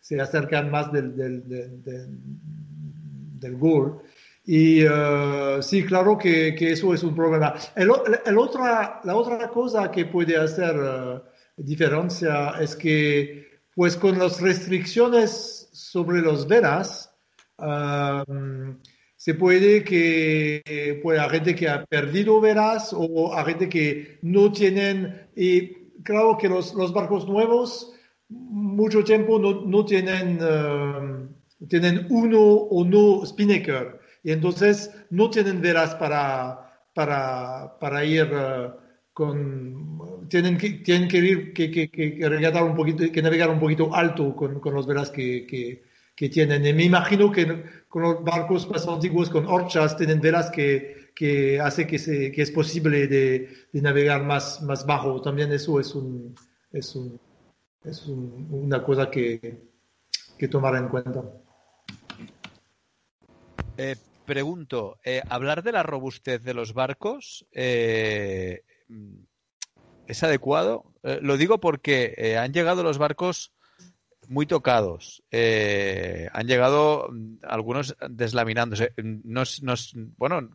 se 0.00 0.18
acercan 0.18 0.70
más 0.70 0.90
del, 0.92 1.14
del, 1.14 1.42
del, 3.38 3.56
gol. 3.58 4.00
Y 4.46 4.86
uh, 4.86 5.60
sí, 5.60 5.84
claro 5.84 6.16
que, 6.16 6.54
que, 6.54 6.72
eso 6.72 6.94
es 6.94 7.02
un 7.02 7.14
problema. 7.14 7.52
El, 7.76 7.90
el, 8.24 8.38
otra, 8.38 9.02
la 9.04 9.14
otra 9.14 9.48
cosa 9.48 9.90
que 9.90 10.06
puede 10.06 10.38
hacer 10.38 10.74
uh, 10.74 11.20
diferencia 11.58 12.54
es 12.60 12.74
que, 12.74 13.60
pues 13.74 13.94
con 13.94 14.18
las 14.18 14.40
restricciones 14.40 15.63
sobre 15.74 16.20
los 16.22 16.46
velas, 16.46 17.12
um, 17.58 18.78
se 19.16 19.34
puede 19.34 19.82
que 19.82 21.00
pues, 21.02 21.18
hay 21.18 21.30
gente 21.30 21.54
que 21.54 21.68
ha 21.68 21.84
perdido 21.84 22.40
velas 22.40 22.94
o 22.96 23.34
hay 23.36 23.44
gente 23.44 23.68
que 23.68 24.18
no 24.22 24.52
tienen, 24.52 25.28
y 25.34 25.74
claro 26.02 26.38
que 26.38 26.48
los, 26.48 26.74
los 26.74 26.92
barcos 26.92 27.26
nuevos 27.26 27.92
mucho 28.28 29.02
tiempo 29.04 29.38
no, 29.38 29.62
no 29.62 29.84
tienen, 29.84 30.38
eh, 30.40 31.66
tienen 31.68 32.06
uno 32.10 32.40
o 32.40 32.84
no 32.84 33.24
spinnaker. 33.26 34.00
Y 34.22 34.32
entonces 34.32 34.90
no 35.10 35.28
tienen 35.30 35.60
velas 35.60 35.94
para, 35.96 36.80
para, 36.94 37.78
para 37.78 38.04
ir 38.04 38.24
uh, 38.32 38.72
con... 39.14 40.28
Tienen 40.28 40.58
que, 40.58 40.70
tienen 40.70 41.08
que 41.08 41.18
ir, 41.18 41.52
que, 41.54 41.70
que, 41.70 41.88
que, 41.88 42.28
regatar 42.28 42.64
un 42.64 42.74
poquito, 42.74 43.10
que 43.10 43.22
navegar 43.22 43.48
un 43.48 43.60
poquito 43.60 43.94
alto 43.94 44.34
con, 44.34 44.58
con 44.58 44.74
los 44.74 44.86
velas 44.86 45.10
que, 45.10 45.46
que, 45.46 45.84
que 46.14 46.28
tienen. 46.28 46.66
Y 46.66 46.72
me 46.72 46.84
imagino 46.84 47.30
que 47.30 47.64
con 47.88 48.02
los 48.02 48.24
barcos 48.24 48.68
más 48.68 48.86
antiguos, 48.88 49.30
con 49.30 49.46
orchas, 49.46 49.96
tienen 49.96 50.20
velas 50.20 50.50
que, 50.50 51.10
que 51.14 51.60
hace 51.60 51.86
que, 51.86 51.98
se, 51.98 52.32
que 52.32 52.42
es 52.42 52.50
posible 52.50 53.06
de, 53.06 53.48
de, 53.72 53.82
navegar 53.82 54.24
más, 54.24 54.60
más 54.62 54.84
bajo. 54.84 55.22
También 55.22 55.52
eso 55.52 55.78
es, 55.78 55.94
un, 55.94 56.34
es, 56.72 56.96
un, 56.96 57.20
es 57.84 58.06
un, 58.06 58.48
una 58.50 58.82
cosa 58.82 59.08
que, 59.08 59.60
que, 60.36 60.48
tomar 60.48 60.74
en 60.74 60.88
cuenta. 60.88 61.22
Eh, 63.76 63.96
pregunto, 64.24 64.98
eh, 65.04 65.22
hablar 65.28 65.62
de 65.62 65.72
la 65.72 65.84
robustez 65.84 66.42
de 66.42 66.54
los 66.54 66.74
barcos 66.74 67.46
eh, 67.52 68.62
es 70.06 70.22
adecuado. 70.22 70.84
Eh, 71.02 71.18
lo 71.22 71.36
digo 71.36 71.60
porque 71.60 72.14
eh, 72.16 72.36
han 72.36 72.52
llegado 72.52 72.82
los 72.82 72.98
barcos 72.98 73.52
muy 74.28 74.46
tocados. 74.46 75.22
Eh, 75.30 76.28
han 76.32 76.46
llegado 76.46 77.08
mm, 77.10 77.36
algunos 77.42 77.96
deslaminándose. 78.08 78.92
Nos, 78.96 79.62
nos, 79.62 79.92
bueno, 80.16 80.48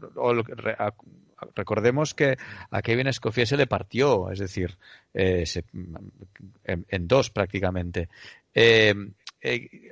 recordemos 1.56 2.14
que 2.14 2.38
a 2.72 2.82
Kevin 2.82 3.08
Escoffier 3.08 3.48
se 3.48 3.58
le 3.58 3.68
partió, 3.68 4.32
es 4.32 4.40
decir, 4.40 4.78
en, 5.14 7.08
dos 7.08 7.30
prácticamente. 7.30 8.10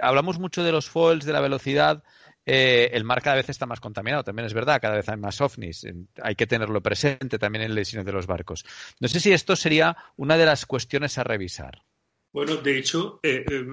Hablamos 0.01 0.39
mucho 0.39 0.63
de 0.63 0.71
los 0.71 0.89
foils, 0.89 1.25
de 1.25 1.33
la 1.33 1.41
velocidad. 1.41 2.03
El 2.47 3.03
mar 3.03 3.21
cada 3.21 3.35
vez 3.35 3.49
está 3.49 3.65
más 3.65 3.79
contaminado, 3.79 4.23
también 4.23 4.45
es 4.45 4.53
verdad, 4.53 4.79
cada 4.81 4.95
vez 4.95 5.09
hay 5.09 5.17
más 5.17 5.41
ovnis. 5.41 5.85
Hay 6.21 6.35
que 6.35 6.47
tenerlo 6.47 6.81
presente 6.81 7.37
también 7.37 7.63
en 7.63 7.71
el 7.71 7.77
diseño 7.77 8.03
de 8.03 8.11
los 8.11 8.25
barcos. 8.25 8.65
No 8.99 9.07
sé 9.07 9.19
si 9.19 9.33
esto 9.33 9.55
sería 9.55 9.97
una 10.15 10.37
de 10.37 10.45
las 10.45 10.65
cuestiones 10.65 11.17
a 11.17 11.23
revisar. 11.23 11.83
Bueno, 12.31 12.55
de 12.57 12.77
hecho, 12.77 13.19
eh, 13.23 13.45
eh, 13.49 13.63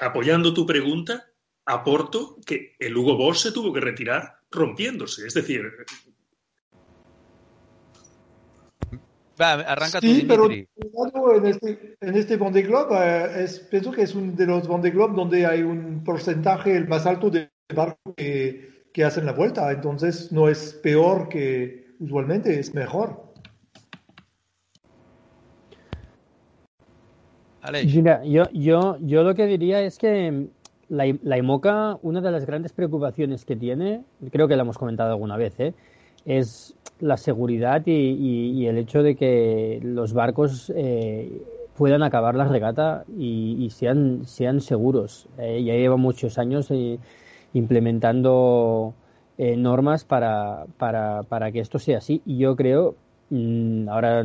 apoyando 0.00 0.52
tu 0.52 0.66
pregunta, 0.66 1.30
aporto 1.66 2.38
que 2.44 2.76
el 2.78 2.96
Hugo 2.96 3.16
Boss 3.16 3.40
se 3.40 3.52
tuvo 3.52 3.72
que 3.72 3.80
retirar 3.80 4.40
rompiéndose. 4.50 5.26
Es 5.26 5.34
decir. 5.34 5.70
Arranca 9.40 10.00
sí, 10.00 10.24
pero 10.26 10.50
en 10.50 11.46
este, 11.46 11.96
en 12.00 12.16
este 12.16 12.36
Vendée 12.36 12.62
Globe, 12.62 12.96
eh, 12.96 13.46
pienso 13.70 13.90
que 13.92 14.02
es 14.02 14.14
uno 14.14 14.32
de 14.32 14.46
los 14.46 14.68
Vendée 14.68 14.90
Globe 14.90 15.14
donde 15.14 15.46
hay 15.46 15.62
un 15.62 16.02
porcentaje 16.04 16.76
el 16.76 16.88
más 16.88 17.06
alto 17.06 17.30
de 17.30 17.50
barcos 17.74 18.14
que, 18.16 18.84
que 18.92 19.04
hacen 19.04 19.26
la 19.26 19.32
vuelta. 19.32 19.70
Entonces 19.70 20.30
no 20.32 20.48
es 20.48 20.74
peor 20.82 21.28
que 21.28 21.94
usualmente, 22.00 22.58
es 22.58 22.74
mejor. 22.74 23.30
Mira, 27.72 28.24
yo, 28.24 28.44
yo, 28.52 28.96
yo 29.00 29.22
lo 29.22 29.34
que 29.34 29.46
diría 29.46 29.82
es 29.82 29.98
que 29.98 30.46
la, 30.88 31.04
la, 31.22 31.38
IMOCA, 31.38 31.98
una 32.02 32.20
de 32.20 32.30
las 32.30 32.46
grandes 32.46 32.72
preocupaciones 32.72 33.44
que 33.44 33.54
tiene, 33.54 34.02
creo 34.32 34.48
que 34.48 34.56
lo 34.56 34.62
hemos 34.62 34.78
comentado 34.78 35.10
alguna 35.10 35.36
vez, 35.36 35.60
¿eh? 35.60 35.74
Es 36.24 36.74
la 37.00 37.16
seguridad 37.16 37.82
y, 37.86 38.66
el 38.66 38.78
hecho 38.78 39.02
de 39.02 39.16
que 39.16 39.80
los 39.82 40.12
barcos 40.12 40.72
eh, 40.74 41.42
puedan 41.76 42.02
acabar 42.02 42.34
la 42.34 42.46
regata 42.46 43.04
y, 43.16 43.68
sean, 43.70 44.26
sean 44.26 44.60
seguros. 44.60 45.28
Eh, 45.38 45.62
ya 45.64 45.74
lleva 45.74 45.96
muchos 45.96 46.38
años 46.38 46.70
eh, 46.70 46.98
implementando 47.54 48.94
normas 49.38 50.04
para, 50.04 50.66
para, 50.76 51.22
para 51.22 51.50
que 51.50 51.60
esto 51.60 51.78
sea 51.78 51.96
así 51.96 52.20
y 52.26 52.36
yo 52.36 52.56
creo, 52.56 52.94
mmm, 53.30 53.88
ahora 53.88 54.22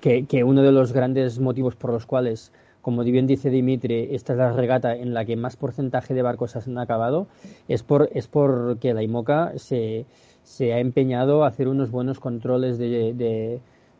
que, 0.00 0.44
uno 0.44 0.62
de 0.62 0.72
los 0.72 0.92
grandes 0.92 1.38
motivos 1.38 1.76
por 1.76 1.92
los 1.92 2.06
cuales, 2.06 2.52
como 2.82 3.02
bien 3.02 3.26
dice 3.26 3.50
Dimitri, 3.50 4.08
esta 4.12 4.34
es 4.34 4.38
la 4.38 4.52
regata 4.52 4.94
en 4.94 5.14
la 5.14 5.24
que 5.24 5.36
más 5.36 5.56
porcentaje 5.56 6.14
de 6.14 6.22
barcos 6.22 6.56
han 6.56 6.78
acabado, 6.78 7.26
es, 7.68 7.82
por, 7.82 8.08
es 8.12 8.28
porque 8.28 8.94
la 8.94 9.02
IMOCA 9.02 9.52
se, 9.56 10.06
se 10.46 10.72
ha 10.72 10.78
empeñado 10.78 11.42
a 11.42 11.48
hacer 11.48 11.66
unos 11.66 11.90
buenos 11.90 12.20
controles 12.20 12.78
de, 12.78 13.12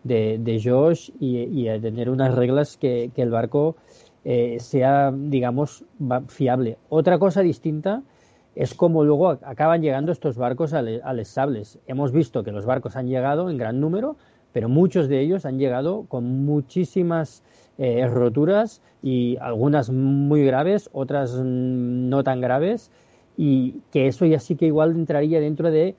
de, 0.05 0.39
de, 0.39 0.61
Josh 0.63 1.11
y, 1.19 1.67
a 1.67 1.81
tener 1.81 2.09
unas 2.09 2.37
reglas 2.37 2.77
que, 2.77 3.11
que 3.13 3.23
el 3.23 3.31
barco 3.31 3.75
eh, 4.25 4.59
sea, 4.61 5.13
digamos, 5.13 5.85
fiable. 6.29 6.79
Otra 6.89 7.19
cosa 7.19 7.43
distinta 7.43 8.05
es 8.55 8.75
como 8.75 9.03
luego 9.03 9.31
acaban 9.31 9.83
llegando 9.83 10.13
estos 10.13 10.39
barcos 10.39 10.73
a, 10.73 10.83
Les 10.83 11.29
Sables. 11.29 11.81
Hemos 11.89 12.13
visto 12.13 12.45
que 12.45 12.53
los 12.53 12.65
barcos 12.65 12.95
han 12.95 13.09
llegado 13.09 13.51
en 13.51 13.59
gran 13.59 13.81
número, 13.81 14.17
pero 14.53 14.69
muchos 14.69 15.09
de 15.09 15.21
ellos 15.21 15.47
han 15.47 15.59
llegado 15.59 16.05
con 16.09 16.45
muchísimas 16.45 17.43
eh, 17.77 18.07
roturas 18.07 18.83
y 19.03 19.37
algunas 19.41 19.91
muy 19.91 20.45
graves, 20.45 20.91
otras 20.93 21.35
no 21.43 22.23
tan 22.23 22.41
graves, 22.41 22.93
y 23.37 23.81
que 23.91 24.07
eso 24.07 24.27
ya 24.27 24.39
sí 24.39 24.55
que 24.55 24.67
igual 24.67 24.93
entraría 24.93 25.41
dentro 25.41 25.73
de 25.73 25.97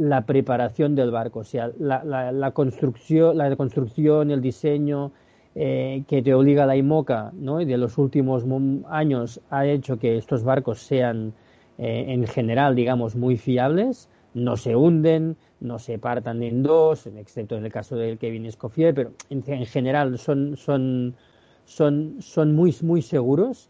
la 0.00 0.24
preparación 0.24 0.94
del 0.94 1.10
barco, 1.10 1.40
o 1.40 1.44
sea, 1.44 1.70
la, 1.78 2.50
construcción, 2.52 3.36
la 3.36 3.54
construcción, 3.54 4.30
el 4.30 4.40
diseño 4.40 5.12
eh, 5.54 6.04
que 6.08 6.22
te 6.22 6.32
obliga 6.32 6.64
la 6.64 6.74
IMOCA 6.74 7.32
¿no? 7.34 7.58
de 7.58 7.76
los 7.76 7.98
últimos 7.98 8.42
años 8.88 9.42
ha 9.50 9.66
hecho 9.66 9.98
que 9.98 10.16
estos 10.16 10.42
barcos 10.42 10.78
sean 10.78 11.34
eh, 11.76 12.06
en 12.08 12.26
general, 12.26 12.74
digamos, 12.74 13.14
muy 13.14 13.36
fiables, 13.36 14.08
no 14.32 14.56
se 14.56 14.74
hunden, 14.74 15.36
no 15.60 15.78
se 15.78 15.98
partan 15.98 16.42
en 16.42 16.62
dos, 16.62 17.06
excepto 17.06 17.56
en 17.58 17.66
el 17.66 17.72
caso 17.72 17.94
del 17.94 18.16
Kevin 18.16 18.46
Escoffier, 18.46 18.94
pero 18.94 19.12
en, 19.28 19.66
general 19.66 20.16
son, 20.16 20.56
son, 20.56 21.14
son, 21.66 22.16
son 22.20 22.54
muy, 22.54 22.74
muy 22.80 23.02
seguros 23.02 23.68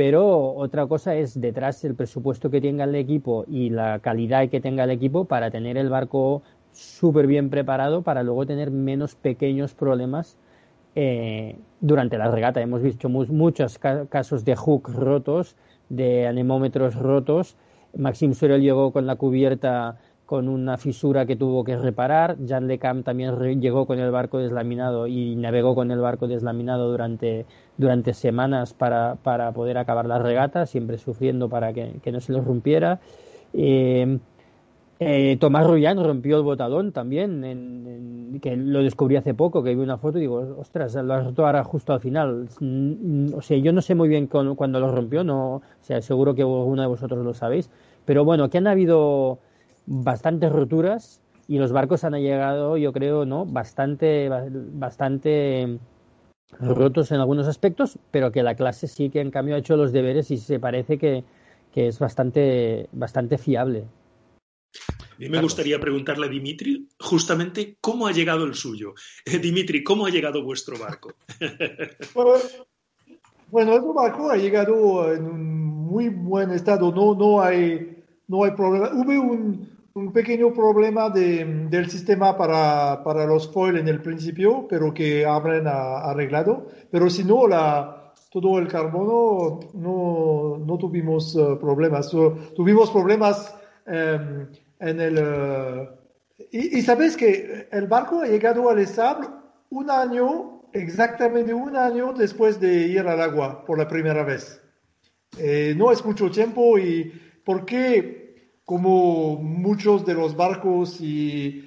pero 0.00 0.54
otra 0.54 0.86
cosa 0.86 1.14
es 1.14 1.38
detrás 1.38 1.84
el 1.84 1.94
presupuesto 1.94 2.50
que 2.50 2.62
tenga 2.62 2.84
el 2.84 2.94
equipo 2.94 3.44
y 3.46 3.68
la 3.68 3.98
calidad 3.98 4.48
que 4.48 4.58
tenga 4.58 4.84
el 4.84 4.90
equipo 4.90 5.26
para 5.26 5.50
tener 5.50 5.76
el 5.76 5.90
barco 5.90 6.40
súper 6.72 7.26
bien 7.26 7.50
preparado 7.50 8.00
para 8.00 8.22
luego 8.22 8.46
tener 8.46 8.70
menos 8.70 9.14
pequeños 9.14 9.74
problemas 9.74 10.38
eh, 10.94 11.54
durante 11.82 12.16
la 12.16 12.30
regata. 12.30 12.62
Hemos 12.62 12.80
visto 12.80 13.10
muchos 13.10 13.78
casos 13.78 14.42
de 14.46 14.56
hook 14.56 14.88
rotos, 14.88 15.54
de 15.90 16.26
anemómetros 16.26 16.94
rotos. 16.94 17.58
Maxim 17.94 18.32
Sorel 18.32 18.62
llegó 18.62 18.92
con 18.92 19.06
la 19.06 19.16
cubierta 19.16 19.98
con 20.30 20.48
una 20.48 20.76
fisura 20.78 21.26
que 21.26 21.34
tuvo 21.34 21.64
que 21.64 21.76
reparar. 21.76 22.36
Jan 22.46 22.68
Lecam 22.68 23.02
también 23.02 23.60
llegó 23.60 23.84
con 23.84 23.98
el 23.98 24.12
barco 24.12 24.38
deslaminado 24.38 25.08
y 25.08 25.34
navegó 25.34 25.74
con 25.74 25.90
el 25.90 25.98
barco 25.98 26.28
deslaminado 26.28 26.88
durante, 26.88 27.46
durante 27.76 28.14
semanas 28.14 28.72
para, 28.72 29.16
para 29.16 29.50
poder 29.50 29.76
acabar 29.76 30.06
la 30.06 30.20
regata, 30.20 30.66
siempre 30.66 30.98
sufriendo 30.98 31.48
para 31.48 31.72
que, 31.72 32.12
no 32.12 32.20
se 32.20 32.32
lo 32.32 32.42
rompiera. 32.42 33.00
Eh, 33.52 34.20
eh, 35.00 35.36
Tomás 35.40 35.66
Rullán 35.66 35.98
rompió 35.98 36.36
el 36.36 36.44
botadón 36.44 36.92
también, 36.92 38.38
que 38.40 38.54
lo 38.54 38.84
descubrí 38.84 39.16
hace 39.16 39.34
poco, 39.34 39.64
que 39.64 39.74
vi 39.74 39.82
una 39.82 39.98
foto 39.98 40.18
y 40.18 40.20
digo, 40.20 40.54
ostras, 40.60 40.94
lo 40.94 41.12
ha 41.12 41.22
roto 41.22 41.44
ahora 41.44 41.64
justo 41.64 41.92
al 41.92 41.98
final. 41.98 42.46
Mm, 42.60 43.34
o 43.34 43.42
sea, 43.42 43.58
yo 43.58 43.72
no 43.72 43.82
sé 43.82 43.96
muy 43.96 44.08
bien 44.08 44.28
cuándo 44.28 44.78
lo 44.78 44.94
rompió, 44.94 45.24
no, 45.24 45.54
o 45.56 45.62
sea, 45.80 46.00
seguro 46.00 46.36
que 46.36 46.42
alguno 46.42 46.82
de 46.82 46.86
vosotros 46.86 47.24
lo 47.24 47.34
sabéis, 47.34 47.68
pero 48.04 48.24
bueno, 48.24 48.48
que 48.48 48.58
han 48.58 48.68
habido 48.68 49.40
bastantes 49.90 50.52
roturas 50.52 51.20
y 51.48 51.58
los 51.58 51.72
barcos 51.72 52.04
han 52.04 52.14
llegado, 52.14 52.76
yo 52.76 52.92
creo, 52.92 53.26
¿no? 53.26 53.44
Bastante, 53.44 54.28
bastante 54.28 55.78
rotos 56.60 57.10
en 57.10 57.18
algunos 57.18 57.48
aspectos, 57.48 57.98
pero 58.12 58.30
que 58.30 58.44
la 58.44 58.54
clase 58.54 58.86
sí 58.86 59.10
que 59.10 59.20
en 59.20 59.32
cambio 59.32 59.56
ha 59.56 59.58
hecho 59.58 59.76
los 59.76 59.92
deberes 59.92 60.30
y 60.30 60.36
se 60.36 60.60
parece 60.60 60.96
que, 60.96 61.24
que 61.74 61.88
es 61.88 61.98
bastante, 61.98 62.88
bastante 62.92 63.36
fiable. 63.36 63.84
A 64.94 65.18
mí 65.18 65.28
me 65.28 65.42
gustaría 65.42 65.80
preguntarle 65.80 66.26
a 66.26 66.30
Dimitri 66.30 66.88
justamente 67.00 67.76
cómo 67.80 68.06
ha 68.06 68.12
llegado 68.12 68.44
el 68.44 68.54
suyo. 68.54 68.94
Eh, 69.24 69.38
Dimitri, 69.38 69.82
¿cómo 69.82 70.06
ha 70.06 70.10
llegado 70.10 70.44
vuestro 70.44 70.78
barco? 70.78 71.14
bueno, 73.50 73.74
el 73.74 73.82
barco 73.92 74.30
ha 74.30 74.36
llegado 74.36 75.12
en 75.12 75.24
un 75.24 75.64
muy 75.66 76.10
buen 76.10 76.52
estado, 76.52 76.92
no, 76.94 77.16
no, 77.16 77.42
hay, 77.42 78.04
no 78.28 78.44
hay 78.44 78.52
problema. 78.52 78.90
Hubo 78.94 79.32
un, 79.32 79.79
un 79.94 80.12
pequeño 80.12 80.52
problema 80.52 81.10
de, 81.10 81.44
del 81.68 81.90
sistema 81.90 82.36
para, 82.36 83.02
para, 83.02 83.26
los 83.26 83.50
foil 83.52 83.76
en 83.78 83.88
el 83.88 84.00
principio, 84.00 84.66
pero 84.68 84.94
que 84.94 85.26
habrán 85.26 85.66
arreglado. 85.66 86.68
Pero 86.90 87.10
si 87.10 87.24
no, 87.24 87.46
la, 87.46 88.00
todo 88.30 88.58
el 88.58 88.68
carbono 88.68 89.60
no, 89.74 90.58
no 90.64 90.78
tuvimos 90.78 91.34
eh, 91.36 91.56
problemas. 91.60 92.10
tuvimos 92.10 92.90
problemas 92.90 93.54
em, 93.86 94.46
en 94.78 95.00
el... 95.00 95.18
Eh, 95.18 95.88
y, 96.52 96.80
sabes 96.82 97.16
que 97.16 97.68
el 97.70 97.86
barco 97.86 98.22
ha 98.22 98.26
llegado 98.26 98.70
al 98.70 98.78
estable 98.78 99.28
un 99.70 99.90
año, 99.90 100.62
exactamente 100.72 101.52
un 101.52 101.76
año 101.76 102.12
después 102.12 102.58
de 102.58 102.86
ir 102.86 103.00
al 103.00 103.20
agua 103.20 103.64
por 103.64 103.78
la 103.78 103.86
primera 103.86 104.24
vez. 104.24 104.60
Eh, 105.38 105.74
no 105.76 105.92
es 105.92 106.04
mucho 106.04 106.30
tiempo 106.30 106.78
y 106.78 107.12
porque 107.44 108.29
como 108.70 109.34
muchos 109.42 110.06
de 110.06 110.14
los 110.14 110.36
barcos 110.36 111.00
y, 111.00 111.66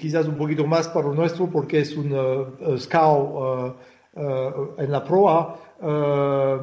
quizás 0.00 0.26
un 0.26 0.36
poquito 0.36 0.66
más 0.66 0.88
para 0.88 1.10
nuestro 1.10 1.48
porque 1.48 1.78
es 1.78 1.96
un 1.96 2.12
uh, 2.12 2.76
scout 2.76 3.76
uh, 4.16 4.20
uh, 4.20 4.74
en 4.78 4.90
la 4.90 5.04
proa, 5.04 5.56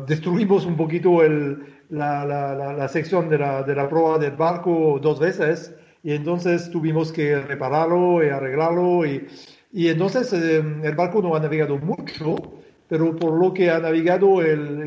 destruimos 0.06 0.66
un 0.66 0.76
poquito 0.76 1.24
el, 1.24 1.64
la, 1.90 2.26
la, 2.26 2.74
la, 2.74 2.88
sección 2.90 3.30
de 3.30 3.38
la, 3.38 3.64
de 3.64 3.76
la 3.76 3.88
proa 3.88 4.20
del 4.20 4.36
barco 4.36 5.00
dos 5.02 5.22
veces 5.22 5.74
y 6.04 6.12
entonces 6.12 6.70
tuvimos 6.70 7.14
que 7.14 7.40
repararlo 7.40 8.22
y 8.26 8.28
arreglarlo 8.28 9.06
y, 9.06 9.26
y 9.72 9.88
entonces 9.88 10.34
eh, 10.34 10.58
el 10.84 10.96
barco 10.96 11.22
no 11.22 11.34
ha 11.34 11.40
navegado 11.40 11.78
mucho 11.78 12.36
pero 12.88 13.16
por 13.16 13.34
lo 13.34 13.54
que 13.54 13.70
ha 13.72 13.80
navegado 13.80 14.42
el, 14.42 14.82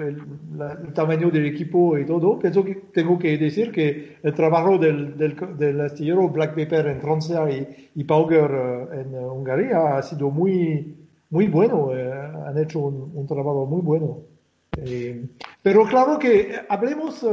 el, 0.00 0.92
tamaño 0.92 1.30
del 1.30 1.46
equipo 1.46 1.96
y 1.96 2.04
todo, 2.04 2.38
pienso 2.38 2.64
que 2.64 2.74
tengo 2.92 3.18
que 3.18 3.38
decir 3.38 3.70
que 3.70 4.16
el 4.22 4.34
trabajo 4.34 4.76
del, 4.78 5.16
del, 5.16 5.80
astillero 5.80 6.28
Black 6.28 6.54
Pepper 6.54 6.86
en 6.88 7.00
Francia 7.00 7.48
y, 7.50 7.90
y 7.94 8.04
Pauger 8.04 8.50
eh, 8.50 9.00
en 9.02 9.14
Hungría 9.14 9.96
ha 9.96 10.02
sido 10.02 10.30
muy, 10.30 10.96
muy 11.30 11.46
bueno, 11.46 11.94
eh, 11.94 12.12
han 12.46 12.58
hecho 12.58 12.80
un, 12.80 13.26
trabajo 13.26 13.66
muy 13.66 13.82
bueno. 13.82 14.18
Eh, 14.76 15.26
pero 15.62 15.84
claro 15.84 16.18
que 16.18 16.52
hablemos 16.68 17.24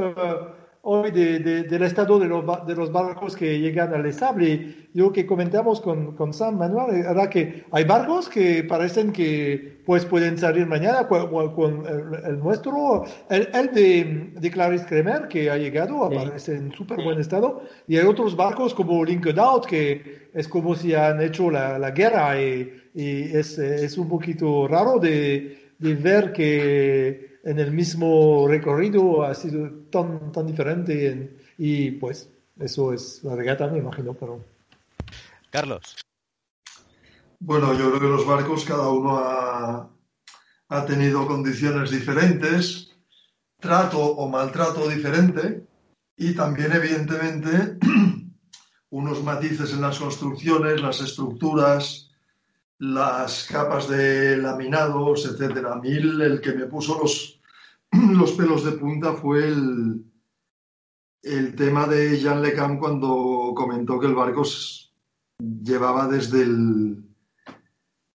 hoy 0.87 1.09
del 1.09 1.81
estado 1.81 2.19
de 2.19 2.27
los, 2.27 2.45
de 2.67 2.75
los, 2.75 2.91
barcos 2.91 3.35
que 3.35 3.59
llegan 3.59 3.91
al 3.93 4.05
estable. 4.05 4.87
Lo 4.93 5.11
que 5.11 5.25
comentamos 5.25 5.81
con, 5.81 6.15
con 6.15 6.31
Sam 6.31 6.59
Manuel 6.59 7.05
era 7.05 7.27
que 7.27 7.65
hay 7.71 7.83
barcos 7.83 8.29
que 8.29 8.63
parecen 8.63 9.11
que 9.11 9.81
pues, 9.83 10.05
pueden 10.05 10.37
salir 10.37 10.67
mañana 10.67 11.07
con, 11.07 11.83
el, 12.23 12.39
nuestro, 12.39 13.03
el, 13.29 13.71
de, 13.73 14.31
de, 14.39 14.51
Clarice 14.51 14.85
Kremer, 14.85 15.27
que 15.27 15.49
ha 15.49 15.57
llegado, 15.57 16.05
aparece 16.05 16.55
en 16.55 16.71
súper 16.71 17.03
buen 17.03 17.19
estado, 17.19 17.63
y 17.87 17.97
hay 17.97 18.05
otros 18.05 18.35
barcos 18.35 18.73
como 18.75 19.03
Linked 19.03 19.39
Out, 19.39 19.65
que 19.65 20.29
es 20.35 20.47
como 20.47 20.75
si 20.75 20.93
han 20.93 21.19
hecho 21.19 21.49
la, 21.49 21.79
la 21.79 21.91
guerra. 21.91 22.39
Y, 22.39 22.71
y 22.93 23.35
es, 23.35 23.57
es, 23.57 23.97
un 23.97 24.07
poquito 24.07 24.67
raro 24.67 24.99
de, 24.99 25.71
de 25.79 25.95
ver 25.95 26.31
que 26.31 27.34
en 27.45 27.59
el 27.59 27.71
mismo 27.71 28.47
recorrido 28.47 29.23
ha 29.23 29.33
sido 29.35 29.69
tan, 29.91 30.31
tan 30.31 30.47
diferente 30.47 31.37
y 31.59 31.91
pues 31.91 32.29
eso 32.59 32.91
es 32.91 33.23
la 33.23 33.35
regata, 33.35 33.67
me 33.67 33.77
imagino, 33.77 34.13
pero... 34.13 34.43
Carlos. 35.51 35.95
Bueno, 37.39 37.73
yo 37.73 37.89
creo 37.89 37.99
que 37.99 38.07
los 38.07 38.25
barcos 38.25 38.65
cada 38.65 38.89
uno 38.89 39.19
ha, 39.19 39.89
ha 40.69 40.85
tenido 40.85 41.27
condiciones 41.27 41.91
diferentes, 41.91 42.97
trato 43.59 43.99
o 43.99 44.27
maltrato 44.27 44.89
diferente 44.89 45.67
y 46.17 46.33
también 46.33 46.71
evidentemente 46.71 47.77
unos 48.89 49.23
matices 49.23 49.71
en 49.71 49.81
las 49.81 49.99
construcciones, 49.99 50.81
las 50.81 50.99
estructuras, 50.99 52.09
las 52.79 53.47
capas 53.49 53.87
de 53.87 54.37
laminados, 54.37 55.25
etcétera. 55.25 55.73
A 55.73 55.75
mí 55.75 55.91
el 55.91 56.41
que 56.41 56.53
me 56.53 56.65
puso 56.65 56.97
los, 56.99 57.34
los 58.11 58.31
pelos 58.33 58.63
de 58.63 58.73
punta 58.73 59.13
fue 59.13 59.47
el, 59.47 60.03
el 61.23 61.55
tema 61.55 61.87
de 61.87 62.17
Jean 62.17 62.41
Lecam 62.41 62.79
cuando 62.79 63.53
comentó 63.55 63.99
que 63.99 64.07
el 64.07 64.15
barco 64.15 64.43
llevaba 65.39 66.07
desde 66.07 66.43
el, 66.43 67.03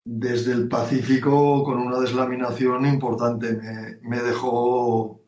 desde 0.05 0.53
el 0.53 0.67
Pacífico 0.67 1.63
con 1.63 1.79
una 1.79 1.99
deslaminación 1.99 2.85
importante. 2.85 3.53
Me, 3.53 3.97
me, 4.01 4.21
dejó, 4.21 5.21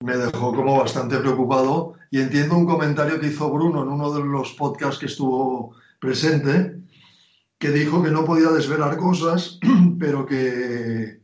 me 0.00 0.16
dejó 0.16 0.54
como 0.54 0.78
bastante 0.78 1.18
preocupado 1.18 1.94
y 2.10 2.20
entiendo 2.20 2.56
un 2.56 2.66
comentario 2.66 3.20
que 3.20 3.28
hizo 3.28 3.50
Bruno 3.50 3.82
en 3.82 3.88
uno 3.88 4.12
de 4.12 4.24
los 4.24 4.52
podcasts 4.54 4.98
que 4.98 5.06
estuvo 5.06 5.74
presente, 6.00 6.80
que 7.58 7.70
dijo 7.70 8.02
que 8.02 8.10
no 8.10 8.24
podía 8.24 8.50
desvelar 8.50 8.96
cosas, 8.96 9.58
pero 9.98 10.26
que, 10.26 11.20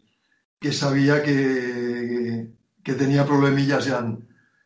que 0.66 0.72
sabía 0.72 1.22
que, 1.22 2.48
que 2.82 2.94
tenía 2.94 3.24
problemillas 3.24 3.84
ya. 3.84 4.04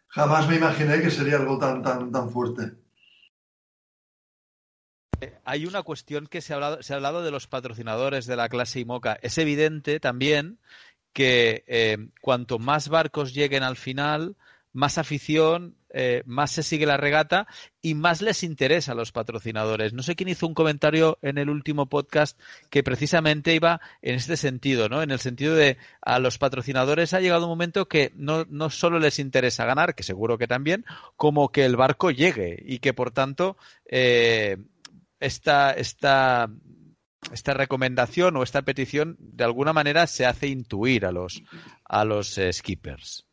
Jamás 0.09 0.49
me 0.49 0.57
imaginé 0.57 1.03
que 1.03 1.11
sería 1.11 1.37
algo 1.37 1.59
tan, 1.59 1.83
tan, 1.83 2.11
tan 2.11 2.31
fuerte. 2.31 2.73
Hay 5.45 5.67
una 5.67 5.83
cuestión 5.83 6.27
que 6.27 6.41
se 6.41 6.55
ha, 6.55 6.57
hablado, 6.57 6.83
se 6.83 6.95
ha 6.95 6.97
hablado 6.97 7.23
de 7.23 7.31
los 7.31 7.47
patrocinadores 7.47 8.25
de 8.25 8.37
la 8.37 8.49
clase 8.49 8.81
IMOCA. 8.81 9.19
Es 9.21 9.37
evidente 9.37 10.01
también 10.01 10.59
que 11.13 11.65
eh, 11.67 11.99
cuanto 12.23 12.59
más 12.59 12.89
barcos 12.89 13.35
lleguen 13.35 13.63
al 13.63 13.77
final, 13.77 14.37
más 14.73 14.97
afición, 14.97 15.77
eh, 15.93 16.23
más 16.27 16.51
se 16.53 16.63
sigue 16.63 16.87
la 16.87 16.97
regata 16.97 17.47
y 17.83 17.95
más 17.95 18.23
les 18.23 18.43
interesa 18.43 18.93
a 18.93 18.95
los 18.95 19.13
patrocinadores. 19.13 19.93
No 19.93 20.03
sé 20.03 20.15
quién 20.15 20.29
hizo 20.29 20.47
un 20.47 20.55
comentario 20.55 21.19
en 21.23 21.39
el 21.39 21.51
último 21.51 21.87
podcast 21.87 22.39
que 22.71 22.83
precisamente 22.83 23.55
iba 23.55 23.81
en 24.03 24.15
este 24.15 24.37
sentido, 24.37 24.89
¿no? 24.89 25.03
En 25.03 25.11
el 25.11 25.19
sentido 25.19 25.55
de 25.55 25.79
a 26.01 26.19
los 26.19 26.39
patrocinadores 26.39 27.15
ha 27.15 27.21
llegado 27.21 27.45
un 27.45 27.51
momento 27.51 27.89
que 27.89 28.13
no, 28.15 28.45
no 28.49 28.71
solo 28.71 28.99
les 28.99 29.19
interesa 29.19 29.65
ganar, 29.65 29.95
que 29.95 30.03
seguro 30.03 30.39
que 30.39 30.47
también, 30.47 30.85
como 31.17 31.51
que 31.51 31.65
el 31.65 31.77
barco 31.77 32.11
llegue 32.11 32.63
y 32.65 32.79
que 32.79 32.95
por 32.95 33.11
tanto 33.11 33.57
eh, 33.87 34.59
esta, 35.19 35.73
esta, 35.73 36.51
esta 37.33 37.55
recomendación 37.55 38.37
o 38.37 38.43
esta 38.43 38.63
petición 38.63 39.17
de 39.19 39.45
alguna 39.45 39.73
manera 39.73 40.07
se 40.07 40.27
hace 40.27 40.49
intuir 40.49 41.07
a 41.07 41.13
los, 41.13 41.43
a 41.85 42.05
los 42.05 42.37
eh, 42.39 42.53
skippers. 42.53 43.30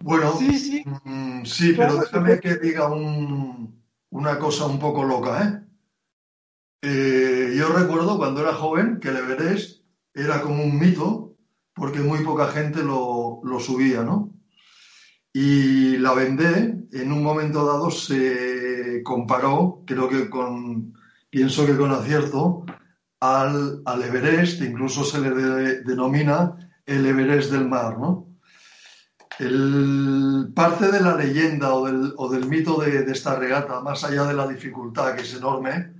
Bueno, 0.00 0.36
Sí, 0.38 0.58
sí. 0.58 0.84
mm, 1.04 1.44
sí, 1.44 1.72
pero 1.76 1.96
déjame 1.96 2.40
que 2.40 2.56
diga 2.56 2.88
un- 2.88 3.82
una 4.10 4.38
cosa 4.38 4.66
un 4.66 4.78
poco 4.78 5.04
loca, 5.04 5.42
¿eh? 5.42 5.62
Eh, 6.82 7.54
Yo 7.56 7.68
recuerdo 7.70 8.18
cuando 8.18 8.42
era 8.42 8.54
joven 8.54 9.00
que 9.00 9.08
el 9.08 9.16
Everest 9.16 9.82
era 10.14 10.40
como 10.42 10.62
un 10.62 10.78
mito 10.78 11.34
porque 11.74 12.00
muy 12.00 12.20
poca 12.24 12.48
gente 12.48 12.82
lo, 12.82 13.40
lo 13.42 13.60
subía, 13.60 14.02
¿no? 14.02 14.32
Y 15.32 15.98
la 15.98 16.14
Vendée 16.14 16.74
en 16.92 17.12
un 17.12 17.22
momento 17.22 17.66
dado 17.66 17.90
se 17.90 19.02
comparó, 19.04 19.82
creo 19.86 20.08
que 20.08 20.30
con, 20.30 20.94
pienso 21.30 21.66
que 21.66 21.76
con 21.76 21.90
acierto, 21.90 22.64
al, 23.20 23.82
al 23.84 24.02
Everest, 24.02 24.62
incluso 24.62 25.04
se 25.04 25.20
le 25.20 25.30
de- 25.30 25.82
denomina 25.82 26.56
el 26.86 27.04
Everest 27.06 27.50
del 27.50 27.68
mar, 27.68 27.98
¿no? 27.98 28.25
El, 29.38 30.52
parte 30.54 30.90
de 30.90 31.00
la 31.00 31.14
leyenda 31.14 31.74
o 31.74 32.28
del, 32.30 32.46
mito 32.46 32.80
de, 32.80 33.10
esta 33.10 33.36
regata, 33.36 33.80
más 33.80 34.02
allá 34.04 34.24
de 34.24 34.34
la 34.34 34.46
dificultad 34.46 35.14
que 35.14 35.22
es 35.22 35.34
enorme, 35.34 35.92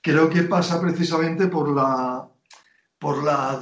creo 0.00 0.28
que 0.28 0.42
pasa 0.42 0.80
precisamente 0.80 1.46
por 1.46 1.68
la, 1.72 2.28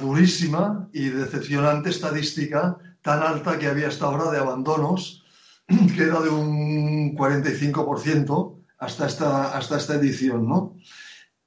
durísima 0.01 0.89
y 0.93 1.09
decepcionante 1.09 1.91
estadística 1.91 2.77
tan 3.01 3.21
alta 3.21 3.59
que 3.59 3.67
había 3.67 3.87
hasta 3.87 4.05
ahora 4.05 4.31
de 4.31 4.39
abandonos, 4.39 5.23
que 5.67 6.03
era 6.03 6.19
de 6.19 6.29
un 6.29 7.15
45% 7.15 8.63
hasta 8.79 9.05
esta, 9.05 9.57
hasta 9.57 9.77
esta 9.77 9.95
edición, 9.95 10.47
¿no? 10.47 10.75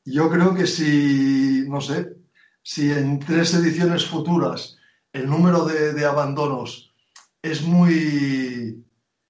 Yo 0.05 0.31
creo 0.31 0.55
que 0.55 0.67
si, 0.67 1.65
no 1.69 1.81
sé, 1.81 2.17
si 2.63 2.91
en 2.93 3.19
tres 3.19 3.55
ediciones 3.55 4.07
futuras 4.07 4.79
el 5.13 5.29
número 5.29 5.65
de 5.65 6.07
abandonos 6.07 6.90
es 7.43 7.63
muy, 7.63 8.85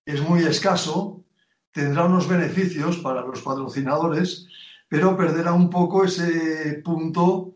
es 0.05 0.21
muy 0.21 0.43
escaso, 0.43 1.25
tendrá 1.73 2.05
unos 2.05 2.29
beneficios 2.29 2.99
para 2.99 3.23
los 3.23 3.41
patrocinadores, 3.43 4.47
pero 4.89 5.17
perderá 5.17 5.53
un 5.53 5.71
poco 5.71 6.05
ese 6.05 6.81
punto 6.85 7.55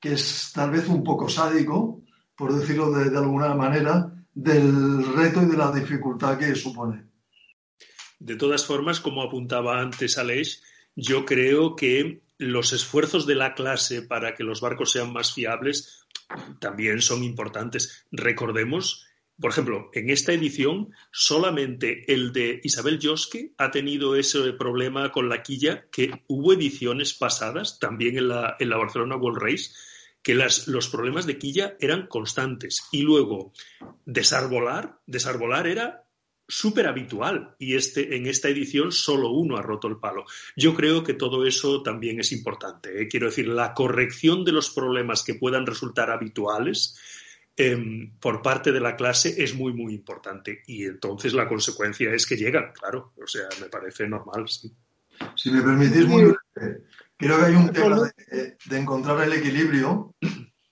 que 0.00 0.12
es 0.12 0.52
tal 0.54 0.70
vez 0.70 0.88
un 0.88 1.02
poco 1.02 1.28
sádico, 1.28 2.02
por 2.36 2.54
decirlo 2.54 2.92
de, 2.92 3.10
de 3.10 3.18
alguna 3.18 3.54
manera, 3.54 4.12
del 4.32 5.14
reto 5.14 5.42
y 5.42 5.46
de 5.46 5.56
la 5.56 5.72
dificultad 5.72 6.38
que 6.38 6.54
supone. 6.54 7.08
De 8.20 8.36
todas 8.36 8.64
formas, 8.64 9.00
como 9.00 9.22
apuntaba 9.22 9.80
antes 9.80 10.18
Aleix, 10.18 10.62
yo 10.94 11.24
creo 11.24 11.74
que 11.74 12.22
los 12.38 12.72
esfuerzos 12.72 13.26
de 13.26 13.34
la 13.34 13.54
clase 13.54 14.02
para 14.02 14.34
que 14.34 14.44
los 14.44 14.60
barcos 14.60 14.92
sean 14.92 15.12
más 15.12 15.32
fiables 15.32 16.06
también 16.60 17.02
son 17.02 17.24
importantes. 17.24 18.06
Recordemos, 18.12 19.07
por 19.40 19.52
ejemplo, 19.52 19.90
en 19.92 20.10
esta 20.10 20.32
edición 20.32 20.92
solamente 21.12 22.12
el 22.12 22.32
de 22.32 22.60
Isabel 22.64 22.98
Josque 23.00 23.52
ha 23.56 23.70
tenido 23.70 24.16
ese 24.16 24.52
problema 24.54 25.12
con 25.12 25.28
la 25.28 25.42
quilla, 25.42 25.86
que 25.90 26.24
hubo 26.26 26.52
ediciones 26.52 27.14
pasadas, 27.14 27.78
también 27.78 28.18
en 28.18 28.28
la, 28.28 28.56
en 28.58 28.68
la 28.68 28.76
Barcelona 28.78 29.16
World 29.16 29.40
Race, 29.40 29.70
que 30.22 30.34
los 30.34 30.88
problemas 30.88 31.26
de 31.26 31.38
quilla 31.38 31.76
eran 31.78 32.08
constantes. 32.08 32.82
Y 32.90 33.02
luego, 33.02 33.52
desarbolar, 34.04 34.98
desarbolar 35.06 35.68
era 35.68 36.04
súper 36.48 36.86
habitual 36.86 37.54
y 37.58 37.76
este, 37.76 38.16
en 38.16 38.26
esta 38.26 38.48
edición 38.48 38.90
solo 38.90 39.30
uno 39.30 39.58
ha 39.58 39.62
roto 39.62 39.86
el 39.86 39.98
palo. 39.98 40.24
Yo 40.56 40.74
creo 40.74 41.04
que 41.04 41.14
todo 41.14 41.44
eso 41.46 41.82
también 41.82 42.18
es 42.20 42.32
importante. 42.32 43.02
¿eh? 43.02 43.08
Quiero 43.08 43.26
decir, 43.26 43.48
la 43.48 43.74
corrección 43.74 44.44
de 44.44 44.52
los 44.52 44.70
problemas 44.70 45.22
que 45.22 45.34
puedan 45.34 45.66
resultar 45.66 46.10
habituales 46.10 46.98
eh, 47.58 48.12
por 48.20 48.40
parte 48.40 48.72
de 48.72 48.80
la 48.80 48.96
clase 48.96 49.34
es 49.42 49.54
muy, 49.54 49.72
muy 49.72 49.94
importante. 49.94 50.62
Y 50.66 50.84
entonces 50.84 51.34
la 51.34 51.48
consecuencia 51.48 52.12
es 52.14 52.26
que 52.26 52.36
llegan, 52.36 52.72
claro. 52.72 53.12
O 53.22 53.26
sea, 53.26 53.48
me 53.60 53.66
parece 53.66 54.08
normal, 54.08 54.48
sí. 54.48 54.72
Si 55.34 55.50
me 55.50 55.60
permitís, 55.60 56.06
muy 56.06 56.22
breve, 56.22 56.84
creo 57.16 57.38
que 57.38 57.44
hay 57.44 57.54
un 57.56 57.70
tema 57.70 58.00
de, 58.30 58.56
de 58.64 58.78
encontrar 58.78 59.20
el 59.22 59.32
equilibrio. 59.32 60.14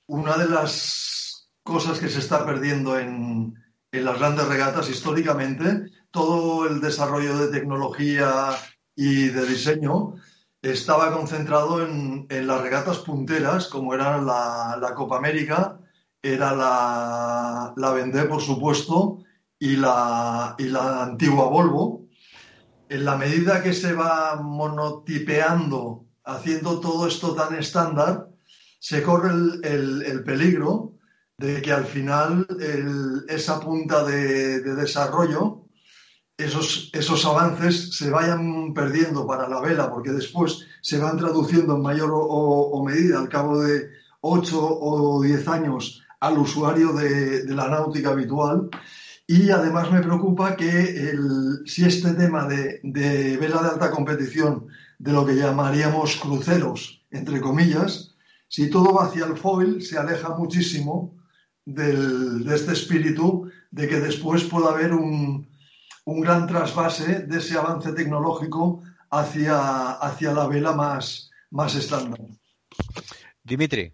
Una 0.07 0.39
de 0.39 0.49
las 0.49 1.51
cosas 1.65 1.99
que 1.99 2.09
se 2.09 2.21
está 2.21 2.47
perdiendo 2.47 2.97
en, 2.97 3.55
en 3.91 4.05
las 4.05 4.19
grandes 4.19 4.47
regatas 4.47 4.89
históricamente, 4.89 5.91
todo 6.13 6.69
el 6.69 6.81
desarrollo 6.81 7.37
de 7.37 7.49
tecnología 7.59 8.51
y 8.95 9.29
de 9.29 9.47
diseño 9.47 10.15
estaba 10.63 11.13
concentrado 11.13 11.85
en, 11.85 12.27
en 12.31 12.47
las 12.47 12.61
regatas 12.61 12.99
punteras, 12.99 13.67
como 13.67 13.95
era 13.95 14.21
la, 14.23 14.79
la 14.81 14.95
Copa 14.95 15.17
América, 15.17 15.81
era 16.35 16.55
la, 16.55 17.73
la 17.77 17.93
Vendée, 17.93 18.25
por 18.25 18.41
supuesto, 18.41 19.19
y 19.59 19.77
la, 19.77 20.55
y 20.59 20.65
la 20.65 21.03
antigua 21.05 21.49
Volvo. 21.49 22.07
En 22.89 23.05
la 23.05 23.17
medida 23.17 23.63
que 23.63 23.73
se 23.73 23.93
va 23.93 24.41
monotipeando, 24.43 26.07
haciendo 26.25 26.81
todo 26.81 27.07
esto 27.07 27.35
tan 27.35 27.55
estándar, 27.57 28.29
se 28.79 29.03
corre 29.03 29.31
el, 29.31 29.61
el, 29.65 30.03
el 30.03 30.25
peligro 30.25 30.93
de 31.39 31.61
que 31.61 31.73
al 31.73 31.85
final 31.85 32.47
esa 33.29 33.61
punta 33.61 34.05
de, 34.05 34.61
de 34.61 34.75
desarrollo, 34.75 35.65
esos, 36.39 36.91
esos, 36.93 37.25
avances 37.25 37.97
se 37.97 38.11
vayan 38.11 38.75
perdiendo 38.75 39.27
para 39.27 39.49
la 39.49 39.61
vela, 39.61 39.91
porque 39.91 40.11
después 40.11 40.67
se 40.83 40.99
van 40.99 41.17
traduciendo 41.17 41.77
en 41.77 41.83
mayor 41.83 42.11
o, 42.13 42.19
o 42.19 42.85
medida 42.85 43.19
al 43.19 43.29
cabo 43.29 43.61
de 43.61 43.89
8 44.21 44.59
o 44.61 45.23
10 45.23 45.49
años 45.49 46.06
al 46.27 46.39
usuario 46.39 46.93
de, 46.93 47.45
de, 47.45 47.55
la 47.55 47.69
náutica 47.69 48.11
habitual. 48.11 48.69
Y 49.27 49.51
además 49.51 49.91
me 49.91 50.01
preocupa 50.01 50.57
que 50.57 50.69
el, 50.69 51.63
si 51.67 51.85
este 51.85 52.13
tema 52.15 52.47
de, 52.47 52.81
de 52.83 53.37
vela 53.39 53.63
de 53.63 53.69
alta 53.71 53.91
competición, 53.91 54.69
de 54.99 55.13
lo 55.13 55.27
que 55.27 55.35
llamaríamos 55.35 56.17
cruceros, 56.17 57.03
entre 57.11 57.41
comillas, 57.41 58.15
si 58.49 58.71
todo 58.71 58.95
va 58.95 59.07
hacia 59.07 59.27
el 59.27 59.37
foil, 59.37 59.83
se 59.83 59.99
aleja 59.99 60.31
muchísimo 60.37 61.15
del, 61.65 62.45
de 62.45 62.55
este 62.55 62.73
espíritu 62.73 63.51
de 63.71 63.89
que 63.89 64.01
después 64.01 64.45
pueda 64.45 64.71
haber 64.71 64.93
un, 64.93 65.49
un, 66.05 66.21
gran 66.21 66.47
trasvase 66.47 67.21
de 67.23 67.39
ese 67.39 67.59
avance 67.59 67.93
tecnológico 67.93 68.83
hacia, 69.11 69.93
hacia 69.93 70.33
la 70.33 70.47
vela 70.47 70.73
más, 70.73 71.31
más 71.51 71.75
estándar. 71.75 72.21
Dimitri. 73.43 73.93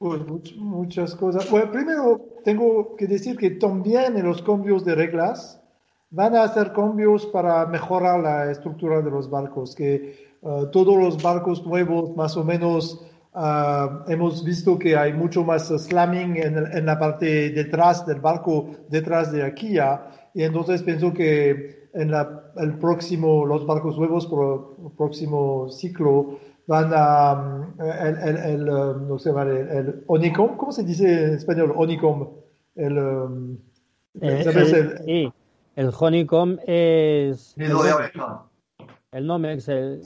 Pues 0.00 0.22
muchas 0.56 1.14
cosas. 1.14 1.50
Bueno, 1.50 1.70
primero 1.70 2.22
tengo 2.42 2.96
que 2.96 3.06
decir 3.06 3.36
que 3.36 3.50
también 3.50 4.16
en 4.16 4.24
los 4.24 4.40
cambios 4.40 4.82
de 4.82 4.94
reglas 4.94 5.62
van 6.08 6.34
a 6.34 6.44
hacer 6.44 6.72
cambios 6.72 7.26
para 7.26 7.66
mejorar 7.66 8.20
la 8.20 8.50
estructura 8.50 9.02
de 9.02 9.10
los 9.10 9.28
barcos, 9.28 9.74
que 9.74 10.16
uh, 10.40 10.70
todos 10.70 10.96
los 10.96 11.22
barcos 11.22 11.66
nuevos 11.66 12.16
más 12.16 12.36
o 12.36 12.44
menos 12.44 13.06
Uh, 13.32 14.10
hemos 14.10 14.42
visto 14.42 14.76
que 14.76 14.96
hay 14.96 15.12
mucho 15.12 15.44
más 15.44 15.68
slamming 15.68 16.36
en, 16.36 16.56
en, 16.58 16.84
la 16.84 16.98
parte 16.98 17.50
detrás 17.50 18.04
del 18.04 18.18
barco, 18.18 18.70
detrás 18.88 19.30
de 19.30 19.44
aquí 19.44 19.74
ya, 19.74 20.30
y 20.34 20.42
entonces 20.42 20.82
pienso 20.82 21.12
que 21.14 21.90
en 21.94 22.10
la, 22.10 22.52
el 22.56 22.76
próximo, 22.78 23.46
los 23.46 23.64
barcos 23.66 23.96
nuevos 23.96 24.26
por 24.26 24.76
el 24.84 24.92
próximo 24.96 25.68
ciclo 25.68 26.40
van 26.66 26.92
a, 26.94 27.66
el, 27.78 28.16
el, 28.18 28.36
el 28.36 28.68
um, 28.68 29.08
no 29.08 29.18
sé, 29.18 29.30
el, 29.30 29.48
el 29.48 30.04
honeycomb, 30.06 30.56
¿cómo 30.56 30.72
se 30.72 30.84
dice 30.84 31.24
en 31.24 31.34
español? 31.34 31.72
Honeycomb, 31.76 32.28
el, 32.76 32.98
um, 32.98 33.58
eh, 34.20 34.44
el, 34.46 34.98
sí, 35.04 35.32
el 35.76 35.90
honeycomb 35.98 36.58
es... 36.66 37.54
Nido 37.56 37.82
de 37.82 37.90
abeja. 37.90 38.44
El 39.12 39.26
Nomex, 39.26 39.68
el... 39.68 40.02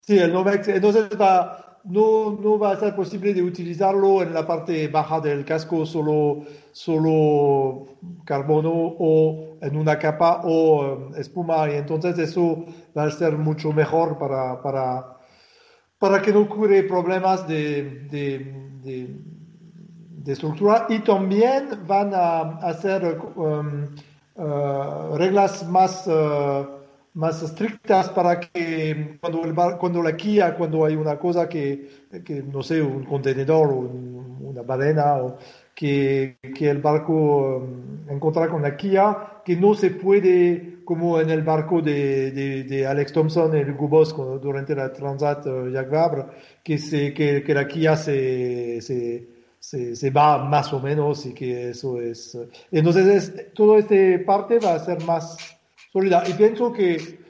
Sí, 0.00 0.18
el 0.18 0.32
Nomex, 0.32 0.68
entonces 0.68 1.08
va 1.20 1.70
no, 1.84 2.38
no, 2.40 2.58
va 2.58 2.72
a 2.72 2.76
ser 2.76 2.94
posible 2.94 3.32
de 3.32 3.42
utilizarlo 3.42 4.22
en 4.22 4.34
la 4.34 4.46
parte 4.46 4.88
baja 4.88 5.20
del 5.20 5.44
casco 5.44 5.86
solo, 5.86 6.44
solo 6.72 7.86
carbono 8.24 8.70
o 8.72 9.56
en 9.60 9.76
una 9.76 9.98
capa 9.98 10.42
o 10.44 10.94
um, 10.94 11.14
espuma 11.14 11.70
y 11.70 11.76
entonces 11.76 12.18
eso 12.18 12.64
va 12.96 13.04
a 13.04 13.10
ser 13.10 13.38
mucho 13.38 13.72
mejor 13.72 14.18
para, 14.18 14.60
para, 14.62 15.19
para 16.00 16.22
que 16.22 16.32
no 16.32 16.40
ocurra 16.40 16.82
problemas 16.88 17.46
de, 17.46 18.06
de, 18.10 18.38
de, 18.82 20.32
estructura. 20.32 20.86
Y 20.88 21.00
también 21.00 21.68
van 21.86 22.12
a 22.14 22.56
hacer 22.62 23.18
um, 23.36 23.84
uh, 24.36 25.16
reglas 25.18 25.68
más, 25.68 26.06
uh, 26.06 26.66
más 27.12 27.42
estrictas 27.42 28.08
para 28.08 28.40
que 28.40 29.18
cuando, 29.20 29.44
el 29.44 29.54
cuando 29.76 30.02
la 30.02 30.16
Kia, 30.16 30.56
cuando 30.56 30.86
hay 30.86 30.96
una 30.96 31.18
cosa 31.18 31.46
que, 31.46 32.06
que 32.24 32.42
no 32.42 32.62
sé, 32.62 32.80
un 32.80 33.04
contenedor 33.04 33.68
o 33.68 33.80
una 33.80 34.62
balena 34.62 35.16
o 35.16 35.36
que, 35.80 36.36
que 36.54 36.68
el 36.68 36.76
barco 36.82 37.56
um, 37.56 38.10
encuentra 38.10 38.50
con 38.50 38.60
la 38.60 38.76
Kia, 38.76 39.40
que 39.42 39.56
no 39.56 39.72
se 39.74 39.88
puede, 39.92 40.84
como 40.84 41.18
en 41.18 41.30
el 41.30 41.40
barco 41.40 41.80
de, 41.80 42.32
de, 42.32 42.64
de 42.64 42.86
Alex 42.86 43.14
Thompson, 43.14 43.56
el 43.56 43.72
Gubos 43.72 44.14
durante 44.42 44.74
la 44.74 44.92
Transat 44.92 45.46
uh, 45.46 45.70
Jacques 45.70 45.90
Vabre, 45.90 46.24
que, 46.62 46.76
se, 46.76 47.14
que, 47.14 47.42
que 47.42 47.54
la 47.54 47.66
Kia 47.66 47.96
se, 47.96 48.82
se 48.82 49.26
se, 49.58 49.96
se, 49.96 50.10
va 50.10 50.44
más 50.44 50.70
o 50.74 50.80
menos 50.80 51.24
y 51.26 51.32
que 51.34 51.70
eso 51.70 51.98
es... 52.00 52.34
Eh, 52.34 52.48
entonces, 52.72 53.06
es, 53.06 53.54
toda 53.54 53.78
esta 53.78 54.24
parte 54.24 54.58
va 54.58 54.74
a 54.74 54.78
ser 54.78 55.02
más 55.04 55.36
sólida. 55.92 56.24
Y 56.26 56.32
pienso 56.32 56.72
que, 56.72 57.20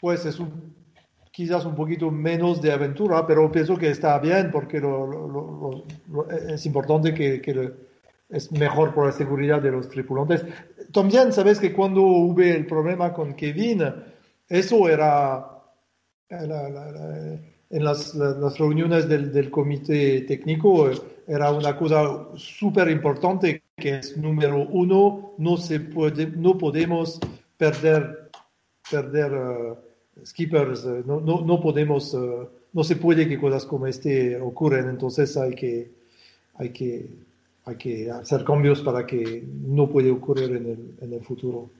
pues, 0.00 0.24
es 0.24 0.40
un, 0.40 0.74
quizás 1.38 1.64
un 1.64 1.76
poquito 1.76 2.10
menos 2.10 2.60
de 2.60 2.72
aventura, 2.72 3.24
pero 3.24 3.52
pienso 3.52 3.76
que 3.76 3.90
está 3.90 4.18
bien 4.18 4.50
porque 4.50 4.80
lo, 4.80 5.06
lo, 5.06 5.84
lo, 6.10 6.30
es 6.30 6.66
importante 6.66 7.14
que, 7.14 7.40
que 7.40 7.74
es 8.28 8.50
mejor 8.50 8.92
por 8.92 9.06
la 9.06 9.12
seguridad 9.12 9.62
de 9.62 9.70
los 9.70 9.88
tripulantes. 9.88 10.44
También 10.92 11.32
sabes 11.32 11.60
que 11.60 11.72
cuando 11.72 12.02
hubo 12.02 12.40
el 12.40 12.66
problema 12.66 13.12
con 13.12 13.34
Kevin, 13.34 13.84
eso 14.48 14.88
era, 14.88 15.62
era, 16.28 16.68
era 16.68 17.40
en 17.70 17.84
las, 17.84 18.16
las 18.16 18.58
reuniones 18.58 19.08
del, 19.08 19.32
del, 19.32 19.48
comité 19.48 20.22
técnico 20.22 20.90
era 21.28 21.52
una 21.52 21.76
cosa 21.76 22.26
súper 22.34 22.90
importante 22.90 23.62
que 23.76 23.98
es 23.98 24.16
número 24.16 24.66
uno, 24.70 25.34
no, 25.38 25.56
se 25.56 25.78
puede, 25.78 26.26
no 26.26 26.58
podemos 26.58 27.20
perder, 27.56 28.28
perder 28.90 29.32
uh, 29.32 29.87
skippers, 30.24 30.84
uh, 30.84 31.02
no, 31.06 31.20
no, 31.20 31.40
no, 31.42 31.60
podemos, 31.60 32.14
uh, 32.14 32.48
no 32.72 32.84
se 32.84 32.96
puede 32.96 33.28
que 33.28 33.38
cosas 33.38 33.64
como 33.64 33.86
este 33.86 34.40
ocurran, 34.40 34.88
entonces 34.88 35.36
hay 35.36 35.54
que, 35.54 35.90
hay 36.54 36.70
que, 36.70 37.06
hay 37.64 37.76
que 37.76 38.10
hacer 38.10 38.44
cambios 38.44 38.82
para 38.82 39.06
que 39.06 39.44
no 39.66 39.88
puede 39.88 40.10
ocurrir 40.10 40.50
en 40.50 40.66
el, 40.66 40.94
en 41.00 41.12
el 41.12 41.22
futuro. 41.22 41.70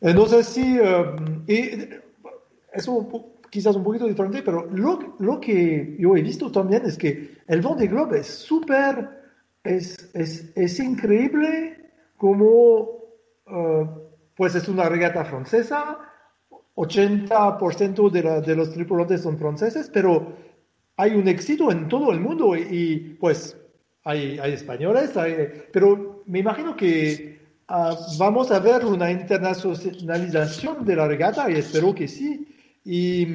Entonces 0.00 0.46
sí, 0.46 0.78
y 1.46 1.88
eso 2.72 3.30
quizás 3.50 3.76
un 3.76 3.84
poquito 3.84 4.06
diferente, 4.06 4.42
pero 4.42 4.66
lo, 4.72 5.16
lo, 5.18 5.40
que 5.40 5.96
yo 5.98 6.16
he 6.16 6.22
visto 6.22 6.50
también 6.50 6.86
es 6.86 6.96
que 6.96 7.36
el 7.46 7.60
Vendée 7.60 7.88
Globe 7.88 8.20
es 8.20 8.26
súper, 8.26 9.08
es, 9.62 10.10
es, 10.14 10.50
es, 10.54 10.80
increíble 10.80 11.90
como, 12.16 13.00
pues 14.36 14.54
es 14.54 14.68
una 14.68 14.88
regata 14.88 15.24
francesa, 15.24 15.98
80% 16.80 18.10
de, 18.10 18.22
la, 18.22 18.40
de, 18.40 18.56
los 18.56 18.72
tripulantes 18.72 19.20
son 19.20 19.38
franceses, 19.38 19.90
pero 19.92 20.34
hay 20.96 21.12
un 21.12 21.28
éxito 21.28 21.70
en 21.70 21.88
todo 21.88 22.10
el 22.10 22.20
mundo 22.20 22.56
y, 22.56 22.60
y 22.70 22.96
pues 23.20 23.56
hay, 24.04 24.38
hay 24.38 24.54
españoles, 24.54 25.14
hay, 25.16 25.64
pero 25.72 26.22
me 26.26 26.38
imagino 26.38 26.74
que 26.74 27.38
uh, 27.68 27.94
vamos 28.18 28.50
a 28.50 28.60
ver 28.60 28.86
una 28.86 29.10
internacionalización 29.10 30.84
de 30.86 30.96
la 30.96 31.06
regata 31.06 31.50
y 31.50 31.56
espero 31.56 31.94
que 31.94 32.08
sí. 32.08 32.46
Y, 32.82 33.26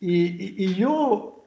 y, 0.00 0.64
y, 0.64 0.74
yo, 0.74 1.46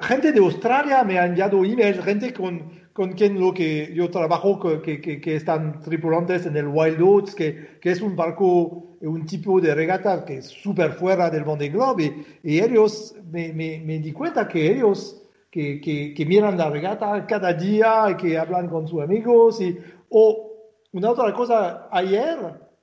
gente 0.00 0.32
de 0.32 0.40
Australia 0.40 1.04
me 1.04 1.16
han 1.16 1.28
enviado 1.28 1.64
emails, 1.64 2.04
gente 2.04 2.32
con, 2.32 2.79
con 2.92 3.12
quien 3.12 3.38
lo 3.38 3.54
que 3.54 3.92
yo 3.94 4.10
trabajo, 4.10 4.58
que, 4.82 5.00
que, 5.00 5.34
están 5.36 5.80
tripulantes 5.80 6.46
en 6.46 6.56
el 6.56 6.68
Wild 6.68 7.00
Oats, 7.00 7.34
que, 7.34 7.78
que, 7.80 7.90
es 7.90 8.00
un 8.00 8.16
barco, 8.16 8.96
un 9.00 9.26
tipo 9.26 9.60
de 9.60 9.74
regata 9.74 10.24
que 10.24 10.38
es 10.38 10.46
súper 10.46 10.92
fuera 10.92 11.30
del 11.30 11.44
Vendée 11.44 11.68
Globe. 11.68 12.12
Y, 12.42 12.58
ellos, 12.60 13.14
me, 13.30 13.52
me, 13.52 13.78
me, 13.80 13.98
di 14.00 14.12
cuenta 14.12 14.48
que 14.48 14.72
ellos, 14.72 15.22
que, 15.50 16.24
miran 16.26 16.58
la 16.58 16.68
regata 16.70 17.26
cada 17.26 17.52
día, 17.52 18.08
y 18.10 18.16
que 18.16 18.38
hablan 18.38 18.68
con 18.68 18.88
sus 18.88 19.02
amigos. 19.02 19.60
Y, 19.60 19.78
o 20.08 20.50
una 20.92 21.10
otra 21.10 21.32
cosa, 21.32 21.88
ayer 21.92 22.38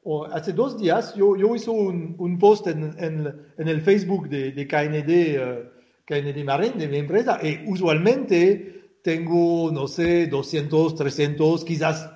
o 0.10 0.24
hace 0.24 0.54
dos 0.54 0.80
días 0.80 1.14
yo, 1.16 1.36
yo 1.36 1.54
hice 1.54 1.70
un, 1.70 2.16
un 2.18 2.40
post 2.40 2.66
en, 2.68 2.96
en, 2.98 3.68
el 3.68 3.82
Facebook 3.82 4.30
de, 4.30 4.54
de 4.54 4.66
KND, 4.66 5.38
uh, 5.38 5.70
KND 6.06 6.46
Marín, 6.46 6.78
de 6.78 6.88
mi 6.88 7.00
empresa, 7.00 7.38
y 7.44 7.70
usualmente 7.70 8.77
tengo, 9.04 9.72
no 9.72 9.88
sé, 9.88 10.28
200, 10.28 10.96
300, 10.96 11.64
quizás 11.64 12.10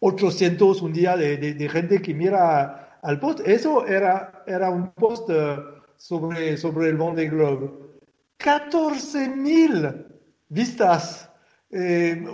800 0.00 0.82
un 0.82 0.92
día 0.92 1.16
de, 1.16 1.36
de, 1.36 1.54
de 1.54 1.68
gente 1.68 2.00
que 2.00 2.14
mira 2.14 2.98
al 3.02 3.18
post. 3.20 3.40
Eso 3.46 3.86
era, 3.86 4.44
era 4.46 4.70
un 4.70 4.92
post 4.92 5.28
uh, 5.30 5.80
sobre, 5.96 6.56
sobre 6.56 6.88
el 6.88 6.96
Vendée 6.96 7.28
Globe. 7.28 7.70
14.000 8.38 10.06
vistas, 10.48 11.28
eh, 11.70 12.24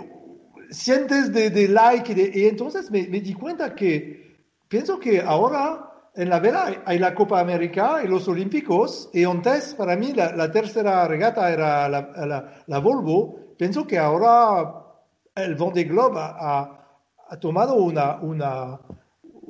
cientos 0.69 1.31
de, 1.31 1.49
de 1.49 1.67
likes, 1.67 2.13
y, 2.13 2.41
y 2.41 2.45
entonces 2.45 2.91
me, 2.91 3.07
me 3.07 3.19
di 3.19 3.33
cuenta 3.33 3.73
que 3.73 4.37
pienso 4.67 4.99
que 4.99 5.19
ahora 5.21 6.11
en 6.15 6.29
la 6.29 6.39
vela 6.39 6.83
hay 6.85 6.99
la 6.99 7.13
Copa 7.13 7.39
América 7.39 8.01
y 8.03 8.07
los 8.07 8.27
Olímpicos, 8.27 9.09
y 9.13 9.23
antes 9.25 9.73
para 9.75 9.95
mí 9.95 10.13
la, 10.13 10.35
la 10.35 10.51
tercera 10.51 11.07
regata 11.07 11.51
era 11.51 11.89
la, 11.89 12.13
la, 12.15 12.63
la, 12.65 12.79
Volvo. 12.79 13.44
Pienso 13.57 13.85
que 13.87 13.97
ahora 13.97 14.85
el 15.35 15.55
Vendée 15.55 15.85
Globe 15.85 16.19
ha, 16.19 17.01
ha 17.29 17.39
tomado 17.39 17.75
una, 17.75 18.15
una, 18.21 18.79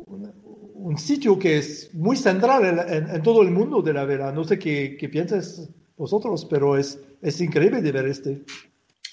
una, 0.08 0.34
un 0.76 0.98
sitio 0.98 1.38
que 1.38 1.58
es 1.58 1.94
muy 1.94 2.16
central 2.18 2.66
en, 2.66 2.94
en, 2.94 3.16
en, 3.16 3.24
todo 3.24 3.42
el 3.42 3.52
mundo 3.52 3.82
de 3.82 3.94
la 3.94 4.06
vela. 4.06 4.32
No 4.32 4.44
sé 4.44 4.60
qué, 4.60 4.98
qué 5.00 5.10
piensas 5.10 5.70
vosotros, 5.98 6.46
pero 6.46 6.78
es, 6.78 7.00
es 7.22 7.40
increíble 7.42 7.82
de 7.82 7.92
ver 7.92 8.06
este. 8.08 8.42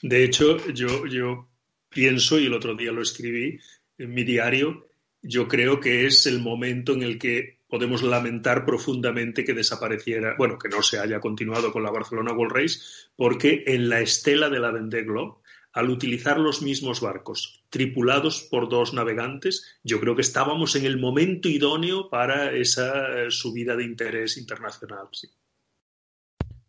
De 0.03 0.24
hecho, 0.24 0.59
yo, 0.72 1.07
yo 1.07 1.49
pienso, 1.88 2.38
y 2.38 2.47
el 2.47 2.55
otro 2.55 2.74
día 2.74 2.93
lo 2.93 3.03
escribí 3.03 3.59
en 3.99 4.12
mi 4.12 4.24
diario, 4.24 4.88
yo 5.22 5.47
creo 5.47 5.78
que 5.78 6.07
es 6.07 6.26
el 6.26 6.40
momento 6.40 6.95
en 6.95 7.03
el 7.03 7.18
que 7.18 7.62
podemos 7.73 8.03
lamentar 8.03 8.66
profundamente 8.66 9.47
que 9.47 9.55
desapareciera, 9.55 10.35
bueno, 10.37 10.59
que 10.59 10.68
no 10.68 10.83
se 10.83 10.99
haya 10.99 11.20
continuado 11.20 11.73
con 11.73 11.83
la 11.83 11.91
Barcelona 11.91 12.35
World 12.35 12.55
Race, 12.55 12.81
porque 13.16 13.64
en 13.66 13.89
la 13.89 14.01
estela 14.01 14.51
de 14.51 14.61
la 14.61 14.70
Vendée 14.70 15.05
Globe, 15.05 15.41
al 15.73 15.89
utilizar 15.89 16.39
los 16.39 16.61
mismos 16.61 17.01
barcos, 17.01 17.64
tripulados 17.70 18.47
por 18.51 18.68
dos 18.68 18.93
navegantes, 18.93 19.81
yo 19.83 20.01
creo 20.01 20.14
que 20.14 20.20
estábamos 20.20 20.77
en 20.77 20.85
el 20.85 21.01
momento 21.01 21.49
idóneo 21.49 22.11
para 22.11 22.53
esa 22.53 23.31
subida 23.31 23.75
de 23.75 23.85
interés 23.85 24.37
internacional. 24.37 25.09
Sí. 25.12 25.29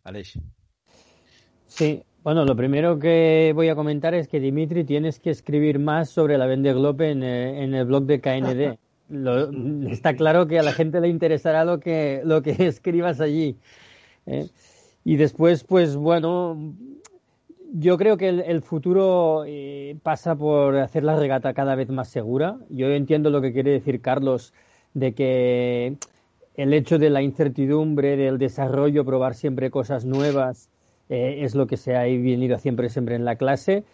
Aleix. 0.04 0.38
Sí, 1.66 2.02
bueno, 2.22 2.46
lo 2.46 2.56
primero 2.56 2.98
que 2.98 3.52
voy 3.54 3.68
a 3.68 3.74
comentar 3.74 4.14
es 4.14 4.26
que 4.26 4.40
Dimitri 4.40 4.84
tienes 4.84 5.20
que 5.20 5.28
escribir 5.28 5.78
más 5.78 6.08
sobre 6.08 6.38
la 6.38 6.46
Vende 6.46 6.72
Globe 6.72 7.10
en, 7.10 7.22
eh, 7.22 7.62
en 7.62 7.74
el 7.74 7.84
blog 7.84 8.04
de 8.04 8.22
KND. 8.22 8.78
Lo, 9.14 9.50
está 9.88 10.14
claro 10.14 10.46
que 10.46 10.58
a 10.58 10.62
la 10.62 10.72
gente 10.72 11.00
le 11.00 11.08
interesará 11.08 11.64
lo 11.64 11.80
que, 11.80 12.22
lo 12.24 12.42
que 12.42 12.50
escribas 12.66 13.20
allí. 13.20 13.56
¿eh? 14.26 14.48
Y 15.04 15.16
después, 15.16 15.64
pues 15.64 15.96
bueno, 15.96 16.74
yo 17.72 17.96
creo 17.98 18.16
que 18.16 18.28
el, 18.28 18.40
el 18.40 18.62
futuro 18.62 19.44
eh, 19.46 19.96
pasa 20.02 20.36
por 20.36 20.76
hacer 20.76 21.04
la 21.04 21.16
regata 21.16 21.54
cada 21.54 21.74
vez 21.74 21.90
más 21.90 22.08
segura. 22.08 22.58
Yo 22.68 22.88
entiendo 22.88 23.30
lo 23.30 23.40
que 23.40 23.52
quiere 23.52 23.70
decir 23.70 24.00
Carlos 24.00 24.52
de 24.94 25.14
que 25.14 25.96
el 26.54 26.72
hecho 26.72 26.98
de 26.98 27.10
la 27.10 27.22
incertidumbre, 27.22 28.16
del 28.16 28.38
desarrollo, 28.38 29.04
probar 29.04 29.34
siempre 29.34 29.70
cosas 29.70 30.04
nuevas, 30.04 30.70
eh, 31.08 31.38
es 31.40 31.54
lo 31.54 31.66
que 31.66 31.76
se 31.76 31.96
ha 31.96 32.02
venido 32.02 32.58
siempre, 32.58 32.88
siempre 32.88 33.16
en 33.16 33.24
la 33.24 33.36
clase, 33.36 33.84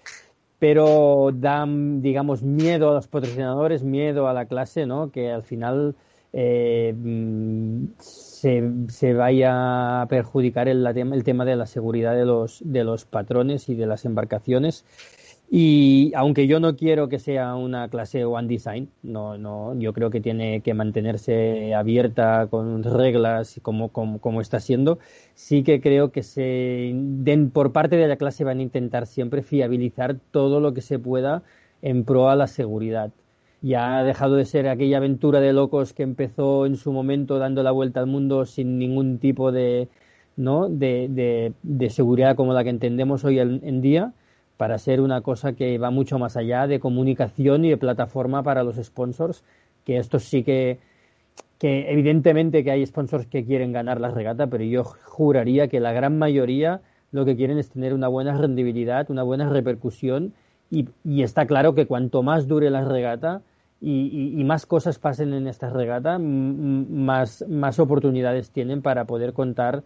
pero 0.61 1.31
da, 1.35 1.67
digamos, 1.67 2.43
miedo 2.43 2.91
a 2.91 2.95
los 2.95 3.09
patrocinadores, 3.09 3.83
miedo 3.83 4.29
a 4.29 4.35
la 4.35 4.45
clase, 4.45 4.87
¿no? 4.87 5.11
Que 5.11 5.33
al 5.33 5.43
final 5.43 5.97
eh, 6.35 6.95
mm, 6.95 7.87
se, 7.99 8.71
se, 8.89 9.15
vaya 9.15 10.03
a 10.03 10.07
perjudicar 10.07 10.69
el, 10.69 10.87
el, 10.87 11.25
tema 11.25 11.47
de 11.47 11.57
la 11.57 11.67
seguridad 11.67 12.15
de 12.15 12.27
los, 12.27 12.61
de 12.63 12.85
los 12.85 13.07
patrones 13.07 13.71
y 13.71 13.75
de 13.75 13.87
las 13.87 14.05
embarcaciones 14.05 14.85
y 15.53 16.13
aunque 16.15 16.47
yo 16.47 16.61
no 16.61 16.77
quiero 16.77 17.09
que 17.09 17.19
sea 17.19 17.57
una 17.57 17.89
clase 17.89 18.25
One 18.25 18.47
Design, 18.47 18.89
no, 19.03 19.37
no, 19.37 19.75
yo 19.81 19.93
creo 19.93 20.09
que 20.09 20.21
tiene 20.21 20.61
que 20.61 20.75
mantenerse 20.75 21.75
abierta 21.75 22.47
con 22.49 22.85
reglas 22.85 23.59
como, 23.61 23.89
como, 23.89 24.21
como 24.21 24.41
está 24.41 24.61
siendo, 24.61 25.01
sí 25.35 25.65
que 25.65 25.81
creo 25.81 26.13
que 26.13 26.23
se 26.23 26.93
den, 26.95 27.51
por 27.51 27.73
parte 27.73 27.97
de 27.97 28.07
la 28.07 28.15
clase 28.17 28.45
van 28.45 28.61
a 28.61 28.63
intentar 28.63 29.09
siempre 29.09 29.43
fiabilizar 29.43 30.17
todo 30.31 30.61
lo 30.61 30.73
que 30.73 30.83
se 30.83 31.01
pueda 31.01 31.43
en 31.83 32.05
pro 32.05 32.31
a 32.31 32.37
la 32.37 32.47
seguridad. 32.47 33.11
Ya 33.61 33.99
ha 33.99 34.05
dejado 34.05 34.37
de 34.37 34.45
ser 34.45 34.69
aquella 34.69 34.99
aventura 34.99 35.41
de 35.41 35.53
locos 35.53 35.93
que 35.93 36.05
empezó 36.05 36.65
en 36.65 36.77
su 36.77 36.93
momento 36.93 37.39
dando 37.41 37.65
la 37.65 37.73
vuelta 37.73 37.99
al 37.99 38.07
mundo 38.07 38.47
sin 38.47 38.79
ningún 38.79 39.19
tipo 39.19 39.51
de, 39.51 39.89
¿no? 40.37 40.69
de, 40.69 41.09
de, 41.11 41.55
de 41.65 41.91
seguridad 41.91 42.37
como 42.37 42.53
la 42.55 42.63
que 42.63 42.71
entendemos 42.71 43.25
hoy 43.25 43.41
en 43.41 43.81
día 43.81 44.15
para 44.61 44.77
ser 44.77 45.01
una 45.01 45.23
cosa 45.23 45.55
que 45.55 45.79
va 45.79 45.91
mucho 45.91 46.19
más 46.19 46.37
allá 46.37 46.67
de 46.67 46.81
comunicación 46.81 47.65
y 47.65 47.71
de 47.71 47.79
plataforma 47.79 48.43
para 48.43 48.63
los 48.63 48.77
sponsors, 48.77 49.43
que 49.87 49.97
estos 49.97 50.25
sí 50.25 50.43
que, 50.43 50.79
que 51.57 51.91
evidentemente 51.91 52.63
que 52.63 52.71
hay 52.71 52.85
sponsors 52.85 53.27
que 53.27 53.47
quieren 53.47 53.73
ganar 53.73 54.03
la 54.03 54.11
regata, 54.11 54.49
pero 54.49 54.63
yo 54.63 54.85
juraría 54.85 55.69
que 55.69 55.81
la 55.81 55.93
gran 55.93 56.19
mayoría 56.19 56.83
lo 57.11 57.25
que 57.25 57.37
quieren 57.37 57.57
es 57.57 57.71
tener 57.71 57.95
una 57.95 58.09
buena 58.09 58.37
rendibilidad, 58.37 59.11
una 59.11 59.23
buena 59.23 59.49
repercusión 59.49 60.35
y, 60.71 60.91
está 61.23 61.47
claro 61.47 61.75
que 61.75 61.87
cuanto 61.87 62.23
más 62.23 62.47
dure 62.47 62.69
la 62.69 62.85
regata 62.85 63.41
y, 63.81 64.45
más 64.45 64.67
cosas 64.67 64.99
pasen 64.99 65.33
en 65.33 65.47
esta 65.47 65.71
regata, 65.71 66.19
más, 66.19 67.47
más 67.49 67.79
oportunidades 67.79 68.51
tienen 68.51 68.83
para 68.83 69.07
poder 69.07 69.33
contar 69.33 69.85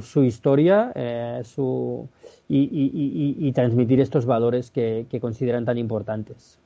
su 0.00 0.24
historia 0.24 0.92
eh, 0.94 1.42
su, 1.44 2.08
y, 2.48 3.52
transmitir 3.52 4.00
estos 4.00 4.26
valores 4.26 4.70
que, 4.70 5.06
consideran 5.20 5.64
tan 5.64 5.78
importantes. 5.78 6.58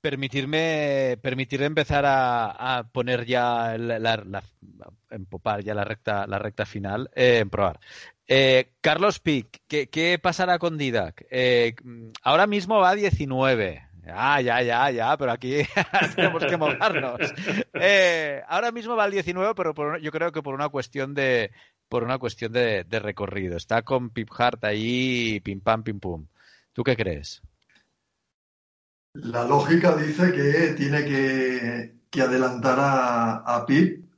Permitirme, 0.00 1.18
permitirme 1.20 1.66
empezar 1.66 2.04
a, 2.06 2.88
poner 2.92 3.26
ya 3.26 3.76
la, 3.76 4.42
empopar 5.10 5.62
ya 5.62 5.74
la 5.74 5.84
recta, 5.84 6.26
la 6.26 6.38
recta 6.38 6.64
final, 6.64 7.10
eh, 7.14 7.38
en 7.42 7.50
probar. 7.50 7.80
Eh, 8.26 8.72
Carlos 8.80 9.18
Pic, 9.18 9.60
¿qué, 9.68 10.18
pasará 10.22 10.58
con 10.58 10.78
Didac? 10.78 11.26
ahora 12.22 12.46
mismo 12.46 12.78
va 12.78 12.90
a 12.90 12.94
19. 12.94 13.86
Ah, 14.12 14.40
ya, 14.40 14.62
ya, 14.62 14.90
ya, 14.90 15.16
pero 15.18 15.30
aquí 15.30 15.58
tenemos 16.16 16.44
que 16.46 16.56
mojarnos. 16.56 17.20
ahora 18.48 18.72
mismo 18.72 18.96
va 18.96 19.04
al 19.04 19.10
19, 19.10 19.54
pero 19.54 19.98
yo 19.98 20.10
creo 20.10 20.32
que 20.32 20.42
por 20.42 20.54
una 20.54 20.70
cuestión 20.70 21.14
de, 21.14 21.50
por 21.90 22.04
una 22.04 22.18
cuestión 22.18 22.52
de, 22.52 22.84
recorrido. 22.88 23.56
Está 23.56 23.82
con 23.82 24.10
Pip 24.10 24.30
Hart 24.38 24.64
ahí, 24.64 25.40
pim 25.40 25.60
pam, 25.60 25.82
pim 25.82 25.98
pum. 25.98 26.26
¿Tú 26.72 26.84
qué 26.84 26.96
crees? 26.96 27.42
La 29.14 29.44
lógica 29.44 29.96
dice 29.96 30.32
que 30.32 30.74
tiene 30.74 31.04
que, 31.04 32.22
adelantar 32.22 32.78
a, 32.80 33.64
Pip. 33.66 34.08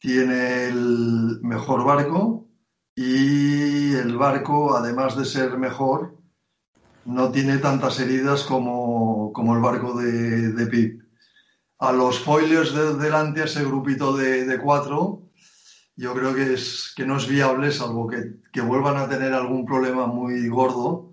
Tiene 0.00 0.66
el 0.66 1.38
mejor 1.42 1.84
barco 1.84 2.48
y 2.96 3.94
el 3.94 4.16
barco, 4.16 4.76
además 4.76 5.16
de 5.16 5.26
ser 5.26 5.58
mejor, 5.58 6.16
no 7.04 7.30
tiene 7.30 7.58
tantas 7.58 8.00
heridas 8.00 8.42
como, 8.42 9.32
el 9.36 9.62
barco 9.62 9.96
de, 9.96 10.66
Pip. 10.66 11.02
A 11.78 11.92
los 11.92 12.18
foilers 12.18 12.74
de 12.74 12.94
delante, 12.96 13.42
a 13.42 13.44
ese 13.44 13.64
grupito 13.64 14.16
de 14.16 14.58
cuatro, 14.60 15.29
yo 16.00 16.14
creo 16.14 16.34
que, 16.34 16.54
es, 16.54 16.94
que 16.96 17.04
no 17.04 17.18
es 17.18 17.28
viable, 17.28 17.70
salvo 17.70 18.08
que, 18.08 18.60
vuelvan 18.62 18.96
a 18.96 19.06
tener 19.06 19.34
algún 19.34 19.66
problema 19.66 20.06
muy 20.06 20.48
gordo, 20.48 21.12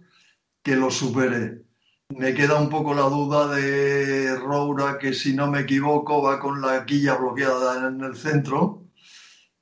que 0.63 0.77
lo 0.77 0.89
supere. 0.89 1.65
Me 2.07 2.33
queda 2.33 2.55
un 2.55 2.69
poco 2.69 2.93
la 2.93 3.01
duda 3.01 3.53
de 3.53 4.33
Roura, 4.37 4.97
que 4.97 5.13
si 5.13 5.33
no 5.35 5.51
me 5.51 5.59
equivoco 5.61 6.21
va 6.21 6.39
con 6.39 6.61
la 6.61 6.85
quilla 6.85 7.15
bloqueada 7.17 7.89
en 7.89 8.01
el 8.01 8.15
centro. 8.15 8.85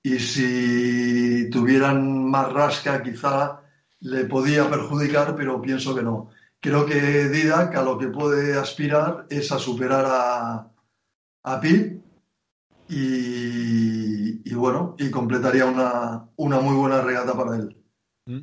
Y 0.03 0.19
si 0.19 1.49
tuvieran 1.49 2.29
más 2.29 2.53
rasca, 2.53 3.01
quizá 3.01 3.61
le 4.01 4.25
podía 4.25 4.69
perjudicar, 4.69 5.35
pero 5.35 5.59
pienso 5.59 5.95
que 5.95 6.03
no. 6.03 6.29
Creo 6.59 6.85
que 6.85 7.29
Didac 7.29 7.75
a 7.75 7.81
lo 7.81 7.97
que 7.97 8.09
puede 8.09 8.55
aspirar 8.55 9.25
es 9.31 9.51
a 9.51 9.57
superar 9.57 10.05
a, 10.07 10.71
a 11.41 11.59
Pip 11.59 12.04
y, 12.87 14.53
bueno, 14.53 14.95
y 14.97 15.09
completaría 15.09 15.65
una, 15.65 16.29
una, 16.35 16.59
muy 16.59 16.75
buena 16.75 17.01
regata 17.01 17.35
para 17.35 17.55
él. 17.57 17.75
Mm. 18.25 18.41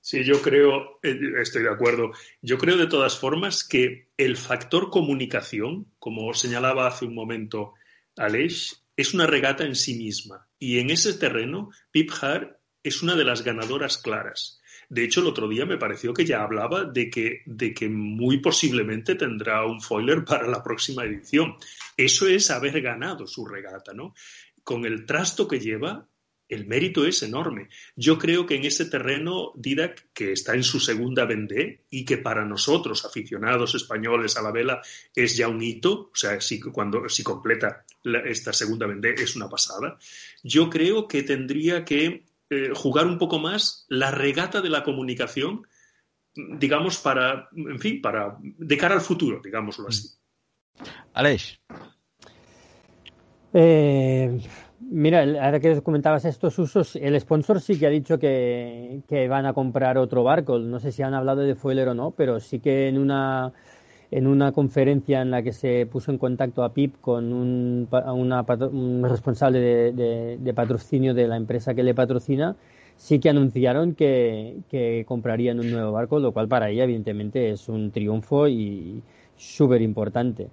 Sí, 0.00 0.24
yo 0.24 0.42
creo, 0.42 0.98
eh, 1.02 1.18
estoy 1.40 1.62
de 1.62 1.70
acuerdo. 1.70 2.10
Yo 2.40 2.58
creo 2.58 2.76
de 2.76 2.86
todas 2.86 3.18
formas 3.18 3.64
que 3.64 4.10
el 4.16 4.36
factor 4.36 4.90
comunicación, 4.90 5.92
como 5.98 6.34
señalaba 6.34 6.86
hace 6.86 7.04
un 7.06 7.14
momento 7.14 7.74
Aleix, 8.16 8.84
es 8.96 9.14
una 9.14 9.26
regata 9.26 9.64
en 9.64 9.74
sí 9.74 9.94
misma. 9.94 10.48
Y 10.58 10.80
en 10.80 10.90
ese 10.90 11.14
terreno, 11.14 11.70
Pip 11.90 12.10
Hart 12.20 12.58
es 12.82 13.02
una 13.02 13.14
de 13.14 13.24
las 13.24 13.42
ganadoras 13.42 13.98
claras. 13.98 14.60
De 14.92 15.04
hecho, 15.04 15.22
el 15.22 15.28
otro 15.28 15.48
día 15.48 15.64
me 15.64 15.78
pareció 15.78 16.12
que 16.12 16.26
ya 16.26 16.42
hablaba 16.42 16.84
de 16.84 17.08
que, 17.08 17.40
de 17.46 17.72
que 17.72 17.88
muy 17.88 18.40
posiblemente 18.40 19.14
tendrá 19.14 19.64
un 19.64 19.80
foiler 19.80 20.22
para 20.26 20.46
la 20.46 20.62
próxima 20.62 21.02
edición. 21.02 21.56
Eso 21.96 22.28
es 22.28 22.50
haber 22.50 22.82
ganado 22.82 23.26
su 23.26 23.46
regata, 23.46 23.94
¿no? 23.94 24.14
Con 24.62 24.84
el 24.84 25.06
trasto 25.06 25.48
que 25.48 25.60
lleva, 25.60 26.06
el 26.46 26.66
mérito 26.66 27.06
es 27.06 27.22
enorme. 27.22 27.70
Yo 27.96 28.18
creo 28.18 28.44
que 28.44 28.56
en 28.56 28.66
ese 28.66 28.84
terreno, 28.84 29.52
Didac, 29.54 30.12
que 30.12 30.32
está 30.32 30.54
en 30.54 30.62
su 30.62 30.78
segunda 30.78 31.24
vendée 31.24 31.86
y 31.88 32.04
que 32.04 32.18
para 32.18 32.44
nosotros, 32.44 33.06
aficionados 33.06 33.74
españoles 33.74 34.36
a 34.36 34.42
la 34.42 34.52
vela, 34.52 34.82
es 35.16 35.38
ya 35.38 35.48
un 35.48 35.62
hito, 35.62 36.10
o 36.12 36.14
sea, 36.14 36.38
si, 36.42 36.60
cuando, 36.60 37.08
si 37.08 37.22
completa 37.22 37.86
esta 38.26 38.52
segunda 38.52 38.86
vendée 38.86 39.14
es 39.14 39.36
una 39.36 39.48
pasada, 39.48 39.96
yo 40.42 40.68
creo 40.68 41.08
que 41.08 41.22
tendría 41.22 41.82
que 41.82 42.24
eh, 42.52 42.70
jugar 42.74 43.06
un 43.06 43.16
poco 43.16 43.38
más 43.38 43.86
la 43.88 44.10
regata 44.10 44.60
de 44.60 44.68
la 44.68 44.82
comunicación, 44.82 45.62
digamos, 46.34 46.98
para, 46.98 47.48
en 47.56 47.78
fin, 47.78 48.02
para, 48.02 48.36
de 48.42 48.76
cara 48.76 48.94
al 48.94 49.00
futuro, 49.00 49.40
digámoslo 49.42 49.88
así. 49.88 50.10
Aleix. 51.14 51.58
Eh, 53.54 54.38
mira, 54.80 55.22
ahora 55.42 55.60
que 55.60 55.80
comentabas 55.80 56.26
estos 56.26 56.58
usos, 56.58 56.96
el 56.96 57.18
sponsor 57.18 57.58
sí 57.58 57.78
que 57.78 57.86
ha 57.86 57.90
dicho 57.90 58.18
que, 58.18 59.00
que, 59.08 59.28
van 59.28 59.46
a 59.46 59.54
comprar 59.54 59.96
otro 59.96 60.22
barco. 60.22 60.58
No 60.58 60.78
sé 60.78 60.92
si 60.92 61.02
han 61.02 61.14
hablado 61.14 61.40
de 61.40 61.54
Fueler 61.54 61.88
o 61.88 61.94
no, 61.94 62.10
pero 62.10 62.38
sí 62.38 62.60
que 62.60 62.88
en 62.88 62.98
una 62.98 63.54
en 64.12 64.26
una 64.26 64.52
conferencia 64.52 65.22
en 65.22 65.30
la 65.30 65.42
que 65.42 65.54
se 65.54 65.86
puso 65.86 66.10
en 66.10 66.18
contacto 66.18 66.62
a 66.62 66.74
PIP 66.74 67.00
con 67.00 67.32
un, 67.32 67.88
responsable 69.02 69.58
de, 69.92 70.52
patrocinio 70.54 71.14
de 71.14 71.26
la 71.26 71.36
empresa 71.36 71.74
que 71.74 71.82
le 71.82 71.94
patrocina, 71.94 72.54
sí 72.96 73.18
que 73.20 73.30
anunciaron 73.30 73.94
que, 73.94 75.04
comprarían 75.06 75.60
un 75.60 75.70
nuevo 75.70 75.92
barco, 75.92 76.18
lo 76.18 76.32
cual 76.32 76.46
para 76.46 76.68
ella 76.68 76.84
evidentemente 76.84 77.50
es 77.50 77.70
un 77.70 77.90
triunfo 77.90 78.48
y 78.48 79.02
súper 79.36 79.80
importante. 79.80 80.48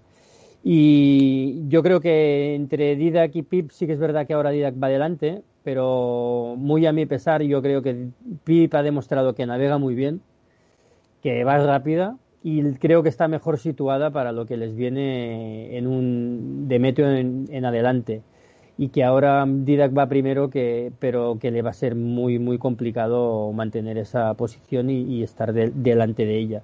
Y 0.64 1.68
yo 1.68 1.84
creo 1.84 2.00
que 2.00 2.56
entre 2.56 2.96
Didac 2.96 3.36
y 3.36 3.44
Pip 3.44 3.72
sí 3.72 3.88
que 3.88 3.94
es 3.94 4.00
verdad 4.00 4.26
que 4.26 4.34
ahora 4.34 4.52
Didac 4.52 4.82
va 4.82 4.88
adelante, 4.88 5.42
pero 5.64 6.56
muy 6.58 6.86
a 6.86 6.94
mi 6.94 7.06
pesar 7.06 7.42
yo 7.44 7.62
creo 7.62 7.82
que 7.82 8.08
Pip 8.46 8.74
ha 8.74 8.84
demostrado 8.84 9.36
que 9.36 9.46
navega 9.46 9.78
muy 9.78 9.96
bien, 9.96 10.22
que 11.22 11.44
va 11.44 11.58
rápida 11.58 12.18
y 12.44 12.64
creo 12.76 13.04
que 13.04 13.10
está 13.10 13.28
mejor 13.28 13.60
situada 13.60 14.12
para 14.12 14.32
lo 14.32 14.46
que 14.46 14.58
les 14.58 14.76
viene 14.76 15.78
en 15.78 15.88
un 15.88 16.68
de 16.68 16.80
meteo 16.80 17.10
en, 17.12 17.66
adelante 17.66 18.22
y 18.78 18.90
que 18.90 19.04
ahora 19.04 19.46
Didac 19.46 19.98
va 19.98 20.08
primero 20.08 20.50
que 20.50 20.92
pero 21.00 21.38
que 21.40 21.52
le 21.52 21.62
va 21.62 21.72
a 21.72 21.74
ser 21.74 21.96
muy 21.96 22.40
muy 22.40 22.58
complicado 22.58 23.52
mantener 23.52 23.98
esa 23.98 24.34
posición 24.36 24.90
y, 24.90 25.22
estar 25.24 25.54
delante 25.54 26.26
de 26.26 26.38
ella 26.38 26.62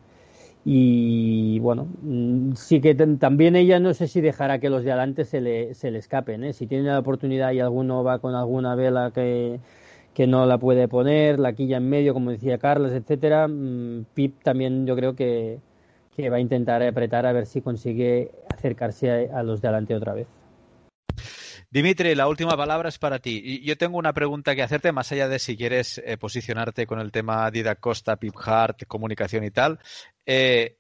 y 0.64 1.60
bueno 1.60 1.88
mm, 2.04 2.54
sí 2.56 2.80
que 2.82 2.96
también 2.96 3.56
ella 3.58 3.80
no 3.80 3.94
sé 3.94 4.08
si 4.08 4.22
dejará 4.22 4.60
que 4.60 4.70
los 4.70 4.84
de 4.84 4.92
adelante 4.92 5.26
se 5.26 5.42
le, 5.42 5.74
se 5.74 5.92
le 5.92 6.00
escapen 6.00 6.44
¿eh? 6.46 6.54
si 6.54 6.68
tiene 6.68 6.86
la 6.86 7.00
oportunidad 7.00 7.52
y 7.52 7.60
alguno 7.60 8.04
va 8.04 8.20
con 8.20 8.34
alguna 8.34 8.76
vela 8.76 9.12
que 9.14 9.60
que 10.16 10.28
no 10.28 10.46
la 10.46 10.58
puede 10.58 10.88
poner, 10.88 11.38
la 11.38 11.54
quilla 11.54 11.78
en 11.78 11.90
medio, 11.90 12.14
como 12.14 12.32
decía 12.32 12.58
Carlos, 12.58 12.94
etcétera. 12.94 13.48
Mm, 13.48 14.06
Pip 14.14 14.42
también 14.42 14.88
yo 14.88 14.96
creo 14.96 15.14
que, 15.14 15.60
va 16.32 16.38
a 16.38 16.40
intentar 16.40 16.82
apretar 16.82 17.26
a 17.26 17.34
ver 17.34 17.46
si 17.46 17.62
consigue 17.62 18.32
acercarse 18.50 19.30
a, 19.30 19.44
los 19.44 19.62
de 19.62 19.68
adelante 19.68 19.94
otra 19.94 20.14
vez. 20.14 20.28
Dimitri, 21.70 22.16
la 22.16 22.30
última 22.30 22.56
palabra 22.56 22.88
es 22.88 22.98
para 22.98 23.20
ti. 23.20 23.62
Yo 23.66 23.78
tengo 23.78 23.98
una 23.98 24.14
pregunta 24.14 24.56
que 24.56 24.64
hacerte, 24.64 24.94
más 24.94 25.12
allá 25.12 25.28
de 25.28 25.40
si 25.40 25.58
quieres 25.58 26.02
eh, 26.06 26.18
posicionarte 26.18 26.88
con 26.88 27.02
el 27.02 27.12
tema 27.12 27.52
Dida 27.52 27.76
Costa, 27.76 28.16
Pip 28.16 28.36
Hart, 28.38 28.86
comunicación 28.88 29.44
y 29.44 29.52
tal. 29.52 29.80
Eh, 30.26 30.78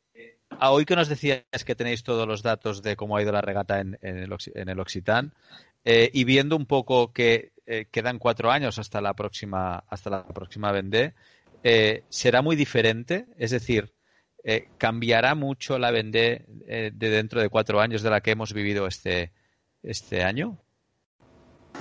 hoy 0.61 0.85
que 0.85 0.95
nos 0.95 1.09
decías 1.09 1.43
que 1.65 1.75
tenéis 1.75 2.03
todos 2.03 2.25
los 2.25 2.41
datos 2.41 2.81
de 2.81 2.95
cómo 2.95 3.17
ha 3.17 3.21
ido 3.21 3.33
la 3.33 3.41
regata 3.41 3.81
en, 3.81 3.97
el, 4.01 4.33
en 4.53 4.79
Occitán, 4.79 5.33
eh, 5.87 6.09
y 6.11 6.23
viendo 6.23 6.57
un 6.57 6.65
poco 6.65 7.13
que 7.13 7.51
eh, 7.67 7.85
quedan 7.91 8.17
cuatro 8.17 8.49
años 8.49 8.79
hasta 8.79 9.01
la 9.01 9.13
próxima, 9.13 9.83
hasta 9.87 10.09
la 10.09 10.27
próxima 10.27 10.71
Vendée, 10.71 11.13
eh, 11.63 12.03
¿será 12.09 12.41
muy 12.41 12.55
diferente? 12.55 13.27
Es 13.37 13.51
decir, 13.51 13.93
¿cambiará 14.77 15.33
mucho 15.33 15.79
la 15.79 15.89
Vendée 15.89 16.45
de 16.47 17.09
dentro 17.09 17.41
de 17.41 17.49
cuatro 17.49 17.79
años 17.79 18.03
de 18.03 18.11
la 18.11 18.21
que 18.21 18.29
hemos 18.31 18.53
vivido 18.53 18.85
este, 18.85 19.31
este 19.81 20.23
año? 20.23 20.59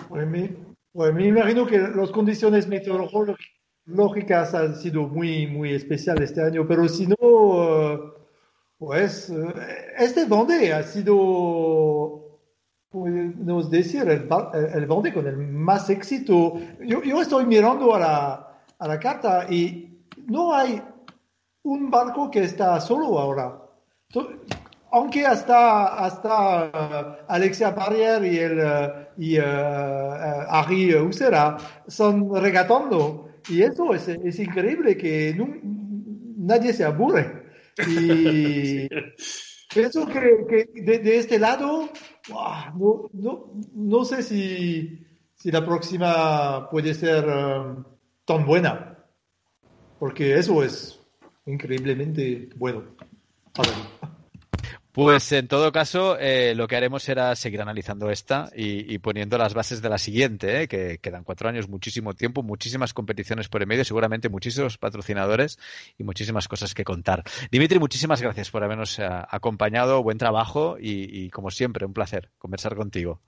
Pues 0.09 0.27
me, 0.27 0.51
pues 0.91 1.15
imagino 1.21 1.67
que 1.67 1.77
las 1.79 2.11
condiciones 2.11 2.67
meteorológicas 2.67 4.55
han 4.55 4.77
sido 4.77 5.03
muy, 5.03 5.47
muy 5.47 5.75
especiales 5.75 6.31
este 6.31 6.43
año, 6.43 6.67
pero 6.67 6.89
si 6.89 7.07
no, 7.07 8.15
pues 8.79 9.31
este 9.99 10.25
Vendée 10.25 10.73
ha 10.73 10.83
sido 10.85 12.24
podemos 12.95 13.69
decir, 13.71 14.03
el, 14.09 14.29
el 14.73 14.87
Vendée 14.87 15.13
con 15.13 15.27
el 15.27 15.37
más 15.37 15.91
éxito. 15.91 16.55
Yo, 16.81 17.03
yo 17.03 17.21
estoy 17.21 17.45
mirando 17.45 17.93
a 17.93 17.99
la, 17.99 18.63
a 18.79 18.89
la 18.89 19.01
carta 19.01 19.47
y 19.51 19.99
no 20.29 20.55
hay 20.55 20.81
un 21.65 21.91
barco 21.91 22.31
que 22.31 22.45
está 22.45 22.81
solo 22.81 23.19
ahora. 23.19 23.59
Aunque 24.93 25.27
hasta, 25.27 26.05
hasta 26.05 26.67
uh, 26.67 27.25
Alexia 27.27 27.71
Barrier 27.71 28.25
y, 28.25 28.39
el, 28.39 28.59
uh, 28.59 28.91
y 29.19 29.39
uh, 29.41 29.43
Harry 30.51 30.95
Usera 30.95 31.57
son 31.89 32.33
regatando. 32.41 33.29
Y 33.49 33.63
eso 33.63 33.93
es, 33.93 34.07
es 34.07 34.39
increíble 34.39 34.97
que 34.97 35.35
nadie 36.37 36.73
se 36.73 36.85
aburre. 36.85 37.43
Y 37.89 38.89
pienso 39.75 40.07
que, 40.07 40.47
que 40.49 40.83
de, 40.83 41.19
este 41.19 41.41
lado, 41.41 41.89
no, 42.29 43.11
no, 43.13 43.51
no, 43.75 44.05
sé 44.05 44.23
si, 44.23 45.07
si 45.35 45.51
la 45.51 45.65
próxima 45.65 46.69
puede 46.71 46.95
ser 46.95 47.27
um, 47.27 47.85
tan 48.25 48.47
buena. 48.47 48.99
Porque 49.99 50.39
eso 50.39 50.63
es 50.63 51.01
increíblemente 51.47 52.49
bueno 52.57 52.85
Pues 54.95 55.33
en 55.33 55.49
todo 55.49 55.73
caso, 55.73 56.17
eh, 56.21 56.55
lo 56.55 56.69
que 56.69 56.77
haremos 56.77 57.03
será 57.03 57.35
seguir 57.35 57.61
analizando 57.61 58.11
esta 58.13 58.53
y, 58.55 58.97
poniendo 58.99 59.37
las 59.37 59.53
bases 59.53 59.83
de 59.83 59.89
la 59.89 59.99
siguiente, 59.99 60.63
eh, 60.63 60.69
que 60.69 60.99
quedan 60.99 61.25
cuatro 61.25 61.49
años, 61.49 61.69
muchísimo 61.69 62.15
tiempo, 62.15 62.45
muchísimas 62.45 62.95
competiciones 62.95 63.49
por 63.49 63.61
el 63.61 63.67
medio, 63.67 63.85
seguramente 63.85 64.29
muchísimos 64.29 64.79
patrocinadores 64.79 65.59
y 65.99 66.05
muchísimas 66.05 66.47
cosas 66.47 66.75
que 66.75 66.85
contar. 66.85 67.25
Dimitri, 67.51 67.81
muchísimas 67.81 68.23
gracias 68.23 68.53
por 68.53 68.63
habernos 68.63 69.01
eh, 69.01 69.09
acompañado, 69.09 70.01
buen 70.05 70.17
trabajo 70.17 70.77
y, 70.79 71.29
como 71.31 71.51
siempre, 71.51 71.85
un 71.85 71.93
placer 71.93 72.31
conversar 72.39 72.77
contigo. 72.77 73.21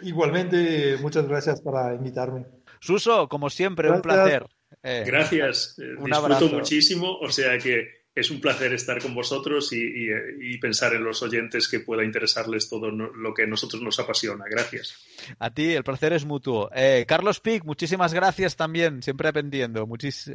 igualmente, 0.00 0.96
muchas 1.02 1.28
gracias 1.28 1.60
por 1.60 1.74
invitarme. 1.92 2.46
Suso, 2.80 3.28
como 3.28 3.50
siempre, 3.50 3.90
un 3.90 4.00
placer. 4.00 4.46
gracias, 4.82 5.76
disfruto 5.76 6.48
muchísimo, 6.48 7.18
o 7.18 7.30
sea 7.30 7.58
que 7.58 8.01
es 8.14 8.30
un 8.30 8.40
placer 8.40 8.72
estar 8.74 9.00
con 9.00 9.14
vosotros 9.14 9.72
y, 9.72 10.58
pensar 10.58 10.94
en 10.94 11.02
los 11.02 11.22
oyentes 11.22 11.68
que 11.68 11.80
pueda 11.80 12.04
interesarles 12.04 12.68
todo 12.68 12.90
lo 12.90 13.34
que 13.34 13.44
a 13.44 13.46
nosotros 13.46 13.82
nos 13.82 13.98
apasiona. 13.98 14.44
Gracias. 14.48 14.96
A 15.38 15.50
ti, 15.50 15.72
el 15.72 15.82
placer 15.82 16.12
es 16.12 16.24
mutuo. 16.24 16.70
Eh, 16.74 17.04
Carlos 17.08 17.40
Pic, 17.40 17.64
muchísimas 17.64 18.12
gracias 18.14 18.56
también, 18.56 19.02
siempre 19.02 19.28
aprendiendo. 19.28 19.88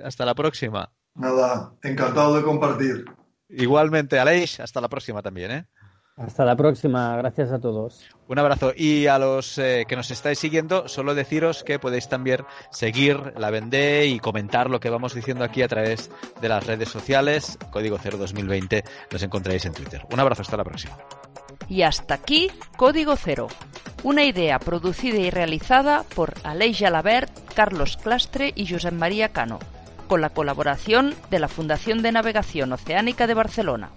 hasta 0.04 0.26
la 0.26 0.36
próxima. 0.36 0.92
Nada, 1.16 1.74
encantado 1.84 2.36
de 2.36 2.44
compartir. 2.44 3.06
Igualmente, 3.50 4.20
Aleix, 4.20 4.60
hasta 4.60 4.82
la 4.82 4.90
próxima 4.90 5.22
también, 5.22 5.52
¿eh? 5.52 5.66
Hasta 6.18 6.46
la 6.46 6.56
próxima, 6.56 7.16
gracias 7.18 7.52
a 7.52 7.60
todos. 7.60 8.10
Un 8.28 8.40
abrazo. 8.40 8.74
Y 8.76 9.06
a 9.06 9.20
los 9.20 9.60
eh, 9.60 9.86
que 9.88 9.96
nos 9.96 10.10
estáis 10.10 10.40
siguiendo, 10.40 10.88
solo 10.88 11.14
deciros 11.14 11.64
que 11.64 11.78
podéis 11.78 12.10
también 12.10 12.44
seguir 12.72 13.34
la 13.38 13.52
Vendée 13.52 14.08
y 14.08 14.20
comentar 14.20 14.68
lo 14.72 14.80
que 14.80 14.90
vamos 14.90 15.14
diciendo 15.14 15.44
aquí 15.44 15.62
a 15.62 15.68
través 15.68 16.10
de 16.42 16.50
las 16.50 16.66
redes 16.66 16.90
sociales. 16.90 17.60
Código 17.70 18.00
0 18.02 18.18
2020 18.18 18.84
nos 19.12 19.22
encontraréis 19.22 19.66
en 19.66 19.74
Twitter. 19.74 20.02
Un 20.12 20.20
abrazo, 20.20 20.42
hasta 20.42 20.58
la 20.58 20.64
próxima. 20.64 20.98
Y 21.70 21.84
hasta 21.84 22.16
aquí 22.16 22.50
Código 22.78 23.16
Cero, 23.16 23.48
una 24.04 24.24
idea 24.24 24.58
producida 24.58 25.18
y 25.18 25.30
realizada 25.30 26.04
por 26.16 26.34
Aleix 26.44 26.80
Jalabert, 26.80 27.32
Carlos 27.54 27.96
Clastre 27.98 28.54
y 28.56 28.68
Josep 28.68 28.94
María 28.94 29.30
Cano, 29.30 29.60
con 30.08 30.22
la 30.22 30.30
colaboración 30.30 31.14
de 31.30 31.38
la 31.38 31.48
Fundación 31.48 32.02
de 32.02 32.12
Navegación 32.12 32.74
Oceánica 32.74 33.28
de 33.28 33.36
Barcelona. 33.36 33.92